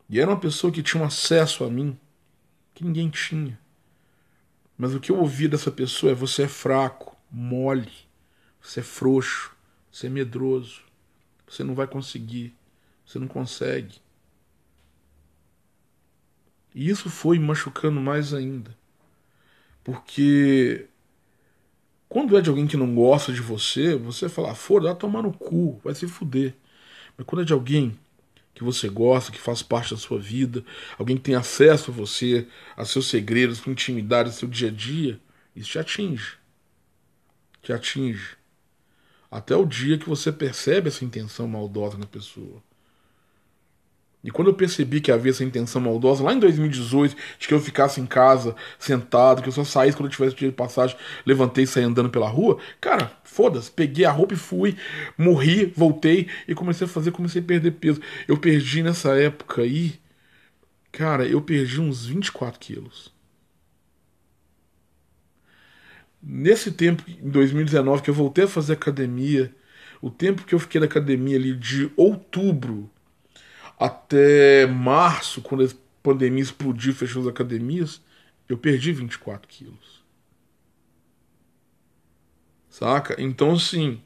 E 0.08 0.20
era 0.20 0.30
uma 0.30 0.40
pessoa 0.40 0.72
que 0.72 0.82
tinha 0.82 1.02
um 1.02 1.06
acesso 1.06 1.64
a 1.64 1.70
mim 1.70 1.98
que 2.74 2.84
ninguém 2.84 3.10
tinha. 3.10 3.59
Mas 4.80 4.94
o 4.94 4.98
que 4.98 5.12
eu 5.12 5.18
ouvi 5.18 5.46
dessa 5.46 5.70
pessoa 5.70 6.12
é: 6.12 6.14
você 6.14 6.44
é 6.44 6.48
fraco, 6.48 7.14
mole, 7.30 7.92
você 8.62 8.80
é 8.80 8.82
frouxo, 8.82 9.54
você 9.92 10.06
é 10.06 10.10
medroso, 10.10 10.80
você 11.46 11.62
não 11.62 11.74
vai 11.74 11.86
conseguir, 11.86 12.56
você 13.04 13.18
não 13.18 13.28
consegue. 13.28 14.00
E 16.74 16.88
isso 16.88 17.10
foi 17.10 17.38
me 17.38 17.44
machucando 17.44 18.00
mais 18.00 18.32
ainda. 18.32 18.74
Porque 19.84 20.88
quando 22.08 22.38
é 22.38 22.40
de 22.40 22.48
alguém 22.48 22.66
que 22.66 22.78
não 22.78 22.94
gosta 22.94 23.34
de 23.34 23.42
você, 23.42 23.94
você 23.96 24.30
fala, 24.30 24.52
ah, 24.52 24.54
foda, 24.54 24.86
vai 24.86 24.96
tomar 24.96 25.20
no 25.20 25.32
cu, 25.34 25.78
vai 25.84 25.94
se 25.94 26.08
fuder. 26.08 26.54
Mas 27.18 27.26
quando 27.26 27.42
é 27.42 27.44
de 27.44 27.52
alguém 27.52 27.98
que 28.60 28.64
você 28.64 28.90
gosta, 28.90 29.32
que 29.32 29.38
faz 29.38 29.62
parte 29.62 29.94
da 29.94 29.96
sua 29.98 30.18
vida, 30.18 30.62
alguém 30.98 31.16
que 31.16 31.22
tem 31.22 31.34
acesso 31.34 31.90
a 31.90 31.94
você, 31.94 32.46
a 32.76 32.84
seus 32.84 33.08
segredos, 33.08 33.56
sua 33.56 33.72
intimidade, 33.72 34.34
seu 34.34 34.46
dia 34.46 34.68
a 34.68 34.70
dia, 34.70 35.18
isso 35.56 35.70
te 35.70 35.78
atinge. 35.78 36.34
Te 37.62 37.72
atinge. 37.72 38.36
Até 39.30 39.56
o 39.56 39.64
dia 39.64 39.96
que 39.96 40.06
você 40.06 40.30
percebe 40.30 40.88
essa 40.88 41.06
intenção 41.06 41.48
maldosa 41.48 41.96
na 41.96 42.04
pessoa. 42.04 42.62
E 44.22 44.30
quando 44.30 44.48
eu 44.48 44.54
percebi 44.54 45.00
que 45.00 45.10
havia 45.10 45.30
essa 45.30 45.42
intenção 45.42 45.80
maldosa, 45.80 46.22
lá 46.22 46.34
em 46.34 46.38
2018, 46.38 47.16
de 47.38 47.48
que 47.48 47.54
eu 47.54 47.60
ficasse 47.60 48.00
em 48.00 48.06
casa, 48.06 48.54
sentado, 48.78 49.40
que 49.40 49.48
eu 49.48 49.52
só 49.52 49.64
saísse 49.64 49.96
quando 49.96 50.08
eu 50.08 50.12
tivesse 50.12 50.36
dia 50.36 50.48
de 50.50 50.54
passagem, 50.54 50.96
levantei 51.24 51.64
e 51.64 51.66
saí 51.66 51.84
andando 51.84 52.10
pela 52.10 52.28
rua, 52.28 52.58
cara, 52.80 53.10
foda-se, 53.24 53.70
peguei 53.70 54.04
a 54.04 54.10
roupa 54.10 54.34
e 54.34 54.36
fui, 54.36 54.76
morri, 55.16 55.72
voltei 55.74 56.28
e 56.46 56.54
comecei 56.54 56.86
a 56.86 56.90
fazer, 56.90 57.12
comecei 57.12 57.40
a 57.40 57.44
perder 57.44 57.70
peso. 57.72 58.00
Eu 58.28 58.36
perdi 58.36 58.82
nessa 58.82 59.16
época 59.18 59.62
aí, 59.62 59.94
cara, 60.92 61.26
eu 61.26 61.40
perdi 61.40 61.80
uns 61.80 62.04
24 62.04 62.60
quilos. 62.60 63.12
Nesse 66.22 66.70
tempo, 66.72 67.02
em 67.08 67.30
2019, 67.30 68.02
que 68.02 68.10
eu 68.10 68.14
voltei 68.14 68.44
a 68.44 68.48
fazer 68.48 68.74
academia, 68.74 69.54
o 70.02 70.10
tempo 70.10 70.44
que 70.44 70.54
eu 70.54 70.58
fiquei 70.58 70.78
na 70.78 70.86
academia 70.86 71.36
ali 71.36 71.54
de 71.56 71.90
outubro 71.96 72.90
até 73.80 74.66
março, 74.66 75.40
quando 75.42 75.64
a 75.64 75.68
pandemia 76.02 76.42
explodiu 76.42 76.94
fechou 76.94 77.22
as 77.22 77.28
academias, 77.28 78.02
eu 78.48 78.58
perdi 78.58 78.92
24 78.92 79.48
quilos. 79.48 80.04
Saca? 82.68 83.16
Então, 83.20 83.52
assim. 83.52 84.00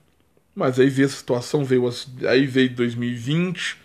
Mas 0.54 0.78
aí 0.80 0.88
veio 0.90 1.06
essa 1.06 1.16
situação, 1.16 1.64
veio, 1.64 1.84
aí 2.28 2.46
veio 2.46 2.70
2020, 2.74 3.78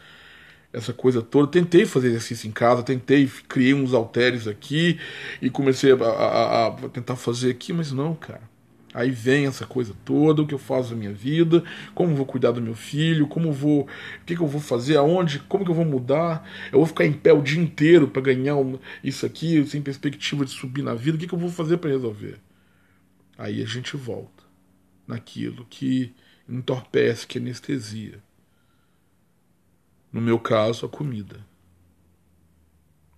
essa 0.74 0.94
coisa 0.94 1.22
toda. 1.22 1.52
Tentei 1.52 1.86
fazer 1.86 2.10
exercício 2.10 2.48
em 2.50 2.52
casa, 2.52 2.84
tentei, 2.84 3.28
criei 3.48 3.74
uns 3.74 3.94
halteres 3.94 4.48
aqui 4.48 5.00
e 5.42 5.50
comecei 5.50 5.92
a, 5.94 5.96
a, 5.96 6.68
a 6.68 6.90
tentar 6.90 7.16
fazer 7.18 7.52
aqui, 7.52 7.74
mas 7.74 7.92
não, 7.92 8.16
cara. 8.16 8.49
Aí 8.94 9.12
vem 9.12 9.46
essa 9.46 9.68
coisa 9.68 9.94
toda, 10.04 10.42
o 10.42 10.48
que 10.48 10.54
eu 10.54 10.60
faço 10.60 10.92
na 10.92 10.96
minha 10.96 11.14
vida, 11.14 11.64
como 11.94 12.16
vou 12.16 12.26
cuidar 12.26 12.52
do 12.52 12.62
meu 12.62 12.74
filho, 12.74 13.28
como 13.28 13.52
vou, 13.52 13.82
o 13.82 14.26
que, 14.26 14.36
que 14.36 14.42
eu 14.42 14.48
vou 14.48 14.60
fazer, 14.60 14.98
aonde, 14.98 15.40
como 15.40 15.64
que 15.64 15.70
eu 15.70 15.76
vou 15.76 15.86
mudar, 15.86 16.48
eu 16.72 16.80
vou 16.80 16.88
ficar 16.88 17.06
em 17.06 17.14
pé 17.14 17.32
o 17.32 17.42
dia 17.42 17.62
inteiro 17.62 18.08
para 18.08 18.22
ganhar 18.22 18.56
isso 19.04 19.26
aqui, 19.26 19.64
sem 19.68 19.82
perspectiva 19.82 20.44
de 20.44 20.52
subir 20.52 20.82
na 20.82 20.96
vida, 20.96 21.18
o 21.18 21.20
que, 21.20 21.28
que 21.28 21.34
eu 21.34 21.40
vou 21.40 21.50
fazer 21.50 21.78
para 21.78 21.92
resolver? 21.92 22.40
Aí 23.38 23.62
a 23.62 23.66
gente 23.66 23.96
volta 23.96 24.44
naquilo 25.08 25.66
que 25.70 26.14
entorpece, 26.48 27.28
que 27.28 27.38
anestesia. 27.38 28.20
No 30.12 30.20
meu 30.20 30.40
caso, 30.40 30.86
a 30.86 30.90
comida. 30.90 31.49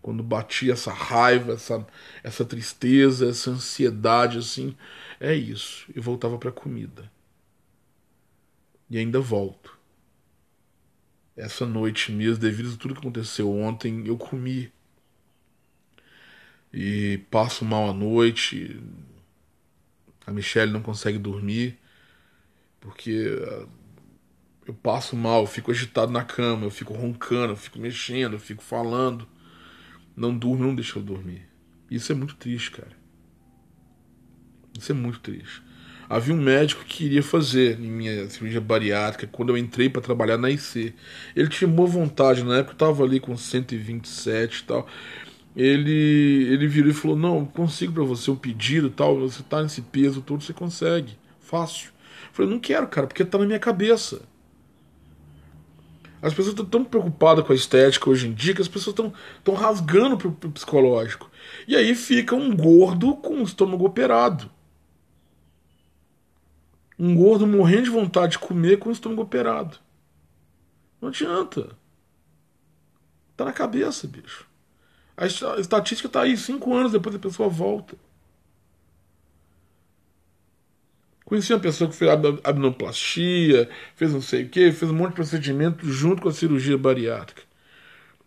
Quando 0.01 0.23
batia 0.23 0.73
essa 0.73 0.91
raiva, 0.91 1.53
essa, 1.53 1.85
essa 2.23 2.43
tristeza, 2.45 3.29
essa 3.29 3.51
ansiedade, 3.51 4.37
assim, 4.39 4.75
é 5.19 5.33
isso. 5.35 5.91
Eu 5.95 6.01
voltava 6.01 6.37
para 6.37 6.49
a 6.49 6.53
comida. 6.53 7.11
E 8.89 8.97
ainda 8.97 9.19
volto. 9.19 9.77
Essa 11.35 11.65
noite 11.65 12.11
mesmo, 12.11 12.41
devido 12.41 12.73
a 12.73 12.77
tudo 12.77 12.93
que 12.93 12.99
aconteceu 12.99 13.51
ontem, 13.51 14.05
eu 14.07 14.17
comi. 14.17 14.71
E 16.73 17.19
passo 17.29 17.63
mal 17.65 17.89
à 17.89 17.93
noite. 17.93 18.81
A 20.25 20.31
Michelle 20.31 20.71
não 20.71 20.81
consegue 20.81 21.17
dormir. 21.17 21.77
Porque 22.79 23.39
ah, 23.47 23.67
eu 24.67 24.73
passo 24.73 25.15
mal, 25.15 25.41
eu 25.41 25.47
fico 25.47 25.71
agitado 25.71 26.11
na 26.11 26.23
cama, 26.23 26.65
eu 26.65 26.71
fico 26.71 26.93
roncando, 26.93 27.53
eu 27.53 27.57
fico 27.57 27.79
mexendo, 27.79 28.33
eu 28.33 28.39
fico 28.39 28.63
falando. 28.63 29.27
Não 30.21 30.37
durmo, 30.37 30.63
não 30.63 30.75
deixa 30.75 30.99
eu 30.99 31.03
dormir. 31.03 31.41
Isso 31.89 32.11
é 32.11 32.15
muito 32.15 32.35
triste, 32.35 32.69
cara. 32.69 32.91
Isso 34.77 34.91
é 34.91 34.95
muito 34.95 35.19
triste. 35.19 35.63
Havia 36.07 36.35
um 36.35 36.37
médico 36.37 36.85
que 36.85 36.97
queria 36.97 37.23
fazer 37.23 37.79
minha 37.79 38.29
cirurgia 38.29 38.61
bariátrica 38.61 39.25
quando 39.25 39.49
eu 39.49 39.57
entrei 39.57 39.89
para 39.89 39.99
trabalhar 39.99 40.37
na 40.37 40.51
IC. 40.51 40.93
Ele 41.35 41.47
tinha 41.47 41.67
boa 41.67 41.89
vontade, 41.89 42.43
na 42.43 42.57
época 42.57 42.73
eu 42.73 42.75
estava 42.75 43.03
ali 43.03 43.19
com 43.19 43.35
127 43.35 44.59
e 44.59 44.63
tal. 44.63 44.87
Ele, 45.55 46.47
ele 46.51 46.67
virou 46.67 46.91
e 46.91 46.93
falou: 46.93 47.17
Não, 47.17 47.43
consigo 47.43 47.91
para 47.91 48.03
você 48.03 48.29
um 48.29 48.35
pedido 48.35 48.91
tal. 48.91 49.19
Você 49.21 49.41
tá 49.41 49.63
nesse 49.63 49.81
peso 49.81 50.21
todo, 50.21 50.43
você 50.43 50.53
consegue. 50.53 51.17
Fácil. 51.39 51.89
Eu 51.89 52.33
falei: 52.33 52.51
Não 52.51 52.59
quero, 52.59 52.87
cara, 52.87 53.07
porque 53.07 53.25
tá 53.25 53.39
na 53.39 53.45
minha 53.47 53.59
cabeça. 53.59 54.21
As 56.21 56.33
pessoas 56.33 56.49
estão 56.49 56.65
tão 56.65 56.83
preocupadas 56.83 57.45
com 57.45 57.51
a 57.51 57.55
estética 57.55 58.09
hoje 58.09 58.27
em 58.27 58.33
dia 58.33 58.53
que 58.53 58.61
as 58.61 58.67
pessoas 58.67 58.95
estão 58.95 59.53
rasgando 59.55 60.17
pro, 60.17 60.31
pro 60.31 60.51
psicológico. 60.51 61.31
E 61.67 61.75
aí 61.75 61.95
fica 61.95 62.35
um 62.35 62.55
gordo 62.55 63.15
com 63.15 63.39
o 63.39 63.43
estômago 63.43 63.85
operado. 63.85 64.49
Um 66.99 67.15
gordo 67.15 67.47
morrendo 67.47 67.83
de 67.83 67.89
vontade 67.89 68.33
de 68.33 68.39
comer 68.39 68.77
com 68.77 68.89
o 68.89 68.91
estômago 68.91 69.23
operado. 69.23 69.79
Não 71.01 71.09
adianta. 71.09 71.75
Tá 73.35 73.45
na 73.45 73.51
cabeça, 73.51 74.07
bicho. 74.07 74.45
A 75.17 75.25
estatística 75.59 76.07
tá 76.07 76.21
aí, 76.21 76.37
cinco 76.37 76.73
anos 76.75 76.91
depois 76.91 77.15
a 77.15 77.19
pessoa 77.19 77.49
volta. 77.49 77.97
Conheci 81.31 81.53
uma 81.53 81.61
pessoa 81.61 81.89
que 81.89 81.95
fez 81.95 82.11
abdominoplastia, 82.11 83.69
fez 83.95 84.11
não 84.11 84.21
sei 84.21 84.43
o 84.43 84.49
que, 84.49 84.69
fez 84.69 84.91
um 84.91 84.93
monte 84.93 85.11
de 85.11 85.15
procedimento 85.15 85.87
junto 85.89 86.21
com 86.21 86.27
a 86.27 86.33
cirurgia 86.33 86.77
bariátrica. 86.77 87.43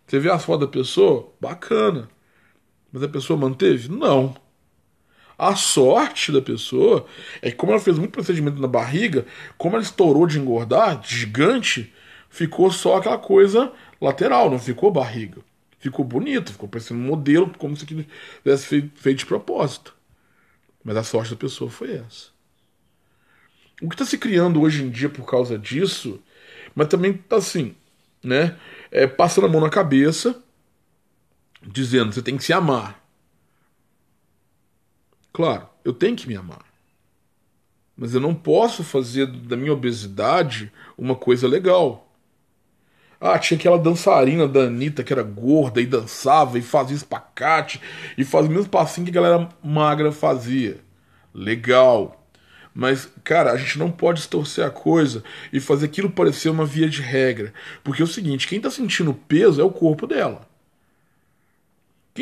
Você 0.07 0.17
vê 0.17 0.31
as 0.31 0.43
fotos 0.43 0.65
da 0.65 0.71
pessoa? 0.71 1.31
Bacana. 1.39 2.09
Mas 2.91 3.03
a 3.03 3.07
pessoa 3.07 3.37
manteve? 3.37 3.89
Não. 3.89 4.35
A 5.37 5.55
sorte 5.55 6.31
da 6.31 6.41
pessoa 6.41 7.05
é 7.43 7.51
que, 7.51 7.57
como 7.57 7.73
ela 7.73 7.79
fez 7.79 7.95
muito 7.99 8.11
procedimento 8.11 8.59
na 8.59 8.67
barriga, 8.67 9.27
como 9.55 9.75
ela 9.75 9.83
estourou 9.83 10.25
de 10.25 10.39
engordar, 10.39 10.99
gigante, 11.05 11.93
ficou 12.27 12.71
só 12.71 12.97
aquela 12.97 13.19
coisa 13.19 13.71
lateral, 14.01 14.49
não 14.49 14.57
ficou 14.57 14.89
barriga. 14.89 15.43
Ficou 15.77 16.03
bonito, 16.03 16.53
ficou 16.53 16.67
parecendo 16.67 17.01
um 17.01 17.03
modelo, 17.03 17.53
como 17.59 17.77
se 17.77 17.85
tivesse 17.85 18.89
feito 18.95 19.19
de 19.19 19.25
propósito. 19.27 19.95
Mas 20.83 20.97
a 20.97 21.03
sorte 21.03 21.29
da 21.29 21.37
pessoa 21.37 21.69
foi 21.69 21.97
essa. 21.97 22.33
O 23.81 23.89
que 23.89 23.95
está 23.95 24.05
se 24.05 24.17
criando 24.17 24.61
hoje 24.61 24.83
em 24.83 24.89
dia 24.89 25.09
por 25.09 25.25
causa 25.25 25.57
disso, 25.57 26.21
mas 26.73 26.87
também 26.87 27.11
está 27.11 27.37
assim, 27.37 27.75
né? 28.23 28.57
É, 28.91 29.05
passando 29.05 29.47
a 29.47 29.49
mão 29.49 29.61
na 29.61 29.69
cabeça, 29.69 30.41
dizendo 31.61 32.13
você 32.13 32.21
tem 32.21 32.37
que 32.37 32.43
se 32.43 32.53
amar. 32.53 33.03
Claro, 35.33 35.67
eu 35.83 35.93
tenho 35.93 36.15
que 36.15 36.27
me 36.27 36.35
amar. 36.35 36.63
Mas 37.97 38.13
eu 38.13 38.21
não 38.21 38.33
posso 38.33 38.83
fazer 38.83 39.25
da 39.27 39.55
minha 39.55 39.73
obesidade 39.73 40.71
uma 40.97 41.15
coisa 41.15 41.47
legal. 41.47 42.05
Ah, 43.19 43.39
tinha 43.39 43.57
aquela 43.57 43.77
dançarina 43.77 44.47
da 44.47 44.61
Anitta 44.61 45.03
que 45.03 45.13
era 45.13 45.23
gorda 45.23 45.81
e 45.81 45.85
dançava 45.85 46.59
e 46.59 46.61
fazia 46.61 46.95
espacate 46.95 47.81
e 48.17 48.23
fazia 48.23 48.49
o 48.51 48.53
mesmo 48.53 48.69
passinho 48.69 49.05
que 49.05 49.17
a 49.17 49.21
galera 49.21 49.49
magra 49.63 50.11
fazia. 50.11 50.79
Legal. 51.33 52.24
Mas, 52.77 53.09
cara, 53.23 53.53
a 53.53 53.57
gente 53.57 53.79
não 53.79 53.89
pode 53.89 54.19
distorcer 54.19 54.65
a 54.65 54.69
coisa 54.69 55.23
e 55.53 55.61
fazer 55.61 55.85
aquilo 55.85 56.09
parecer 56.09 56.49
uma 56.49 56.65
via 56.65 56.89
de 56.89 57.01
regra. 57.01 57.53
Porque 57.81 58.01
é 58.01 58.05
o 58.05 58.07
seguinte: 58.07 58.49
quem 58.49 58.59
tá 58.59 58.69
sentindo 58.69 59.13
peso 59.13 59.61
é 59.61 59.63
o 59.63 59.71
corpo 59.71 60.05
dela. 60.05 60.45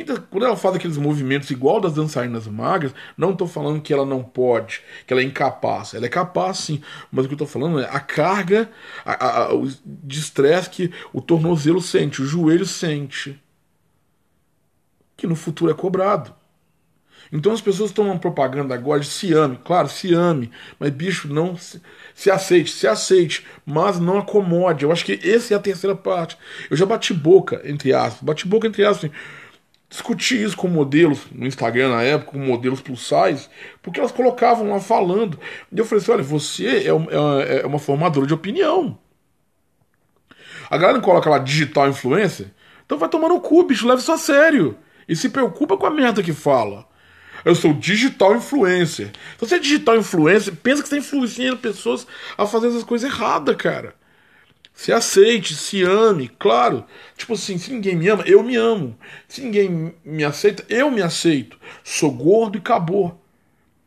Tá, 0.06 0.20
quando 0.30 0.46
ela 0.46 0.56
faz 0.56 0.76
aqueles 0.76 0.98
movimentos 0.98 1.50
igual 1.50 1.80
das 1.80 1.94
dançarinas 1.94 2.48
magras, 2.48 2.94
não 3.18 3.32
estou 3.32 3.48
falando 3.48 3.82
que 3.82 3.94
ela 3.94 4.06
não 4.06 4.24
pode, 4.24 4.82
que 5.08 5.14
ela 5.14 5.22
é 5.22 5.26
incapaz. 5.26 5.96
Ela 5.96 6.06
é 6.06 6.10
capaz 6.10 6.60
sim, 6.60 6.82
mas 7.12 7.26
o 7.26 7.28
que 7.28 7.34
eu 7.34 7.44
estou 7.44 7.48
falando 7.48 7.80
é 7.80 7.90
a 7.90 8.00
carga 8.00 8.70
a, 9.04 9.44
a, 9.44 9.56
o 9.56 9.68
estresse 10.08 10.70
que 10.70 10.92
o 11.12 11.22
tornozelo 11.22 11.82
sente, 11.82 12.22
o 12.22 12.26
joelho 12.26 12.66
sente, 12.66 13.40
que 15.18 15.26
no 15.26 15.36
futuro 15.36 15.72
é 15.72 15.76
cobrado. 15.76 16.43
Então 17.34 17.52
as 17.52 17.62
pessoas 17.62 17.90
estão 17.90 18.06
uma 18.06 18.20
propaganda 18.20 18.76
agora 18.76 19.00
de 19.00 19.08
se 19.08 19.34
ame, 19.34 19.58
claro, 19.66 19.90
se 19.90 20.14
ame, 20.14 20.52
mas 20.80 20.92
bicho, 20.92 21.28
não 21.28 21.58
se, 21.58 21.82
se, 22.14 22.30
aceite, 22.30 22.70
se 22.70 22.88
aceite, 22.88 23.44
mas 23.66 24.00
não 24.00 24.20
acomode. 24.20 24.86
Eu 24.86 24.92
acho 24.92 25.04
que 25.04 25.20
essa 25.28 25.56
é 25.56 25.58
a 25.58 25.60
terceira 25.60 25.96
parte. 25.96 26.38
Eu 26.70 26.78
já 26.78 26.86
bati 26.86 27.12
boca, 27.12 27.60
entre 27.66 27.92
aspas, 27.92 28.22
bati 28.22 28.48
boca 28.48 28.68
entre 28.68 28.86
aspas, 28.86 29.06
assim, 29.06 29.14
discuti 29.90 30.44
isso 30.44 30.56
com 30.56 30.68
modelos 30.68 31.22
no 31.32 31.48
Instagram 31.48 31.90
na 31.90 32.04
época, 32.04 32.34
com 32.34 32.38
modelos 32.38 32.82
plus 32.82 33.02
size, 33.08 33.50
porque 33.82 34.00
elas 34.00 34.12
colocavam 34.12 34.70
lá 34.70 34.80
falando. 34.80 35.40
E 35.72 35.80
eu 35.80 35.86
falei 35.86 36.04
assim: 36.04 36.12
olha, 36.12 36.24
você 36.24 36.68
é, 36.68 36.88
é, 36.88 37.62
é 37.62 37.66
uma 37.66 37.80
formadora 37.80 38.28
de 38.28 38.34
opinião. 38.36 38.96
A 40.70 40.78
galera 40.78 41.00
não 41.00 41.04
coloca 41.04 41.32
lá 41.32 41.40
digital 41.40 41.90
influencer, 41.90 42.52
então 42.86 43.00
vai 43.00 43.10
tomar 43.10 43.30
no 43.30 43.42
cu, 43.42 43.64
bicho, 43.64 43.88
leva 43.88 44.00
isso 44.00 44.12
a 44.12 44.18
sério. 44.20 44.78
E 45.10 45.16
se 45.16 45.30
preocupa 45.30 45.76
com 45.76 45.88
a 45.88 45.90
merda 45.90 46.22
que 46.22 46.32
fala. 46.32 46.93
Eu 47.46 47.56
sou 47.56 47.74
digital 47.74 48.36
influencer. 48.36 49.08
Se 49.08 49.40
você 49.40 49.56
é 49.56 49.60
digital 49.60 49.98
influencer, 49.98 50.56
pensa 50.56 50.82
que 50.82 50.90
você 50.90 50.98
está 50.98 51.08
influenciando 51.08 51.58
pessoas 51.58 52.08
a 52.38 52.46
fazer 52.46 52.68
essas 52.68 52.84
coisas 52.84 53.10
erradas, 53.12 53.56
cara. 53.56 53.96
Se 54.74 54.92
aceite, 54.92 55.54
se 55.56 55.84
ame, 55.84 56.28
claro. 56.28 56.84
Tipo 57.16 57.34
assim, 57.34 57.58
se 57.58 57.72
ninguém 57.72 57.96
me 57.96 58.08
ama, 58.08 58.24
eu 58.26 58.42
me 58.42 58.56
amo. 58.56 58.98
Se 59.28 59.42
ninguém 59.42 59.94
me 60.04 60.24
aceita, 60.24 60.66
eu 60.68 60.90
me 60.90 61.02
aceito. 61.02 61.58
Sou 61.84 62.12
gordo 62.12 62.58
e 62.58 62.60
acabou. 62.60 63.22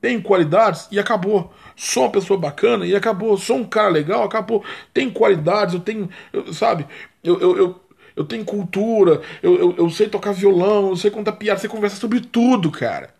Tenho 0.01 0.23
qualidades 0.23 0.87
e 0.93 0.99
acabou. 1.01 1.53
Sou 1.75 2.05
uma 2.05 2.13
pessoa 2.13 2.39
bacana 2.39 2.87
e 2.87 2.95
acabou. 2.95 3.37
Sou 3.37 3.57
um 3.57 3.65
cara 3.65 3.89
legal, 3.89 4.23
acabou. 4.23 4.65
Tenho 4.95 5.11
qualidades, 5.13 5.75
eu 5.75 5.81
tenho, 5.81 6.09
eu, 6.33 6.53
sabe? 6.53 6.87
Eu, 7.25 7.41
eu, 7.41 7.57
eu, 7.57 7.81
eu, 8.15 8.25
tenho 8.25 8.45
cultura, 8.45 9.21
eu, 9.43 9.59
eu, 9.59 9.75
eu 9.77 9.91
sei 9.91 10.09
tocar 10.09 10.33
violão, 10.33 10.91
eu 10.91 10.97
sei 10.97 11.11
contar 11.11 11.33
piada, 11.33 11.59
sei 11.59 11.69
conversar 11.69 11.97
sobre 11.97 12.21
tudo, 12.21 12.71
cara. 12.71 13.16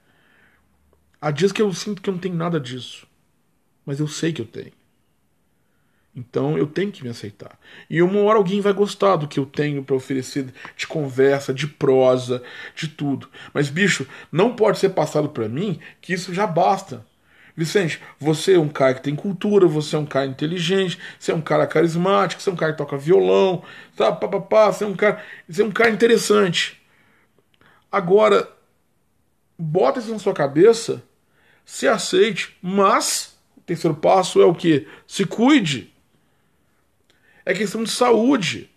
Há 1.21 1.31
dias 1.31 1.53
que 1.53 1.63
eu 1.63 1.73
sinto 1.73 2.03
que 2.03 2.09
eu 2.09 2.13
não 2.15 2.21
tenho 2.21 2.35
nada 2.35 2.61
disso. 2.61 3.07
Mas 3.85 4.01
eu 4.01 4.09
sei 4.09 4.33
que 4.33 4.41
eu 4.41 4.47
tenho. 4.47 4.73
Então 6.17 6.57
eu 6.57 6.67
tenho 6.67 6.91
que 6.91 7.05
me 7.05 7.11
aceitar. 7.11 7.59
E 7.91 8.01
uma 8.01 8.21
hora 8.23 8.39
alguém 8.39 8.61
vai 8.61 8.73
gostar 8.73 9.17
do 9.17 9.29
que 9.29 9.39
eu 9.39 9.45
tenho 9.45 9.85
para 9.85 9.95
oferecer 9.95 10.47
de 10.75 10.87
conversa, 10.87 11.53
de 11.53 11.67
prosa, 11.67 12.43
de 12.75 12.89
tudo. 12.89 13.29
Mas 13.53 13.69
bicho, 13.69 14.07
não 14.33 14.57
pode 14.57 14.79
ser 14.79 14.91
passado 14.91 15.29
para 15.29 15.47
mim 15.47 15.79
que 16.01 16.15
isso 16.15 16.33
já 16.33 16.47
basta. 16.47 17.05
Vicente, 17.55 18.01
você 18.19 18.55
é 18.55 18.59
um 18.59 18.69
cara 18.69 18.95
que 18.95 19.03
tem 19.03 19.15
cultura, 19.15 19.67
você 19.67 19.97
é 19.97 19.99
um 19.99 20.07
cara 20.07 20.27
inteligente, 20.27 20.99
você 21.19 21.33
é 21.33 21.35
um 21.35 21.41
cara 21.41 21.67
carismático, 21.67 22.41
você 22.43 22.51
é 22.51 22.53
um 22.53 22.57
cara 22.57 22.73
que 22.73 22.79
toca 22.79 22.99
violão, 22.99 23.63
sabe, 23.97 24.21
papapá, 24.21 24.71
você 24.73 24.85
é 24.85 24.87
um 24.87 24.95
cara, 24.95 25.23
você 25.49 25.63
é 25.63 25.65
um 25.65 25.71
cara 25.71 25.91
interessante. 25.91 26.79
Agora, 27.91 28.47
bota 29.59 29.99
isso 29.99 30.11
na 30.11 30.19
sua 30.19 30.35
cabeça, 30.35 31.03
se 31.65 31.89
aceite, 31.89 32.57
mas 32.63 33.37
o 33.57 33.61
terceiro 33.61 33.97
passo 33.97 34.41
é 34.41 34.45
o 34.45 34.55
que? 34.55 34.87
Se 35.07 35.25
cuide 35.25 35.93
é 37.47 37.55
questão 37.55 37.85
de 37.85 37.91
saúde. 37.91 38.69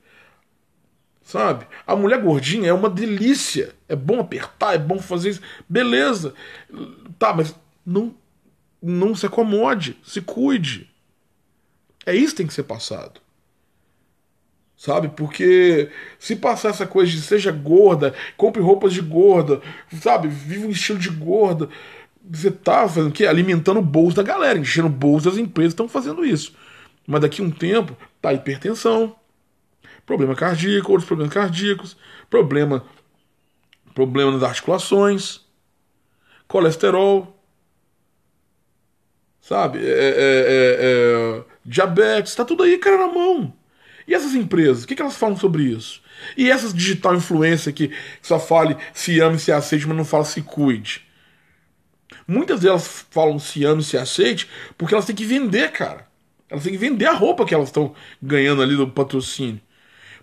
Sabe? 1.23 1.67
A 1.85 1.95
mulher 1.95 2.21
gordinha 2.21 2.69
é 2.69 2.73
uma 2.73 2.89
delícia. 2.89 3.75
É 3.87 3.95
bom 3.95 4.19
apertar, 4.19 4.75
é 4.75 4.77
bom 4.77 4.99
fazer 4.99 5.31
isso. 5.31 5.41
Beleza. 5.67 6.33
Tá, 7.17 7.33
mas 7.33 7.53
não, 7.83 8.15
não 8.81 9.15
se 9.15 9.25
acomode, 9.25 9.97
se 10.03 10.21
cuide. 10.21 10.89
É 12.05 12.15
isso 12.15 12.31
que 12.31 12.37
tem 12.37 12.47
que 12.47 12.53
ser 12.53 12.63
passado. 12.63 13.19
Sabe? 14.79 15.09
Porque 15.09 15.91
se 16.17 16.37
passar 16.37 16.69
essa 16.69 16.87
coisa 16.87 17.11
de 17.11 17.21
seja 17.21 17.51
gorda, 17.51 18.15
compre 18.37 18.61
roupas 18.61 18.93
de 18.93 19.01
gorda, 19.01 19.61
sabe? 19.99 20.29
Viva 20.29 20.67
um 20.67 20.69
estilo 20.69 20.97
de 20.97 21.09
gorda. 21.09 21.67
Você 22.23 22.49
tá 22.49 22.87
fazendo 22.87 23.09
o 23.09 23.11
quê? 23.11 23.25
Alimentando 23.25 23.81
o 23.81 23.83
bolso 23.83 24.15
da 24.15 24.23
galera, 24.23 24.57
enchendo 24.57 24.87
o 24.87 24.89
bolso 24.89 25.29
das 25.29 25.37
empresas 25.37 25.73
estão 25.73 25.89
fazendo 25.89 26.23
isso. 26.25 26.55
Mas 27.05 27.19
daqui 27.19 27.41
a 27.41 27.45
um 27.45 27.51
tempo, 27.51 27.93
tá 28.21 28.31
hipertensão, 28.31 29.13
problema 30.05 30.33
cardíaco, 30.33 30.93
outros 30.93 31.05
problemas 31.05 31.33
cardíacos, 31.33 31.97
problema, 32.29 32.85
problema 33.93 34.31
nas 34.31 34.43
articulações, 34.43 35.41
colesterol, 36.47 37.37
sabe? 39.41 39.79
É, 39.79 39.91
é, 39.91 40.15
é, 40.15 40.77
é 40.79 41.43
diabetes, 41.65 42.33
tá 42.33 42.45
tudo 42.45 42.63
aí, 42.63 42.77
cara, 42.77 42.97
na 42.97 43.07
mão. 43.13 43.58
E 44.09 44.15
essas 44.15 44.33
empresas, 44.33 44.83
o 44.83 44.87
que, 44.87 44.99
elas 44.99 45.15
falam 45.15 45.37
sobre 45.37 45.61
isso? 45.61 46.01
E 46.35 46.49
essas 46.49 46.73
digital 46.73 47.13
influência 47.13 47.71
que 47.71 47.91
só 48.23 48.39
fale 48.39 48.75
se 48.91 49.19
ame, 49.19 49.37
se 49.37 49.51
aceite, 49.51 49.87
mas 49.87 49.95
não 49.95 50.03
fala 50.03 50.25
se 50.25 50.41
cuide. 50.41 51.05
Muitas 52.27 52.61
delas 52.61 53.05
falam 53.11 53.37
se 53.37 53.63
ame, 53.63 53.83
se 53.83 53.99
aceite, 53.99 54.49
porque 54.75 54.95
elas 54.95 55.05
têm 55.05 55.15
que 55.15 55.23
vender, 55.23 55.71
cara. 55.71 56.07
Elas 56.49 56.63
têm 56.63 56.73
que 56.73 56.79
vender 56.79 57.05
a 57.05 57.13
roupa 57.13 57.45
que 57.45 57.53
elas 57.53 57.67
estão 57.67 57.93
ganhando 58.19 58.63
ali 58.63 58.75
do 58.75 58.87
patrocínio. 58.87 59.61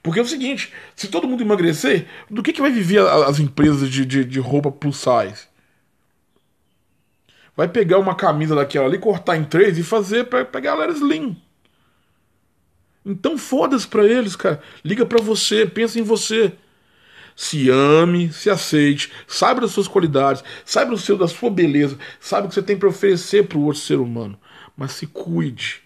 Porque 0.02 0.18
é 0.18 0.22
o 0.22 0.26
seguinte, 0.26 0.72
se 0.96 1.06
todo 1.06 1.28
mundo 1.28 1.44
emagrecer, 1.44 2.06
do 2.28 2.42
que, 2.42 2.52
que 2.52 2.60
vai 2.60 2.72
viver 2.72 3.06
as 3.06 3.38
empresas 3.38 3.88
de, 3.88 4.04
de, 4.04 4.24
de 4.24 4.40
roupa 4.40 4.72
plus 4.72 4.96
size? 4.96 5.46
Vai 7.56 7.68
pegar 7.68 8.00
uma 8.00 8.16
camisa 8.16 8.56
daquela 8.56 8.86
ali, 8.86 8.98
cortar 8.98 9.36
em 9.36 9.44
três 9.44 9.78
e 9.78 9.84
fazer 9.84 10.24
pra, 10.24 10.44
pra 10.44 10.60
galera 10.60 10.90
slim. 10.90 11.40
Então 13.06 13.38
foda-se 13.38 13.86
pra 13.86 14.04
eles, 14.04 14.34
cara. 14.34 14.60
Liga 14.84 15.06
pra 15.06 15.22
você, 15.22 15.64
pensa 15.64 16.00
em 16.00 16.02
você. 16.02 16.52
Se 17.36 17.70
ame, 17.70 18.32
se 18.32 18.50
aceite, 18.50 19.12
saiba 19.28 19.60
das 19.60 19.70
suas 19.70 19.86
qualidades, 19.86 20.42
saiba 20.64 20.90
do 20.90 20.98
seu, 20.98 21.16
da 21.16 21.28
sua 21.28 21.50
beleza, 21.50 21.98
saiba 22.18 22.46
o 22.46 22.48
que 22.48 22.54
você 22.54 22.62
tem 22.62 22.76
para 22.76 22.88
oferecer 22.88 23.46
pro 23.46 23.60
outro 23.60 23.80
ser 23.80 24.00
humano. 24.00 24.36
Mas 24.76 24.92
se 24.92 25.06
cuide. 25.06 25.82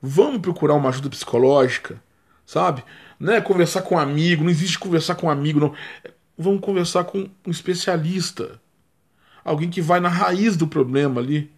Vamos 0.00 0.40
procurar 0.42 0.74
uma 0.74 0.90
ajuda 0.90 1.08
psicológica, 1.08 2.00
sabe? 2.46 2.84
Né? 3.18 3.40
Conversar 3.40 3.82
com 3.82 3.96
um 3.96 3.98
amigo, 3.98 4.44
não 4.44 4.50
existe 4.50 4.78
conversar 4.78 5.16
com 5.16 5.26
um 5.26 5.30
amigo, 5.30 5.58
não. 5.58 5.74
Vamos 6.38 6.60
conversar 6.60 7.04
com 7.04 7.28
um 7.44 7.50
especialista. 7.50 8.60
Alguém 9.42 9.70
que 9.70 9.80
vai 9.80 9.98
na 9.98 10.08
raiz 10.08 10.56
do 10.56 10.68
problema 10.68 11.20
ali. 11.20 11.50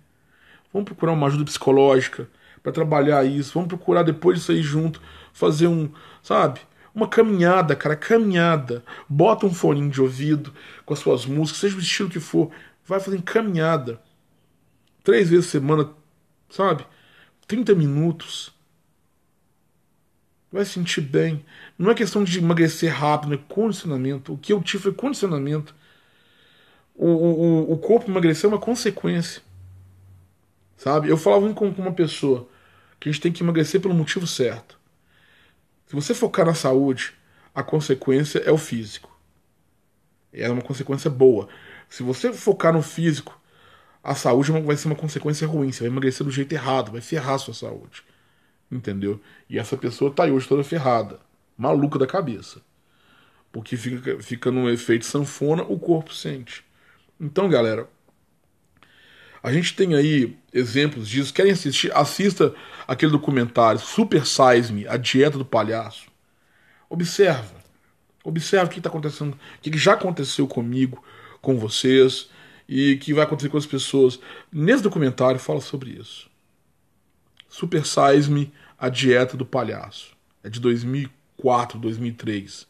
Vamos 0.72 0.86
procurar 0.86 1.12
uma 1.12 1.26
ajuda 1.26 1.44
psicológica 1.44 2.30
para 2.66 2.72
trabalhar 2.72 3.24
isso. 3.24 3.54
Vamos 3.54 3.68
procurar 3.68 4.02
depois 4.02 4.38
disso 4.40 4.50
aí 4.50 4.60
junto, 4.60 5.00
fazer 5.32 5.68
um, 5.68 5.88
sabe? 6.20 6.58
Uma 6.92 7.06
caminhada, 7.06 7.76
cara, 7.76 7.94
caminhada. 7.94 8.84
Bota 9.08 9.46
um 9.46 9.54
fone 9.54 9.88
de 9.88 10.00
ouvido 10.00 10.52
com 10.84 10.92
as 10.92 10.98
suas 10.98 11.24
músicas, 11.26 11.60
seja 11.60 11.76
o 11.76 11.80
estilo 11.80 12.10
que 12.10 12.18
for. 12.18 12.50
Vai 12.84 12.98
fazendo 12.98 13.22
caminhada. 13.22 14.02
Três 15.04 15.30
vezes 15.30 15.46
por 15.46 15.52
semana, 15.52 15.90
sabe? 16.50 16.84
30 17.46 17.72
minutos. 17.76 18.52
Vai 20.50 20.64
sentir 20.64 21.02
bem. 21.02 21.44
Não 21.78 21.92
é 21.92 21.94
questão 21.94 22.24
de 22.24 22.36
emagrecer 22.40 22.92
rápido, 22.92 23.34
é 23.34 23.36
condicionamento. 23.36 24.32
O 24.32 24.38
que 24.38 24.52
eu 24.52 24.60
tive 24.60 24.82
foi 24.82 24.92
condicionamento. 24.92 25.72
o, 26.96 27.06
o, 27.06 27.72
o 27.74 27.78
corpo 27.78 28.10
emagrecer 28.10 28.50
é 28.50 28.52
uma 28.52 28.60
consequência. 28.60 29.40
Sabe? 30.76 31.08
Eu 31.08 31.16
falava 31.16 31.54
com 31.54 31.68
uma 31.68 31.92
pessoa 31.92 32.48
que 32.98 33.08
a 33.08 33.12
gente 33.12 33.20
tem 33.20 33.32
que 33.32 33.42
emagrecer 33.42 33.80
pelo 33.80 33.94
motivo 33.94 34.26
certo. 34.26 34.78
Se 35.86 35.94
você 35.94 36.14
focar 36.14 36.46
na 36.46 36.54
saúde, 36.54 37.14
a 37.54 37.62
consequência 37.62 38.38
é 38.40 38.50
o 38.50 38.58
físico. 38.58 39.14
É 40.32 40.50
uma 40.50 40.62
consequência 40.62 41.08
boa. 41.08 41.48
Se 41.88 42.02
você 42.02 42.32
focar 42.32 42.72
no 42.72 42.82
físico, 42.82 43.40
a 44.02 44.14
saúde 44.14 44.52
vai 44.52 44.76
ser 44.76 44.88
uma 44.88 44.96
consequência 44.96 45.46
ruim. 45.46 45.72
Você 45.72 45.80
vai 45.80 45.88
emagrecer 45.88 46.24
do 46.24 46.30
jeito 46.30 46.52
errado, 46.52 46.92
vai 46.92 47.00
ferrar 47.00 47.34
a 47.34 47.38
sua 47.38 47.54
saúde. 47.54 48.02
Entendeu? 48.70 49.20
E 49.48 49.58
essa 49.58 49.76
pessoa 49.76 50.12
tá 50.12 50.24
aí 50.24 50.30
hoje 50.32 50.48
toda 50.48 50.64
ferrada, 50.64 51.20
maluca 51.56 51.98
da 51.98 52.06
cabeça. 52.06 52.60
Porque 53.52 53.76
fica, 53.76 54.20
fica 54.20 54.50
num 54.50 54.68
efeito 54.68 55.06
sanfona, 55.06 55.62
o 55.62 55.78
corpo 55.78 56.12
sente. 56.12 56.64
Então, 57.18 57.48
galera, 57.48 57.88
a 59.42 59.52
gente 59.52 59.74
tem 59.74 59.94
aí 59.94 60.36
exemplos 60.52 61.08
disso. 61.08 61.32
Querem 61.32 61.52
assistir? 61.52 61.94
Assista 61.94 62.54
aquele 62.86 63.12
documentário 63.12 63.80
Super 63.80 64.26
Size 64.26 64.72
Me, 64.72 64.86
A 64.86 64.96
Dieta 64.96 65.38
do 65.38 65.44
Palhaço. 65.44 66.06
Observa. 66.88 67.56
Observa 68.24 68.66
o 68.66 68.68
que 68.68 68.78
está 68.78 68.88
acontecendo, 68.88 69.34
o 69.34 69.60
que 69.60 69.78
já 69.78 69.92
aconteceu 69.92 70.48
comigo, 70.48 71.02
com 71.40 71.56
vocês 71.56 72.28
e 72.68 72.96
que 72.96 73.14
vai 73.14 73.24
acontecer 73.24 73.48
com 73.48 73.56
as 73.56 73.66
pessoas. 73.66 74.18
Nesse 74.52 74.82
documentário 74.82 75.38
fala 75.38 75.60
sobre 75.60 75.90
isso. 75.90 76.28
Super 77.48 77.84
Size 77.86 78.30
Me, 78.30 78.52
A 78.78 78.88
Dieta 78.88 79.36
do 79.36 79.46
Palhaço. 79.46 80.16
É 80.42 80.50
de 80.50 80.58
2004, 80.60 81.78
2003. 81.78 82.66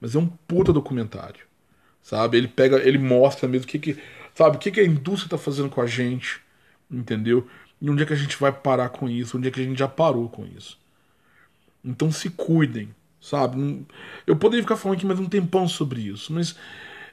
Mas 0.00 0.14
é 0.14 0.18
um 0.18 0.26
puta 0.26 0.72
documentário. 0.72 1.40
Sabe? 2.02 2.38
Ele 2.38 2.48
pega, 2.48 2.78
ele 2.78 2.98
mostra 2.98 3.48
mesmo 3.48 3.64
o 3.64 3.68
que 3.68 3.78
que 3.78 3.98
Sabe? 4.38 4.56
O 4.56 4.60
que, 4.60 4.70
que 4.70 4.78
a 4.78 4.84
indústria 4.84 5.26
está 5.26 5.36
fazendo 5.36 5.68
com 5.68 5.80
a 5.80 5.86
gente? 5.88 6.40
Entendeu? 6.88 7.48
E 7.82 7.90
onde 7.90 8.04
é 8.04 8.06
que 8.06 8.12
a 8.12 8.16
gente 8.16 8.36
vai 8.36 8.52
parar 8.52 8.88
com 8.88 9.08
isso? 9.08 9.36
Onde 9.36 9.48
é 9.48 9.50
que 9.50 9.60
a 9.60 9.64
gente 9.64 9.76
já 9.76 9.88
parou 9.88 10.28
com 10.28 10.46
isso? 10.46 10.78
Então 11.84 12.12
se 12.12 12.30
cuidem, 12.30 12.94
sabe? 13.20 13.84
Eu 14.24 14.36
poderia 14.36 14.62
ficar 14.62 14.76
falando 14.76 14.96
aqui 14.96 15.04
mais 15.04 15.18
um 15.18 15.28
tempão 15.28 15.66
sobre 15.66 16.02
isso, 16.02 16.32
mas 16.32 16.54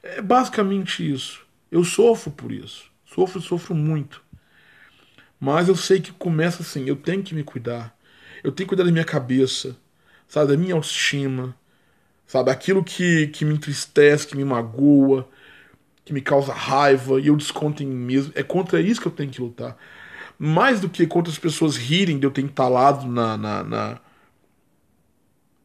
é 0.04 0.22
basicamente 0.22 1.12
isso. 1.12 1.44
Eu 1.72 1.84
sofro 1.84 2.30
por 2.30 2.52
isso. 2.52 2.92
Sofro, 3.08 3.42
sofro 3.42 3.74
muito. 3.74 4.22
Mas 5.40 5.68
eu 5.68 5.76
sei 5.76 6.00
que 6.00 6.12
começa 6.12 6.62
assim, 6.62 6.88
eu 6.88 6.96
tenho 6.96 7.24
que 7.24 7.34
me 7.34 7.44
cuidar. 7.44 7.98
Eu 8.44 8.52
tenho 8.52 8.68
que 8.68 8.76
cuidar 8.76 8.84
da 8.84 8.92
minha 8.92 9.04
cabeça, 9.04 9.76
sabe, 10.28 10.52
da 10.52 10.58
minha 10.58 10.76
autoestima, 10.76 11.56
sabe, 12.28 12.52
aquilo 12.52 12.84
que, 12.84 13.30
que 13.30 13.44
me 13.44 13.56
entristece, 13.56 14.28
que 14.28 14.38
me 14.38 14.46
magoa, 14.46 15.28
que 16.06 16.14
me 16.14 16.22
causa 16.22 16.54
raiva 16.54 17.20
e 17.20 17.28
eu 17.28 17.36
desconto 17.36 17.82
em 17.82 17.88
mim 17.88 17.96
mesmo. 17.96 18.32
É 18.36 18.44
contra 18.44 18.80
isso 18.80 19.02
que 19.02 19.08
eu 19.08 19.12
tenho 19.12 19.32
que 19.32 19.42
lutar. 19.42 19.76
Mais 20.38 20.80
do 20.80 20.88
que 20.88 21.08
contra 21.08 21.32
as 21.34 21.40
pessoas 21.40 21.76
rirem 21.76 22.20
de 22.20 22.28
eu 22.28 22.32
ter 22.32 22.42
entalado 22.42 23.08
na, 23.08 23.36
na, 23.36 23.64
na, 23.64 24.00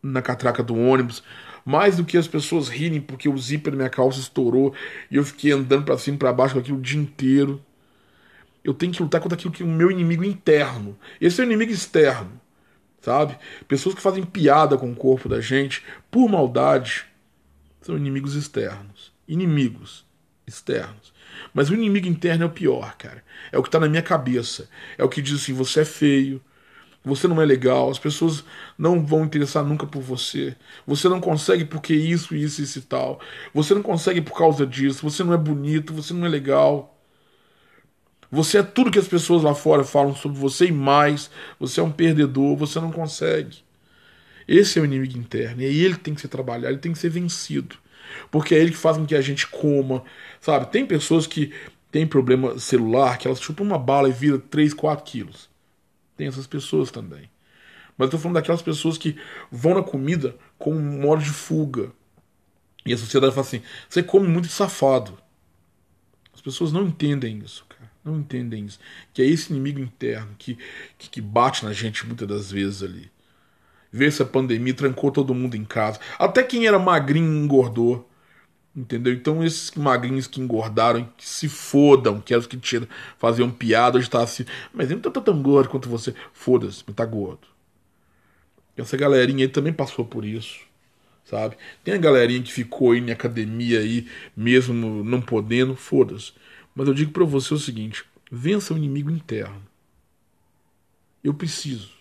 na 0.03 0.23
catraca 0.23 0.63
do 0.63 0.75
ônibus. 0.75 1.23
Mais 1.63 1.99
do 1.99 2.05
que 2.05 2.17
as 2.17 2.27
pessoas 2.27 2.71
rirem 2.71 3.03
porque 3.03 3.29
o 3.29 3.37
zíper 3.37 3.73
da 3.73 3.77
minha 3.77 3.91
calça 3.91 4.19
estourou 4.19 4.75
e 5.11 5.17
eu 5.17 5.25
fiquei 5.25 5.53
andando 5.53 5.85
para 5.85 5.99
cima 5.99 6.15
e 6.15 6.19
pra 6.19 6.33
baixo 6.33 6.55
com 6.55 6.61
aquilo 6.61 6.79
o 6.79 6.83
dia 6.83 6.99
inteiro. 6.99 7.63
Eu 8.65 8.73
tenho 8.73 8.93
que 8.93 9.03
lutar 9.03 9.21
contra 9.21 9.37
aquilo 9.37 9.53
que 9.53 9.63
é 9.63 9.67
o 9.67 9.69
meu 9.69 9.91
inimigo 9.91 10.25
interno. 10.25 10.99
Esse 11.21 11.41
é 11.41 11.45
o 11.45 11.47
inimigo 11.47 11.71
externo, 11.71 12.41
sabe? 13.03 13.39
Pessoas 13.69 13.95
que 13.95 14.01
fazem 14.01 14.25
piada 14.25 14.79
com 14.79 14.91
o 14.91 14.97
corpo 14.97 15.29
da 15.29 15.41
gente 15.41 15.83
por 16.11 16.29
maldade 16.29 17.05
são 17.83 17.97
inimigos 17.97 18.35
externos. 18.35 19.13
Inimigos 19.29 20.10
externos. 20.51 21.13
Mas 21.55 21.71
o 21.71 21.75
inimigo 21.75 22.07
interno 22.07 22.45
é 22.45 22.47
o 22.47 22.51
pior, 22.51 22.97
cara. 22.97 23.25
É 23.51 23.59
o 23.59 23.63
que 23.63 23.71
tá 23.71 23.81
na 23.81 23.89
minha 23.89 24.03
cabeça. 24.03 24.69
É 24.99 25.05
o 25.05 25.09
que 25.09 25.23
diz 25.23 25.43
assim: 25.43 25.53
você 25.53 25.81
é 25.81 25.85
feio, 25.85 26.41
você 27.05 27.27
não 27.27 27.41
é 27.41 27.47
legal, 27.47 27.91
as 27.91 27.99
pessoas 27.99 28.45
não 28.79 29.05
vão 29.05 29.25
interessar 29.25 29.65
nunca 29.65 29.87
por 29.87 30.03
você. 30.03 30.55
Você 30.87 31.09
não 31.09 31.21
consegue 31.21 31.65
porque 31.65 31.95
isso, 31.95 32.35
isso, 32.35 32.63
isso 32.63 32.79
e 32.79 32.83
tal. 32.83 33.21
Você 33.55 33.75
não 33.75 33.83
consegue 33.83 34.21
por 34.21 34.37
causa 34.37 34.67
disso. 34.67 35.03
Você 35.03 35.25
não 35.25 35.33
é 35.33 35.39
bonito, 35.39 35.95
você 35.95 36.13
não 36.13 36.27
é 36.27 36.29
legal. 36.29 36.97
Você 38.31 38.59
é 38.59 38.63
tudo 38.63 38.91
que 38.91 38.99
as 38.99 39.09
pessoas 39.09 39.43
lá 39.43 39.55
fora 39.55 39.83
falam 39.83 40.15
sobre 40.15 40.39
você 40.39 40.67
e 40.67 40.73
mais. 40.73 41.31
Você 41.59 41.81
é 41.81 41.83
um 41.83 41.91
perdedor, 41.91 42.57
você 42.57 42.79
não 42.81 42.93
consegue. 42.93 43.59
Esse 44.47 44.79
é 44.79 44.83
o 44.83 44.85
inimigo 44.85 45.19
interno. 45.19 45.63
E 45.63 45.85
ele 45.85 45.97
tem 45.97 46.15
que 46.15 46.21
ser 46.21 46.29
trabalhado, 46.29 46.75
ele 46.75 46.79
tem 46.79 46.93
que 46.93 46.99
ser 46.99 47.11
vencido. 47.11 47.77
Porque 48.31 48.55
é 48.55 48.59
ele 48.59 48.71
que 48.71 48.77
faz 48.77 48.97
com 48.97 49.07
que 49.07 49.15
a 49.15 49.21
gente 49.21 49.47
coma, 49.47 50.03
sabe? 50.41 50.71
Tem 50.71 50.87
pessoas 50.87 51.27
que 51.27 51.53
têm 51.91 52.07
problema 52.07 52.59
celular, 52.59 53.19
que 53.19 53.27
elas 53.27 53.41
chupam 53.41 53.65
uma 53.65 53.79
bala 53.79 54.09
e 54.09 54.13
vira 54.13 54.39
3, 54.39 54.75
4 54.75 55.05
quilos. 55.05 55.49
Tem 56.17 56.27
essas 56.27 56.47
pessoas 56.47 56.91
também. 56.91 57.31
Mas 57.97 58.07
eu 58.07 58.13
tô 58.13 58.19
falando 58.19 58.37
daquelas 58.37 58.63
pessoas 58.63 58.97
que 58.97 59.17
vão 59.51 59.75
na 59.75 59.83
comida 59.83 60.37
com 60.59 60.73
um 60.75 61.01
modo 61.01 61.23
de 61.23 61.31
fuga. 61.31 61.93
E 62.85 62.93
a 62.93 62.99
sociedade 62.99 63.35
fala 63.35 63.47
assim: 63.47 63.63
você 63.89 64.03
come 64.03 64.27
muito 64.27 64.49
safado. 64.49 65.19
As 66.33 66.41
pessoas 66.41 66.73
não 66.73 66.87
entendem 66.87 67.39
isso, 67.39 67.67
cara. 67.69 67.91
Não 68.03 68.19
entendem 68.19 68.65
isso. 68.65 68.79
Que 69.13 69.21
é 69.21 69.27
esse 69.27 69.53
inimigo 69.53 69.81
interno 69.81 70.35
que, 70.39 70.57
que, 70.97 71.11
que 71.11 71.21
bate 71.21 71.65
na 71.65 71.73
gente 71.73 72.07
muitas 72.07 72.27
das 72.27 72.51
vezes 72.51 72.83
ali 72.83 73.11
veio 73.93 74.09
essa 74.09 74.25
pandemia, 74.25 74.75
trancou 74.75 75.11
todo 75.11 75.35
mundo 75.35 75.57
em 75.57 75.65
casa. 75.65 75.99
Até 76.19 76.43
quem 76.43 76.67
era 76.67 76.79
magrinho 76.79 77.33
engordou. 77.45 78.07
Entendeu? 78.75 79.13
Então 79.13 79.45
esses 79.45 79.73
magrinhos 79.73 80.29
que 80.29 80.41
engordaram, 80.41 81.09
que 81.17 81.29
se 81.29 81.49
fodam, 81.49 82.21
que 82.21 82.33
eram 82.33 82.41
os 82.41 82.47
que 82.47 82.57
tinham, 82.57 82.87
faziam 83.19 83.51
piada, 83.51 83.99
hoje 83.99 84.09
tá 84.09 84.23
assim. 84.23 84.45
Mas 84.73 84.87
ele 84.87 85.01
não 85.03 85.11
tá 85.11 85.21
tão 85.21 85.43
gordo 85.43 85.69
quanto 85.69 85.89
você. 85.89 86.15
Foda-se, 86.33 86.85
mas 86.87 86.95
tá 86.95 87.05
gordo. 87.05 87.49
Essa 88.77 88.97
galerinha 88.97 89.45
aí 89.45 89.49
também 89.49 89.73
passou 89.73 90.05
por 90.05 90.25
isso. 90.25 90.61
Sabe? 91.25 91.57
Tem 91.85 91.95
a 91.95 91.99
galerinha 91.99 92.43
que 92.43 92.53
ficou 92.53 92.93
aí 92.93 93.01
em 93.01 93.11
academia 93.11 93.81
aí, 93.81 94.09
mesmo 94.37 95.05
não 95.05 95.21
podendo, 95.21 95.77
foda-se. 95.77 96.33
Mas 96.75 96.89
eu 96.89 96.95
digo 96.95 97.13
para 97.13 97.25
você 97.25 97.53
o 97.55 97.59
seguinte: 97.59 98.05
vença 98.31 98.73
o 98.73 98.77
inimigo 98.77 99.11
interno. 99.11 99.63
Eu 101.23 101.35
preciso. 101.35 102.00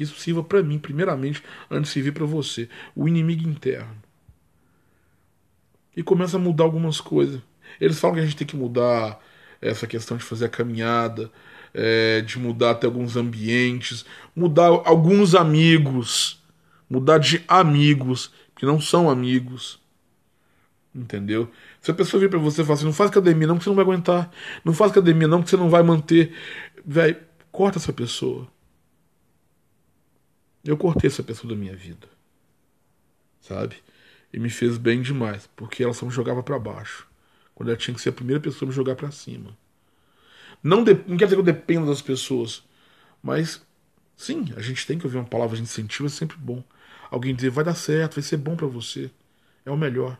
Que 0.00 0.04
isso 0.04 0.18
sirva 0.18 0.42
para 0.42 0.62
mim, 0.62 0.78
primeiramente, 0.78 1.42
antes 1.70 1.90
de 1.90 1.92
servir 1.92 2.12
para 2.12 2.24
você. 2.24 2.70
O 2.96 3.06
inimigo 3.06 3.46
interno. 3.46 3.94
E 5.94 6.02
começa 6.02 6.38
a 6.38 6.40
mudar 6.40 6.64
algumas 6.64 7.02
coisas. 7.02 7.42
Eles 7.78 8.00
falam 8.00 8.14
que 8.14 8.22
a 8.22 8.24
gente 8.24 8.34
tem 8.34 8.46
que 8.46 8.56
mudar 8.56 9.20
essa 9.60 9.86
questão 9.86 10.16
de 10.16 10.24
fazer 10.24 10.46
a 10.46 10.48
caminhada, 10.48 11.30
é, 11.74 12.22
de 12.22 12.38
mudar 12.38 12.70
até 12.70 12.86
alguns 12.86 13.14
ambientes, 13.14 14.06
mudar 14.34 14.68
alguns 14.68 15.34
amigos, 15.34 16.42
mudar 16.88 17.18
de 17.18 17.44
amigos, 17.46 18.32
que 18.56 18.64
não 18.64 18.80
são 18.80 19.10
amigos. 19.10 19.78
Entendeu? 20.94 21.50
Se 21.82 21.90
a 21.90 21.94
pessoa 21.94 22.18
vir 22.18 22.30
para 22.30 22.38
você 22.38 22.62
e 22.62 22.64
falar 22.64 22.76
assim, 22.76 22.86
não 22.86 22.92
faz 22.94 23.10
academia 23.10 23.46
não, 23.46 23.58
que 23.58 23.64
você 23.64 23.68
não 23.68 23.76
vai 23.76 23.84
aguentar. 23.84 24.30
Não 24.64 24.72
faz 24.72 24.92
academia 24.92 25.28
não, 25.28 25.42
que 25.42 25.50
você 25.50 25.58
não 25.58 25.68
vai 25.68 25.82
manter. 25.82 26.34
Véi, 26.86 27.18
corta 27.52 27.76
essa 27.76 27.92
pessoa. 27.92 28.48
Eu 30.64 30.76
cortei 30.76 31.08
essa 31.08 31.22
pessoa 31.22 31.52
da 31.52 31.58
minha 31.58 31.74
vida. 31.74 32.06
Sabe? 33.40 33.76
E 34.32 34.38
me 34.38 34.50
fez 34.50 34.76
bem 34.76 35.00
demais, 35.00 35.48
porque 35.56 35.82
ela 35.82 35.94
só 35.94 36.04
me 36.04 36.12
jogava 36.12 36.42
para 36.42 36.58
baixo. 36.58 37.08
Quando 37.54 37.70
ela 37.70 37.78
tinha 37.78 37.94
que 37.94 38.00
ser 38.00 38.10
a 38.10 38.12
primeira 38.12 38.40
pessoa 38.40 38.66
a 38.66 38.68
me 38.68 38.74
jogar 38.74 38.94
para 38.94 39.10
cima. 39.10 39.56
Não, 40.62 40.84
de... 40.84 40.94
não 41.06 41.16
quer 41.16 41.24
dizer 41.24 41.36
que 41.36 41.40
eu 41.40 41.42
dependo 41.42 41.86
das 41.86 42.02
pessoas, 42.02 42.62
mas 43.22 43.62
sim, 44.16 44.52
a 44.56 44.60
gente 44.60 44.86
tem 44.86 44.98
que 44.98 45.06
ouvir 45.06 45.16
uma 45.18 45.24
palavra 45.24 45.56
de 45.56 45.62
incentivo, 45.62 46.06
é 46.06 46.10
sempre 46.10 46.36
bom. 46.36 46.62
Alguém 47.10 47.34
dizer, 47.34 47.50
vai 47.50 47.64
dar 47.64 47.74
certo, 47.74 48.14
vai 48.14 48.22
ser 48.22 48.36
bom 48.36 48.54
para 48.54 48.66
você. 48.66 49.10
É 49.64 49.70
o 49.70 49.76
melhor. 49.76 50.18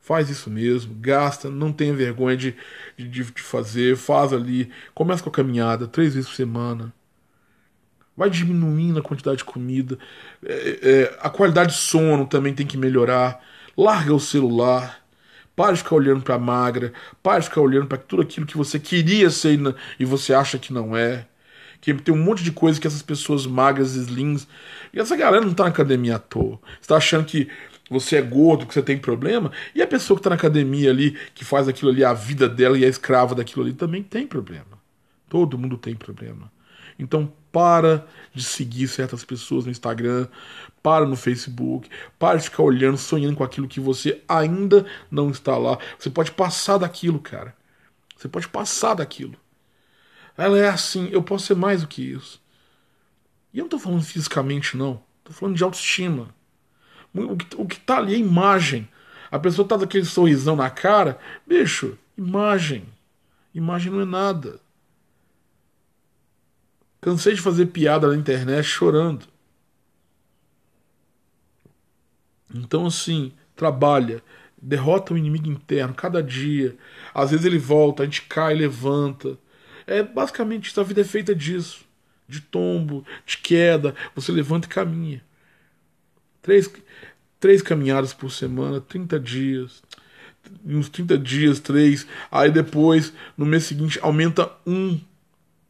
Faz 0.00 0.30
isso 0.30 0.48
mesmo, 0.48 0.94
gasta, 0.94 1.50
não 1.50 1.72
tenha 1.72 1.92
vergonha 1.92 2.36
de, 2.36 2.56
de, 2.96 3.08
de 3.08 3.42
fazer, 3.42 3.96
faz 3.96 4.32
ali. 4.32 4.72
Começa 4.94 5.22
com 5.22 5.28
a 5.28 5.32
caminhada, 5.32 5.86
três 5.86 6.14
vezes 6.14 6.28
por 6.30 6.36
semana 6.36 6.94
vai 8.20 8.28
diminuindo 8.28 8.98
a 8.98 9.02
quantidade 9.02 9.38
de 9.38 9.44
comida, 9.44 9.98
é, 10.44 10.78
é, 10.82 11.18
a 11.22 11.30
qualidade 11.30 11.72
de 11.72 11.78
sono 11.78 12.26
também 12.26 12.52
tem 12.52 12.66
que 12.66 12.76
melhorar. 12.76 13.42
Larga 13.74 14.14
o 14.14 14.20
celular, 14.20 15.02
para 15.56 15.72
de 15.72 15.78
ficar 15.78 15.94
olhando 15.94 16.20
para 16.20 16.34
a 16.34 16.38
magra, 16.38 16.92
para 17.22 17.38
de 17.38 17.46
ficar 17.46 17.62
olhando 17.62 17.86
para 17.86 17.96
tudo 17.96 18.20
aquilo 18.20 18.44
que 18.44 18.58
você 18.58 18.78
queria 18.78 19.30
ser 19.30 19.58
e 19.98 20.04
você 20.04 20.34
acha 20.34 20.58
que 20.58 20.70
não 20.70 20.94
é. 20.94 21.26
Que 21.80 21.94
tem 21.94 22.14
um 22.14 22.22
monte 22.22 22.44
de 22.44 22.52
coisa 22.52 22.78
que 22.78 22.86
essas 22.86 23.00
pessoas 23.00 23.46
magras, 23.46 23.94
slings. 23.94 24.46
E 24.92 25.00
essa 25.00 25.16
galera 25.16 25.42
não 25.42 25.54
tá 25.54 25.62
na 25.62 25.70
academia 25.70 26.16
à 26.16 26.18
toa. 26.18 26.60
Você 26.78 26.88
tá 26.88 26.96
achando 26.96 27.24
que 27.24 27.48
você 27.88 28.16
é 28.16 28.22
gordo, 28.22 28.66
que 28.66 28.74
você 28.74 28.82
tem 28.82 28.98
problema, 28.98 29.50
e 29.74 29.80
a 29.80 29.86
pessoa 29.86 30.18
que 30.18 30.22
tá 30.22 30.28
na 30.28 30.36
academia 30.36 30.90
ali, 30.90 31.16
que 31.34 31.42
faz 31.42 31.68
aquilo 31.68 31.90
ali, 31.90 32.04
a 32.04 32.12
vida 32.12 32.50
dela 32.50 32.76
e 32.76 32.84
é 32.84 32.88
escrava 32.88 33.34
daquilo 33.34 33.62
ali, 33.64 33.72
também 33.72 34.02
tem 34.02 34.26
problema. 34.26 34.78
Todo 35.26 35.56
mundo 35.56 35.78
tem 35.78 35.94
problema. 35.94 36.52
Então 36.98 37.32
para 37.52 38.06
de 38.32 38.42
seguir 38.42 38.88
certas 38.88 39.24
pessoas 39.24 39.64
no 39.64 39.70
Instagram, 39.70 40.28
para 40.82 41.04
no 41.04 41.16
Facebook, 41.16 41.88
para 42.18 42.38
de 42.38 42.44
ficar 42.44 42.62
olhando, 42.62 42.96
sonhando 42.96 43.36
com 43.36 43.44
aquilo 43.44 43.68
que 43.68 43.80
você 43.80 44.22
ainda 44.28 44.86
não 45.10 45.30
está 45.30 45.56
lá. 45.56 45.78
Você 45.98 46.10
pode 46.10 46.32
passar 46.32 46.78
daquilo, 46.78 47.18
cara. 47.18 47.54
Você 48.16 48.28
pode 48.28 48.48
passar 48.48 48.94
daquilo. 48.94 49.34
Ela 50.36 50.58
é 50.58 50.68
assim, 50.68 51.08
eu 51.10 51.22
posso 51.22 51.46
ser 51.46 51.56
mais 51.56 51.82
do 51.82 51.88
que 51.88 52.02
isso. 52.02 52.40
E 53.52 53.58
eu 53.58 53.62
não 53.62 53.66
estou 53.66 53.80
falando 53.80 54.02
fisicamente, 54.02 54.76
não. 54.76 55.02
Estou 55.18 55.34
falando 55.34 55.56
de 55.56 55.64
autoestima. 55.64 56.28
O 57.12 57.36
que, 57.36 57.56
o 57.56 57.66
que 57.66 57.80
tá 57.80 57.98
ali 57.98 58.14
é 58.14 58.18
imagem. 58.18 58.88
A 59.30 59.38
pessoa 59.38 59.66
tá 59.66 59.76
daquele 59.76 60.04
sorrisão 60.04 60.56
na 60.56 60.70
cara. 60.70 61.18
Bicho, 61.46 61.98
imagem. 62.16 62.84
Imagem 63.54 63.92
não 63.92 64.00
é 64.00 64.04
nada. 64.04 64.60
Cansei 67.00 67.34
de 67.34 67.40
fazer 67.40 67.66
piada 67.66 68.08
na 68.08 68.16
internet 68.16 68.64
chorando. 68.64 69.26
Então, 72.54 72.86
assim, 72.86 73.32
trabalha, 73.56 74.22
derrota 74.60 75.14
o 75.14 75.18
inimigo 75.18 75.48
interno 75.48 75.94
cada 75.94 76.22
dia. 76.22 76.76
Às 77.14 77.30
vezes 77.30 77.46
ele 77.46 77.58
volta, 77.58 78.02
a 78.02 78.06
gente 78.06 78.22
cai, 78.22 78.54
levanta. 78.54 79.38
É 79.86 80.02
basicamente 80.02 80.68
isso, 80.68 80.80
a 80.80 80.84
vida 80.84 81.00
é 81.00 81.04
feita 81.04 81.34
disso. 81.34 81.84
De 82.28 82.40
tombo, 82.40 83.04
de 83.26 83.38
queda, 83.38 83.94
você 84.14 84.30
levanta 84.30 84.66
e 84.66 84.70
caminha. 84.70 85.22
Três, 86.42 86.70
três 87.38 87.62
caminhadas 87.62 88.12
por 88.12 88.30
semana, 88.30 88.80
30 88.80 89.18
dias. 89.18 89.82
Uns 90.64 90.88
30 90.88 91.18
dias, 91.18 91.60
três. 91.60 92.06
Aí 92.30 92.50
depois, 92.50 93.12
no 93.36 93.46
mês 93.46 93.64
seguinte, 93.64 93.98
aumenta 94.02 94.50
um 94.66 95.00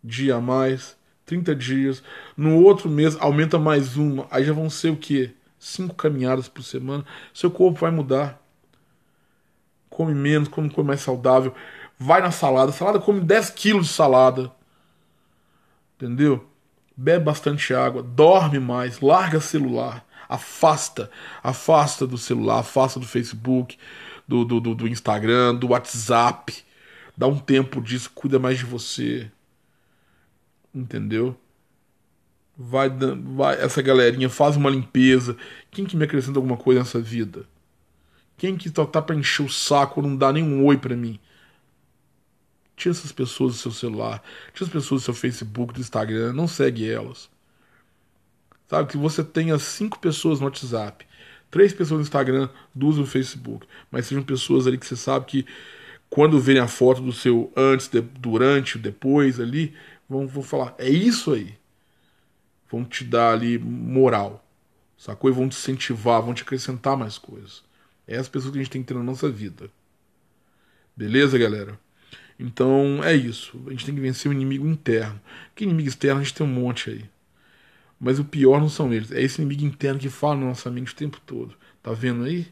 dia 0.03 0.37
a 0.37 0.41
mais. 0.41 0.97
30 1.31 1.55
dias. 1.55 2.03
No 2.37 2.63
outro 2.63 2.91
mês, 2.91 3.17
aumenta 3.21 3.57
mais 3.57 3.97
uma. 3.97 4.27
Aí 4.31 4.45
já 4.45 4.53
vão 4.53 4.69
ser 4.69 4.91
o 4.91 4.97
quê? 4.97 5.33
Cinco 5.61 5.95
caminhadas 5.95 6.49
por 6.49 6.63
semana. 6.63 7.05
Seu 7.33 7.51
corpo 7.51 7.81
vai 7.81 7.93
mudar. 7.93 8.43
Come 9.89 10.13
menos, 10.13 10.49
come, 10.49 10.69
come 10.69 10.89
mais 10.89 11.01
saudável. 11.01 11.55
Vai 11.97 12.21
na 12.21 12.33
salada. 12.33 12.73
Salada 12.73 12.99
come 12.99 13.21
10 13.21 13.51
quilos 13.51 13.87
de 13.87 13.93
salada. 13.93 14.51
Entendeu? 15.97 16.49
Bebe 16.97 17.25
bastante 17.25 17.73
água. 17.73 18.03
Dorme 18.03 18.59
mais. 18.59 19.01
Larga 19.01 19.41
celular 19.41 20.05
afasta, 20.29 21.11
afasta 21.43 22.07
do 22.07 22.17
celular, 22.17 22.61
afasta 22.61 23.01
do 23.01 23.07
Facebook, 23.07 23.77
do, 24.29 24.45
do, 24.45 24.61
do, 24.61 24.75
do 24.77 24.87
Instagram, 24.87 25.57
do 25.57 25.71
WhatsApp. 25.71 26.55
Dá 27.17 27.27
um 27.27 27.37
tempo 27.37 27.83
disso, 27.83 28.13
cuida 28.15 28.39
mais 28.39 28.59
de 28.59 28.65
você. 28.65 29.29
Entendeu? 30.75 31.37
Vai, 32.57 32.91
vai 32.91 33.61
essa 33.61 33.81
galerinha 33.81 34.29
faz 34.29 34.57
uma 34.57 34.71
limpeza. 34.71 35.37
Quem 35.71 35.85
que 35.85 35.97
me 35.97 36.05
acrescenta 36.05 36.39
alguma 36.39 36.57
coisa 36.57 36.81
nessa 36.81 37.01
vida? 37.01 37.47
Quem 38.37 38.57
que 38.57 38.71
só 38.71 38.87
tá 38.87 39.03
pra 39.03 39.17
encher 39.17 39.45
o 39.45 39.49
saco 39.49 40.01
não 40.01 40.17
dá 40.17 40.33
nenhum 40.33 40.65
oi 40.65 40.77
para 40.77 40.97
mim? 40.97 41.19
Tira 42.77 42.93
essas 42.93 43.13
pessoas 43.13 43.53
do 43.53 43.59
seu 43.59 43.71
celular, 43.71 44.23
tira 44.55 44.67
as 44.67 44.73
pessoas 44.73 45.03
do 45.03 45.05
seu 45.05 45.15
Facebook, 45.15 45.75
do 45.75 45.81
Instagram, 45.81 46.33
não 46.33 46.49
segue 46.49 46.91
elas. 46.91 47.29
Sabe? 48.69 48.89
Que 48.89 48.97
você 48.97 49.23
tenha 49.23 49.59
cinco 49.59 49.99
pessoas 49.99 50.41
no 50.41 50.47
WhatsApp, 50.47 51.07
três 51.51 51.75
pessoas 51.75 51.99
no 51.99 52.05
Instagram, 52.05 52.49
duas 52.75 52.97
no 52.97 53.05
Facebook. 53.05 53.67
Mas 53.91 54.07
sejam 54.07 54.23
pessoas 54.23 54.67
ali 54.67 54.79
que 54.79 54.87
você 54.87 54.97
sabe 54.97 55.27
que 55.27 55.47
quando 56.09 56.41
verem 56.41 56.63
a 56.63 56.69
foto 56.69 57.03
do 57.03 57.13
seu 57.13 57.53
antes, 57.57 57.89
de, 57.89 58.01
durante, 58.01 58.79
depois 58.79 59.39
ali, 59.39 59.75
vão, 60.11 60.27
vão 60.27 60.43
falar, 60.43 60.75
é 60.77 60.91
isso 60.91 61.33
aí. 61.33 61.55
Vão 62.69 62.85
te 62.85 63.05
dar 63.05 63.33
ali 63.33 63.59
moral. 63.59 64.45
Sacou? 64.99 65.31
E 65.31 65.33
vão 65.33 65.49
te 65.49 65.57
incentivar, 65.57 66.21
vão 66.21 66.35
te 66.35 66.43
acrescentar 66.43 66.97
mais 66.97 67.17
coisas. 67.17 67.63
É 68.07 68.17
as 68.17 68.29
pessoas 68.29 68.53
que 68.53 68.59
a 68.59 68.63
gente 68.63 68.73
tem 68.73 68.83
que 68.83 68.89
ter 68.89 68.95
na 68.95 69.03
nossa 69.03 69.31
vida. 69.31 69.71
Beleza, 70.97 71.39
galera? 71.39 71.79
Então 72.39 73.03
é 73.05 73.15
isso. 73.15 73.63
A 73.67 73.71
gente 73.71 73.87
tem 73.87 73.95
que 73.95 74.01
vencer 74.01 74.31
o 74.31 74.35
inimigo 74.35 74.67
interno. 74.67 75.21
Que 75.55 75.65
inimigo 75.65 75.89
externo 75.89 76.21
a 76.21 76.25
gente 76.25 76.35
tem 76.35 76.47
um 76.47 76.51
monte 76.51 76.91
aí. 76.91 77.09
Mas 77.99 78.19
o 78.19 78.25
pior 78.25 78.61
não 78.61 78.69
são 78.69 78.93
eles, 78.93 79.13
é 79.13 79.21
esse 79.21 79.43
inimigo 79.43 79.63
interno 79.65 80.01
que 80.01 80.09
fala 80.09 80.37
na 80.37 80.47
nossa 80.47 80.71
mente 80.71 80.93
o 80.93 80.97
tempo 80.97 81.21
todo. 81.25 81.55
Tá 81.83 81.93
vendo 81.93 82.25
aí? 82.25 82.51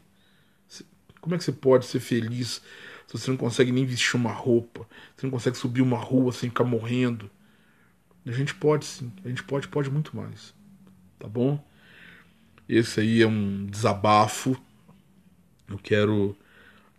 Como 1.19 1.35
é 1.35 1.37
que 1.37 1.43
você 1.43 1.51
pode 1.51 1.85
ser 1.85 1.99
feliz 1.99 2.61
se 3.07 3.17
você 3.17 3.29
não 3.29 3.37
consegue 3.37 3.71
nem 3.71 3.85
vestir 3.85 4.15
uma 4.15 4.31
roupa? 4.31 4.87
Você 5.15 5.25
não 5.25 5.31
consegue 5.31 5.57
subir 5.57 5.81
uma 5.81 5.97
rua 5.97 6.31
sem 6.31 6.49
ficar 6.49 6.63
morrendo? 6.63 7.29
A 8.29 8.33
gente 8.33 8.53
pode 8.55 8.85
sim, 8.85 9.11
a 9.25 9.27
gente 9.27 9.43
pode, 9.43 9.67
pode 9.67 9.89
muito 9.89 10.15
mais. 10.15 10.53
Tá 11.17 11.27
bom? 11.27 11.63
Esse 12.67 12.99
aí 12.99 13.21
é 13.21 13.27
um 13.27 13.65
desabafo. 13.65 14.55
Eu 15.67 15.77
quero 15.77 16.37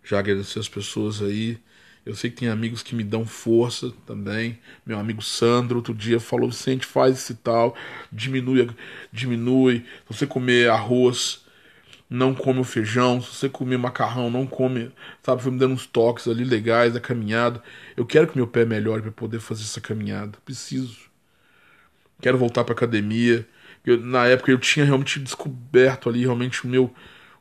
já 0.03 0.19
agradecer 0.19 0.59
as 0.59 0.69
pessoas 0.69 1.21
aí 1.21 1.59
eu 2.05 2.15
sei 2.15 2.31
que 2.31 2.37
tem 2.37 2.49
amigos 2.49 2.81
que 2.81 2.95
me 2.95 3.03
dão 3.03 3.25
força 3.25 3.91
também. 4.07 4.59
Meu 4.85 4.97
amigo 4.97 5.21
Sandro, 5.21 5.77
outro 5.77 5.93
dia, 5.93 6.19
falou: 6.19 6.49
Vicente, 6.49 6.85
faz 6.85 7.17
esse 7.17 7.35
tal, 7.35 7.75
diminui, 8.11 8.69
diminui. 9.11 9.85
Se 10.07 10.17
você 10.17 10.27
comer 10.27 10.69
arroz, 10.69 11.45
não 12.09 12.33
come 12.33 12.59
o 12.59 12.63
feijão. 12.63 13.21
Se 13.21 13.35
você 13.35 13.49
comer 13.49 13.77
macarrão, 13.77 14.31
não 14.31 14.47
come. 14.47 14.91
Sabe, 15.23 15.43
foi 15.43 15.51
me 15.51 15.59
dando 15.59 15.75
uns 15.75 15.85
toques 15.85 16.27
ali 16.27 16.43
legais 16.43 16.93
da 16.93 16.99
caminhada. 16.99 17.61
Eu 17.95 18.05
quero 18.05 18.27
que 18.27 18.37
meu 18.37 18.47
pé 18.47 18.65
melhore 18.65 19.03
para 19.03 19.11
poder 19.11 19.39
fazer 19.39 19.63
essa 19.63 19.81
caminhada. 19.81 20.37
Preciso. 20.43 21.10
Quero 22.21 22.37
voltar 22.37 22.63
para 22.63 22.73
academia. 22.73 23.47
Eu, 23.85 23.99
na 23.99 24.27
época 24.27 24.51
eu 24.51 24.59
tinha 24.59 24.85
realmente 24.85 25.19
descoberto 25.19 26.07
ali 26.07 26.21
realmente 26.21 26.65
o 26.65 26.67
meu 26.69 26.93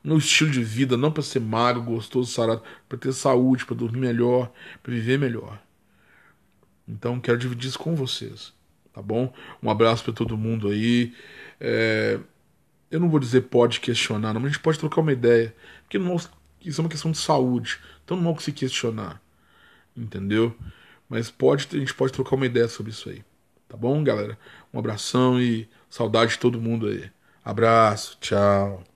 no 0.02 0.16
estilo 0.16 0.50
de 0.50 0.64
vida, 0.64 0.96
não 0.96 1.12
para 1.12 1.22
ser 1.22 1.40
magro, 1.40 1.82
gostoso, 1.82 2.32
sarado, 2.32 2.62
para 2.88 2.98
ter 2.98 3.12
saúde, 3.12 3.66
para 3.66 3.76
dormir 3.76 4.00
melhor, 4.00 4.50
para 4.82 4.92
viver 4.92 5.18
melhor. 5.18 5.60
Então 6.88 7.20
quero 7.20 7.38
dividir 7.38 7.68
isso 7.68 7.78
com 7.78 7.94
vocês, 7.94 8.52
tá 8.92 9.02
bom? 9.02 9.32
Um 9.62 9.70
abraço 9.70 10.02
para 10.04 10.12
todo 10.12 10.36
mundo 10.36 10.68
aí. 10.68 11.14
É... 11.60 12.18
Eu 12.90 12.98
não 12.98 13.08
vou 13.08 13.20
dizer 13.20 13.42
pode 13.42 13.78
questionar, 13.78 14.32
não, 14.32 14.40
mas 14.40 14.50
a 14.50 14.52
gente 14.54 14.62
pode 14.62 14.78
trocar 14.78 15.00
uma 15.00 15.12
ideia, 15.12 15.54
porque 15.82 15.98
não, 15.98 16.16
isso 16.16 16.80
é 16.80 16.82
uma 16.82 16.90
questão 16.90 17.12
de 17.12 17.18
saúde, 17.18 17.78
então 18.04 18.16
não 18.16 18.24
vamos 18.24 18.42
se 18.42 18.50
questionar, 18.50 19.22
entendeu? 19.96 20.56
Mas 21.08 21.30
pode, 21.30 21.68
a 21.72 21.78
gente 21.78 21.94
pode 21.94 22.12
trocar 22.12 22.34
uma 22.34 22.46
ideia 22.46 22.66
sobre 22.66 22.90
isso 22.90 23.08
aí, 23.08 23.22
tá 23.68 23.76
bom, 23.76 24.02
galera? 24.02 24.36
Um 24.72 24.78
abração 24.78 25.40
e 25.40 25.68
saudade 25.88 26.32
de 26.32 26.38
todo 26.38 26.60
mundo 26.60 26.86
aí. 26.88 27.10
Abraço, 27.44 28.16
tchau. 28.20 28.89